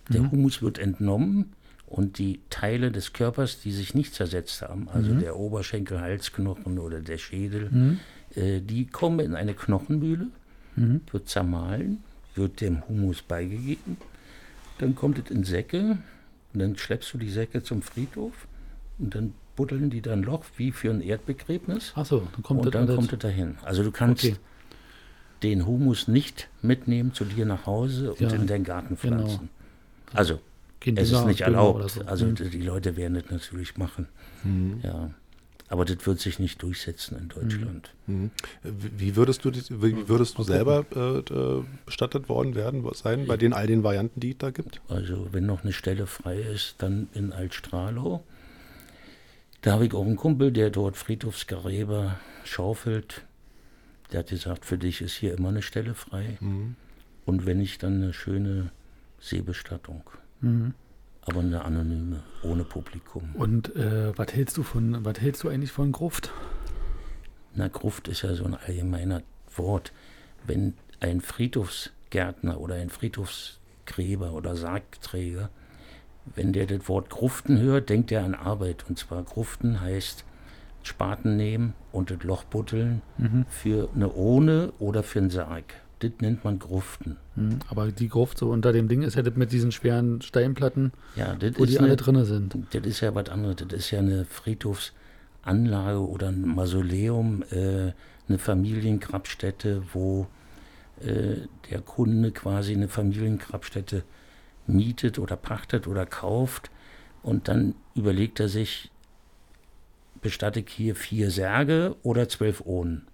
der 0.10 0.22
Mhm. 0.22 0.32
Humus 0.32 0.62
wird 0.62 0.78
entnommen 0.78 1.54
und 1.88 2.20
die 2.20 2.40
Teile 2.52 2.92
des 2.92 3.14
Körpers, 3.14 3.60
die 3.62 3.72
sich 3.72 3.96
nicht 3.96 4.14
zersetzt 4.14 4.62
haben, 4.62 4.88
also 4.90 5.14
Mhm. 5.14 5.20
der 5.20 5.36
Oberschenkel, 5.38 6.00
Halsknochen 6.00 6.78
oder 6.78 7.00
der 7.02 7.18
Schädel, 7.18 7.70
Mhm. 7.72 8.00
äh, 8.36 8.60
die 8.62 8.86
kommen 8.86 9.20
in 9.20 9.34
eine 9.36 9.54
Knochenmühle, 9.56 10.28
Mhm. 10.76 11.02
wird 11.12 11.30
zermahlen, 11.30 12.04
wird 12.36 12.62
dem 12.62 12.88
Humus 12.88 13.22
beigegeben, 13.22 13.98
dann 14.80 14.96
kommt 14.96 15.18
es 15.20 15.32
in 15.32 15.44
Säcke 15.44 15.98
und 16.54 16.60
dann 16.60 16.76
schleppst 16.78 17.14
du 17.14 17.18
die 17.18 17.30
Säcke 17.30 17.64
zum 17.64 17.82
Friedhof 17.82 18.48
und 19.00 19.16
dann 19.16 19.34
buddeln 19.56 19.90
die 19.90 20.02
dann 20.02 20.22
Loch 20.24 20.44
wie 20.58 20.72
für 20.72 20.90
ein 20.90 21.02
Erdbegräbnis. 21.02 21.94
Ach 21.96 22.06
so, 22.06 22.28
dann 22.34 22.44
kommt 22.44 22.66
und 22.66 22.76
dann 22.76 22.88
kommt 22.94 23.14
es 23.14 23.20
dahin. 23.20 23.58
Also 23.64 23.84
du 23.84 23.92
kannst 23.92 24.26
Okay. 24.26 24.36
den 25.44 25.66
Humus 25.66 26.08
nicht 26.10 26.50
mitnehmen 26.62 27.14
zu 27.14 27.24
dir 27.24 27.46
nach 27.46 27.66
Hause 27.66 28.12
und 28.12 28.20
Ja, 28.20 28.30
in 28.34 28.48
deinen 28.48 28.64
Garten 28.66 28.98
genau. 29.02 29.18
pflanzen. 29.18 29.50
Also 30.14 30.40
Kein 30.82 30.98
es 30.98 31.12
ist 31.12 31.26
nicht 31.26 31.42
erlaubt. 31.42 31.90
so. 31.90 32.02
Also 32.06 32.26
Mhm. 32.26 32.36
die 32.36 32.50
die 32.50 32.62
Leute 32.62 32.98
werden 32.98 33.14
das 33.14 33.30
natürlich 33.32 33.78
machen. 33.78 34.08
Mhm. 34.44 34.80
Ja. 34.84 35.10
Aber 35.68 35.84
das 35.84 36.06
wird 36.06 36.20
sich 36.20 36.38
nicht 36.38 36.62
durchsetzen 36.62 37.18
in 37.18 37.30
Deutschland. 37.30 37.90
Mhm. 38.06 38.30
Wie 38.64 39.00
wie 39.00 39.16
würdest 39.16 39.44
du, 39.46 39.50
das- 39.52 39.72
wie 39.72 40.08
würdest 40.08 40.38
du 40.38 40.44
selber 40.44 40.86
äh, 40.96 41.64
bestattet 41.88 42.30
worden 42.30 42.54
werden 42.54 42.86
sein, 42.94 43.26
bei 43.26 43.36
den 43.36 43.52
all 43.52 43.66
den 43.66 43.84
Varianten, 43.84 44.20
die 44.20 44.32
es 44.32 44.38
da 44.38 44.52
gibt? 44.52 44.80
Also 44.90 45.30
wenn 45.32 45.48
noch 45.48 45.64
eine 45.64 45.74
Stelle 45.74 46.06
frei 46.06 46.38
ist, 46.40 46.76
dann 46.80 47.08
in 47.16 47.34
Altstrahlau. 47.34 48.24
Da 49.62 49.72
habe 49.74 49.88
ich 49.88 49.94
auch 49.96 50.06
einen 50.06 50.18
Kumpel, 50.18 50.52
der 50.52 50.70
dort 50.70 50.98
Friedhofsgräber 50.98 52.20
schaufelt. 52.44 53.24
Der 54.12 54.20
hat 54.20 54.28
gesagt, 54.30 54.66
für 54.66 54.78
dich 54.78 55.02
ist 55.02 55.16
hier 55.16 55.34
immer 55.34 55.50
eine 55.50 55.64
Stelle 55.64 55.96
frei. 55.96 56.38
Mhm. 56.42 56.76
Und 57.26 57.48
wenn 57.48 57.58
nicht, 57.58 57.82
dann 57.82 57.96
eine 58.04 58.14
schöne 58.14 58.70
Seebestattung. 59.20 60.04
Mhm. 60.42 60.76
Aber 61.26 61.40
eine 61.40 61.66
anonyme, 61.66 62.22
ohne 62.44 62.64
Publikum. 62.64 63.32
Und 63.36 63.76
äh, 63.76 64.16
was 64.18 64.34
hältst 64.34 64.58
du 64.58 64.64
von, 64.64 65.04
was 65.04 65.20
hältst 65.20 65.44
du 65.44 65.50
eigentlich 65.50 65.72
von 65.72 65.92
Gruft? 65.92 66.32
Na, 67.56 67.68
Gruft 67.68 68.08
ist 68.08 68.22
ja 68.22 68.34
so 68.36 68.46
ein 68.46 68.54
allgemeiner 68.56 69.22
Wort. 69.56 69.92
Wenn 70.46 70.74
ein 71.00 71.22
Friedhofsgärtner 71.22 72.60
oder 72.60 72.76
ein 72.76 72.90
Friedhofsgräber 72.90 74.34
oder 74.34 74.56
Sargträger, 74.56 75.50
wenn 76.36 76.54
der 76.54 76.66
das 76.68 76.88
Wort 76.88 77.10
Gruften 77.10 77.60
hört, 77.60 77.90
denkt 77.90 78.12
er 78.12 78.24
an 78.24 78.36
Arbeit. 78.36 78.86
Und 78.88 78.98
zwar 79.00 79.24
Gruften 79.24 79.82
heißt 79.82 80.26
Spaten 80.84 81.36
nehmen 81.38 81.74
und 81.92 82.12
das 82.12 82.22
Loch 82.24 82.44
buddeln 82.44 83.02
Mhm. 83.18 83.46
für 83.50 83.90
eine 83.96 84.12
Ohne 84.14 84.74
oder 84.80 85.02
für 85.02 85.20
einen 85.20 85.30
Sarg. 85.32 85.74
Das 86.12 86.22
nennt 86.22 86.44
man 86.44 86.60
Gruften. 86.60 87.18
Mhm. 87.36 87.60
Aber 87.70 87.92
die 87.92 88.10
Gruft 88.10 88.38
so 88.38 88.50
unter 88.52 88.72
dem 88.74 88.88
Ding 88.88 89.02
ist 89.02 89.16
ja 89.16 89.22
das 89.22 89.36
mit 89.36 89.52
diesen 89.52 89.72
schweren 89.72 90.22
Steinplatten, 90.22 90.92
Ja, 91.16 91.36
wo 91.58 91.66
die 91.66 91.78
alle 91.78 91.88
eine- 91.88 91.96
drinne 91.96 92.26
sind. 92.26 92.56
Das 92.72 92.84
ist 92.86 93.02
ja 93.02 93.14
was 93.16 93.30
anderes. 93.30 93.56
Das 93.58 93.72
ist 93.80 93.92
ja 93.92 94.00
eine 94.00 94.26
Friedhofsanlage 94.26 96.00
oder 96.08 96.30
ein 96.30 96.42
Mausoleum, 96.42 97.44
äh, 97.52 97.92
eine 98.28 98.38
Familiengrabstätte, 98.38 99.84
wo 99.94 100.28
äh, 101.02 101.36
der 101.70 101.82
Kunde 101.82 102.32
quasi 102.32 102.74
eine 102.74 102.88
Familiengrabstätte 102.88 104.04
mietet 104.68 105.20
oder 105.20 105.36
pachtet 105.36 105.88
oder 105.88 106.06
kauft 106.06 106.72
und 107.22 107.48
dann 107.50 107.76
überlegt 107.96 108.40
er 108.40 108.48
sich, 108.50 108.92
bestatte 110.22 110.62
ich 110.62 110.70
hier 110.72 110.96
vier 110.96 111.30
Särge 111.32 111.96
oder 112.02 112.28
zwölf 112.30 112.62
Ohnen. 112.66 113.06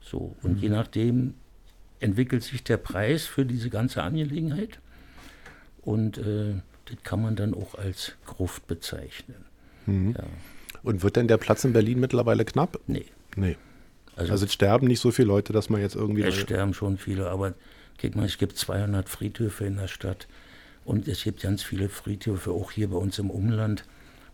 So, 0.00 0.34
und 0.42 0.56
Mhm. 0.56 0.58
je 0.58 0.68
nachdem 0.70 1.34
entwickelt 2.00 2.42
sich 2.42 2.64
der 2.64 2.76
Preis 2.78 3.26
für 3.26 3.44
diese 3.46 3.70
ganze 3.70 4.02
Angelegenheit. 4.02 4.78
Und 5.82 6.18
äh, 6.18 6.54
das 6.86 6.96
kann 7.04 7.22
man 7.22 7.36
dann 7.36 7.54
auch 7.54 7.74
als 7.74 8.12
Gruft 8.26 8.66
bezeichnen. 8.66 9.36
Mhm. 9.86 10.14
Ja. 10.16 10.24
Und 10.82 11.02
wird 11.02 11.16
denn 11.16 11.28
der 11.28 11.36
Platz 11.38 11.64
in 11.64 11.72
Berlin 11.72 12.00
mittlerweile 12.00 12.44
knapp? 12.44 12.80
Nee. 12.86 13.06
Nee. 13.36 13.56
Also- 14.16 14.32
Also, 14.32 14.44
es 14.46 14.52
sterben 14.52 14.86
nicht 14.86 15.00
so 15.00 15.10
viele 15.10 15.28
Leute, 15.28 15.52
dass 15.52 15.70
man 15.70 15.80
jetzt 15.80 15.94
irgendwie. 15.94 16.22
Es 16.22 16.36
sterben 16.36 16.74
schon 16.74 16.98
viele, 16.98 17.28
aber 17.30 17.54
guck 18.00 18.16
mal, 18.16 18.26
es 18.26 18.38
gibt 18.38 18.56
200 18.58 19.08
Friedhöfe 19.08 19.64
in 19.64 19.76
der 19.76 19.88
Stadt 19.88 20.26
und 20.84 21.06
es 21.08 21.22
gibt 21.22 21.42
ganz 21.42 21.62
viele 21.62 21.88
Friedhöfe, 21.88 22.50
auch 22.50 22.70
hier 22.72 22.88
bei 22.88 22.96
uns 22.96 23.18
im 23.18 23.30
Umland, 23.30 23.84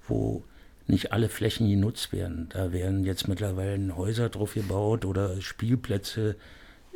wo 0.09 0.43
nicht 0.89 1.13
alle 1.13 1.29
Flächen 1.29 1.69
genutzt 1.69 2.13
werden. 2.13 2.49
Da 2.51 2.73
werden 2.73 3.05
jetzt 3.05 3.29
mittlerweile 3.29 3.97
Häuser 3.97 4.29
drauf 4.29 4.55
gebaut 4.55 5.05
oder 5.05 5.41
Spielplätze 5.41 6.37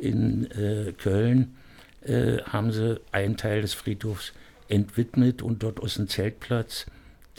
in 0.01 0.49
äh, 0.51 0.93
Köln. 0.97 1.55
Äh, 2.01 2.39
haben 2.43 2.71
sie 2.71 2.99
einen 3.11 3.37
Teil 3.37 3.61
des 3.61 3.73
Friedhofs 3.73 4.33
entwidmet 4.67 5.41
und 5.41 5.63
dort 5.63 5.79
ist 5.83 5.99
ein 5.99 6.07
Zeltplatz 6.07 6.87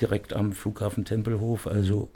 direkt 0.01 0.33
am 0.33 0.53
Flughafen 0.53 1.05
Tempelhof. 1.05 1.67
Also 1.67 2.09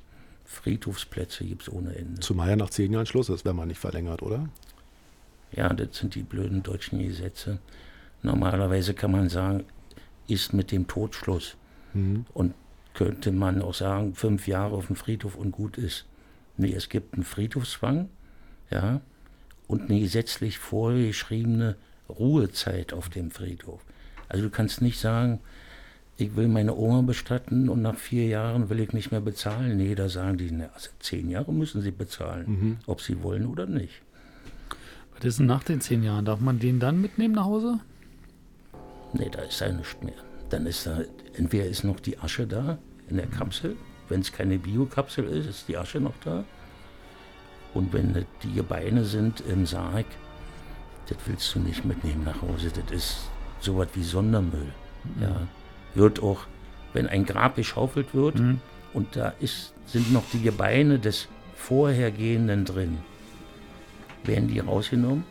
Friedhofsplätze 0.44 1.44
gibt 1.44 1.62
es 1.62 1.72
ohne 1.72 1.94
Ende. 1.96 2.20
Zumal 2.20 2.50
ja 2.50 2.56
nach 2.56 2.70
zehn 2.70 2.92
Jahren 2.92 3.06
Schluss 3.06 3.28
ist, 3.28 3.44
wenn 3.44 3.56
man 3.56 3.68
nicht 3.68 3.80
verlängert, 3.80 4.22
oder? 4.22 4.48
Ja, 5.52 5.72
das 5.72 5.96
sind 5.98 6.14
die 6.14 6.22
blöden 6.22 6.62
deutschen 6.62 7.00
Gesetze. 7.00 7.58
Normalerweise 8.22 8.94
kann 8.94 9.10
man 9.10 9.28
sagen, 9.28 9.64
ist 10.28 10.52
mit 10.52 10.70
dem 10.70 10.86
Tod 10.86 11.14
Schluss. 11.14 11.56
Mhm. 11.94 12.26
Und 12.32 12.54
könnte 12.94 13.32
man 13.32 13.60
auch 13.60 13.74
sagen, 13.74 14.14
fünf 14.14 14.46
Jahre 14.46 14.76
auf 14.76 14.86
dem 14.86 14.96
Friedhof 14.96 15.36
und 15.36 15.50
gut 15.50 15.76
ist. 15.76 16.06
Nee, 16.56 16.72
es 16.72 16.88
gibt 16.88 17.14
einen 17.14 17.24
Friedhofszwang, 17.24 18.08
ja, 18.70 19.00
und 19.68 19.90
eine 19.90 20.00
gesetzlich 20.00 20.58
vorgeschriebene 20.58 21.76
Ruhezeit 22.08 22.92
auf 22.92 23.08
dem 23.08 23.30
Friedhof. 23.30 23.80
Also 24.28 24.44
du 24.44 24.50
kannst 24.50 24.80
nicht 24.82 24.98
sagen, 25.00 25.40
ich 26.18 26.34
will 26.34 26.48
meine 26.48 26.74
Oma 26.74 27.02
bestatten 27.02 27.68
und 27.68 27.82
nach 27.82 27.96
vier 27.96 28.26
Jahren 28.26 28.70
will 28.70 28.80
ich 28.80 28.92
nicht 28.92 29.10
mehr 29.10 29.20
bezahlen. 29.20 29.76
Nee, 29.76 29.94
da 29.94 30.08
sagen 30.08 30.38
die, 30.38 30.50
na, 30.50 30.70
also 30.74 30.88
zehn 31.00 31.28
Jahre 31.30 31.52
müssen 31.52 31.82
sie 31.82 31.90
bezahlen, 31.90 32.46
Mhm. 32.48 32.76
ob 32.86 33.00
sie 33.02 33.22
wollen 33.22 33.46
oder 33.46 33.66
nicht. 33.66 34.00
Was 35.16 35.24
ist 35.24 35.38
denn 35.40 35.46
nach 35.46 35.62
den 35.64 35.80
zehn 35.80 36.02
Jahren? 36.02 36.24
Darf 36.24 36.40
man 36.40 36.58
den 36.58 36.80
dann 36.80 37.00
mitnehmen 37.00 37.34
nach 37.34 37.44
Hause? 37.44 37.80
Nee, 39.12 39.28
da 39.30 39.40
ist 39.42 39.60
ja 39.60 39.70
nichts 39.72 39.96
mehr. 40.02 40.14
Dann 40.50 40.66
ist 40.66 40.86
da, 40.86 41.00
entweder 41.34 41.66
ist 41.66 41.84
noch 41.84 42.00
die 42.00 42.18
Asche 42.18 42.46
da 42.46 42.78
in 43.08 43.16
der 43.16 43.26
Kapsel. 43.26 43.76
Wenn 44.08 44.20
es 44.20 44.32
keine 44.32 44.58
Biokapsel 44.58 45.24
ist, 45.24 45.46
ist 45.46 45.68
die 45.68 45.76
Asche 45.76 46.00
noch 46.00 46.14
da. 46.24 46.44
Und 47.76 47.92
wenn 47.92 48.14
das 48.14 48.24
die 48.42 48.54
Gebeine 48.54 49.04
sind 49.04 49.42
im 49.42 49.66
Sarg, 49.66 50.06
das 51.08 51.18
willst 51.26 51.54
du 51.54 51.60
nicht 51.60 51.84
mitnehmen 51.84 52.24
nach 52.24 52.40
Hause. 52.40 52.70
Das 52.70 52.90
ist 52.90 53.30
sowas 53.60 53.88
wie 53.94 54.02
Sondermüll. 54.02 54.72
Ja. 55.20 55.46
Wird 55.94 56.22
auch, 56.22 56.46
wenn 56.94 57.06
ein 57.06 57.26
Grab 57.26 57.56
geschaufelt 57.56 58.14
wird 58.14 58.40
und 58.94 59.14
da 59.14 59.34
ist, 59.40 59.74
sind 59.84 60.10
noch 60.10 60.24
die 60.32 60.40
Gebeine 60.40 60.98
des 60.98 61.28
Vorhergehenden 61.54 62.64
drin, 62.64 62.98
werden 64.24 64.48
die 64.48 64.60
rausgenommen, 64.60 65.24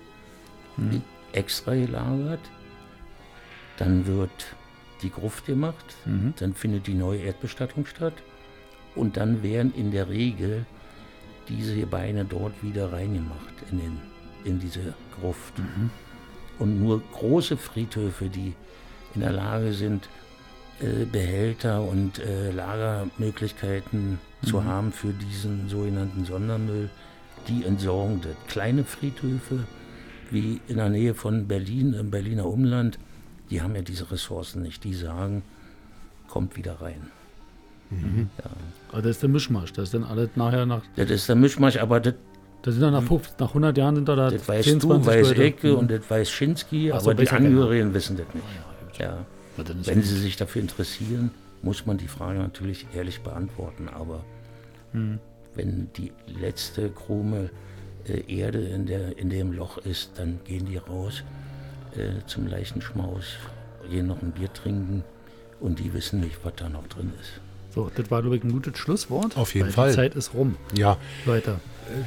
extra 1.34 1.74
gelagert, 1.74 2.40
dann 3.78 4.06
wird 4.06 4.56
die 5.02 5.10
Gruft 5.10 5.48
gemacht, 5.48 5.96
dann 6.38 6.54
findet 6.54 6.86
die 6.86 6.94
neue 6.94 7.22
Erdbestattung 7.22 7.88
statt 7.88 8.14
und 8.96 9.18
dann 9.18 9.42
werden 9.44 9.74
in 9.76 9.92
der 9.92 10.10
Regel 10.10 10.66
diese 11.50 11.76
Gebeine 11.76 12.26
dort 12.26 12.64
wieder 12.64 12.92
reingemacht 12.92 13.54
in, 13.72 13.80
den, 13.80 13.98
in 14.44 14.60
diese 14.60 14.94
Gruft. 15.20 15.54
Und 16.60 16.80
nur 16.82 17.02
große 17.14 17.58
Friedhöfe, 17.58 18.30
die 18.30 18.54
in 19.14 19.22
der 19.22 19.32
Lage 19.32 19.74
sind, 19.74 20.10
äh, 20.80 21.06
Behälter 21.06 21.82
und 21.82 22.20
äh, 22.20 22.52
Lagermöglichkeiten 22.52 24.20
zu 24.44 24.58
Mhm. 24.58 24.66
haben 24.66 24.92
für 24.92 25.14
diesen 25.14 25.70
sogenannten 25.70 26.26
Sondermüll, 26.26 26.90
die 27.48 27.64
entsorgen 27.64 28.22
das. 28.22 28.36
Kleine 28.48 28.84
Friedhöfe, 28.84 29.66
wie 30.32 30.60
in 30.68 30.78
der 30.78 30.90
Nähe 30.90 31.14
von 31.14 31.48
Berlin, 31.48 31.94
im 31.94 32.12
Berliner 32.12 32.46
Umland, 32.46 33.00
die 33.50 33.62
haben 33.62 33.76
ja 33.76 33.82
diese 33.82 34.12
Ressourcen 34.12 34.62
nicht. 34.64 34.84
Die 34.84 34.94
sagen, 34.94 35.44
kommt 36.28 36.58
wieder 36.58 36.82
rein. 36.82 37.10
Mhm. 37.90 38.30
Ja. 38.44 38.50
Aber 38.96 39.02
das 39.02 39.18
ist 39.18 39.24
der 39.24 39.30
Mischmasch. 39.30 39.74
Das 39.74 39.84
ist 39.86 39.94
dann 39.94 40.06
alles 40.06 40.30
nachher 40.36 40.66
nach. 40.66 40.82
Das 40.96 41.10
ist 41.12 41.28
der 41.28 41.36
Mischmasch, 41.36 41.76
aber 41.78 42.00
das. 42.00 42.14
Das 42.62 42.74
sind 42.76 42.82
dann 42.82 42.94
nach, 42.94 43.04
50, 43.04 43.38
nach 43.40 43.50
100 43.50 43.78
Jahren 43.78 43.96
sind 43.96 44.08
da, 44.08 44.16
da 44.16 44.30
Das 44.32 44.48
weißt 44.48 44.70
10, 44.70 44.80
du, 44.80 44.88
20 44.88 45.08
weiß 45.14 45.28
Leute. 45.28 45.44
Ecke 45.44 45.68
Mhm. 45.74 45.76
und 45.78 45.92
das 45.92 46.10
weiß 46.10 46.30
Schinski, 46.32 46.92
Ach 46.94 47.00
aber 47.02 47.14
die. 47.14 47.30
Angehörigen 47.30 47.94
wissen 47.94 48.16
das 48.18 48.26
nicht. 48.34 49.00
Ja. 49.00 49.18
Na, 49.58 49.64
dann 49.66 49.82
ist 49.82 49.88
Wenn 49.88 50.02
sie 50.02 50.18
sich 50.18 50.38
dafür 50.38 50.62
interessieren, 50.62 51.30
muss 51.62 51.86
man 51.86 51.98
die 51.98 52.08
Frage 52.08 52.40
natürlich 52.40 52.88
ehrlich 52.96 53.20
beantworten. 53.22 53.90
Aber 53.90 54.24
Mhm. 54.94 55.20
wenn 55.56 55.90
die 55.98 56.14
letzte 56.40 56.90
Krume 56.90 57.50
äh, 58.08 58.34
Erde 58.34 58.60
in, 58.62 58.86
der, 58.86 59.18
in 59.20 59.30
dem 59.30 59.52
Loch 59.52 59.78
ist, 59.80 60.12
dann 60.18 60.40
gehen 60.46 60.66
die 60.66 60.78
raus 60.78 61.22
äh, 61.98 62.26
zum 62.28 62.48
Leichenschmaus, 62.48 63.26
gehen 63.92 64.08
noch 64.08 64.22
ein 64.22 64.32
Bier 64.32 64.52
trinken 64.54 65.04
und 65.60 65.80
die 65.80 65.94
wissen 65.94 66.22
nicht, 66.22 66.38
was 66.44 66.54
da 66.56 66.70
noch 66.70 66.88
drin 66.88 67.12
ist. 67.22 67.42
So, 67.76 67.92
das 67.94 68.10
war, 68.10 68.22
glaube 68.22 68.38
ich, 68.38 68.44
ein 68.44 68.52
gutes 68.52 68.78
Schlusswort. 68.78 69.38
Auf 69.38 69.54
jeden 69.54 69.70
Fall. 69.70 69.90
Die 69.90 69.96
Zeit 69.96 70.16
ist 70.16 70.34
rum. 70.34 70.56
Ja. 70.74 70.98
Leute. 71.26 71.60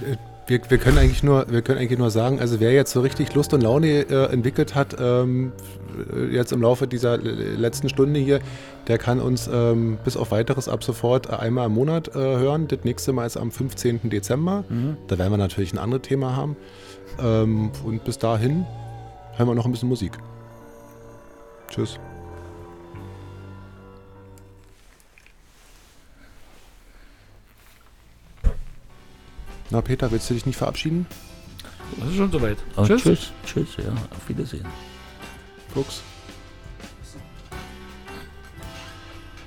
Äh, 0.04 0.16
Wir, 0.48 0.62
wir, 0.70 0.78
können 0.78 0.96
eigentlich 0.96 1.22
nur, 1.22 1.44
wir 1.50 1.60
können 1.60 1.78
eigentlich 1.78 1.98
nur 1.98 2.10
sagen, 2.10 2.40
also 2.40 2.58
wer 2.58 2.72
jetzt 2.72 2.92
so 2.92 3.02
richtig 3.02 3.34
Lust 3.34 3.52
und 3.52 3.60
Laune 3.62 4.08
äh, 4.08 4.32
entwickelt 4.32 4.74
hat, 4.74 4.96
ähm, 4.98 5.52
äh, 6.10 6.34
jetzt 6.34 6.52
im 6.52 6.62
Laufe 6.62 6.86
dieser 6.86 7.18
letzten 7.18 7.90
Stunde 7.90 8.18
hier, 8.18 8.40
der 8.86 8.96
kann 8.96 9.20
uns 9.20 9.46
ähm, 9.52 9.98
bis 10.04 10.16
auf 10.16 10.30
weiteres 10.30 10.66
ab 10.66 10.82
sofort 10.82 11.28
einmal 11.28 11.66
im 11.66 11.72
Monat 11.72 12.08
äh, 12.08 12.18
hören. 12.18 12.66
Das 12.66 12.78
nächste 12.84 13.12
Mal 13.12 13.26
ist 13.26 13.36
am 13.36 13.50
15. 13.50 14.08
Dezember. 14.08 14.64
Mhm. 14.70 14.96
Da 15.06 15.18
werden 15.18 15.32
wir 15.34 15.36
natürlich 15.36 15.74
ein 15.74 15.78
anderes 15.78 16.08
Thema 16.08 16.34
haben. 16.34 16.56
Ähm, 17.22 17.70
und 17.84 18.04
bis 18.04 18.16
dahin 18.16 18.64
hören 19.36 19.48
wir 19.48 19.54
noch 19.54 19.66
ein 19.66 19.72
bisschen 19.72 19.90
Musik. 19.90 20.12
Tschüss. 21.68 21.98
Na 29.70 29.80
Peter, 29.82 30.10
willst 30.10 30.30
du 30.30 30.34
dich 30.34 30.46
nicht 30.46 30.56
verabschieden? 30.56 31.06
Das 31.98 32.08
ist 32.08 32.16
schon 32.16 32.30
soweit. 32.32 32.58
Oh, 32.76 32.84
Tschüss. 32.84 33.02
tschüss. 33.02 33.32
Tschüss, 33.44 33.76
ja, 33.78 33.90
auf 33.92 34.28
Wiedersehen. 34.28 34.66
Fuchs. 35.72 36.02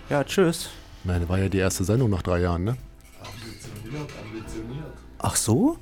Ja, 0.09 0.23
tschüss. 0.23 0.69
Meine, 1.03 1.27
war 1.29 1.39
ja 1.39 1.49
die 1.49 1.57
erste 1.57 1.83
Sendung 1.83 2.09
nach 2.09 2.21
drei 2.21 2.39
Jahren, 2.41 2.63
ne? 2.63 2.77
Ambitioniert, 3.23 4.11
ambitioniert. 4.21 4.93
Ach 5.19 5.35
so? 5.35 5.77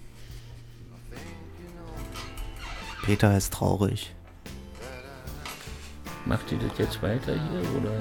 Peter 3.03 3.35
ist 3.35 3.53
traurig. 3.53 4.13
Macht 6.25 6.51
ihr 6.51 6.59
das 6.59 6.77
jetzt 6.77 7.01
weiter 7.01 7.33
hier 7.33 7.81
oder? 7.81 7.91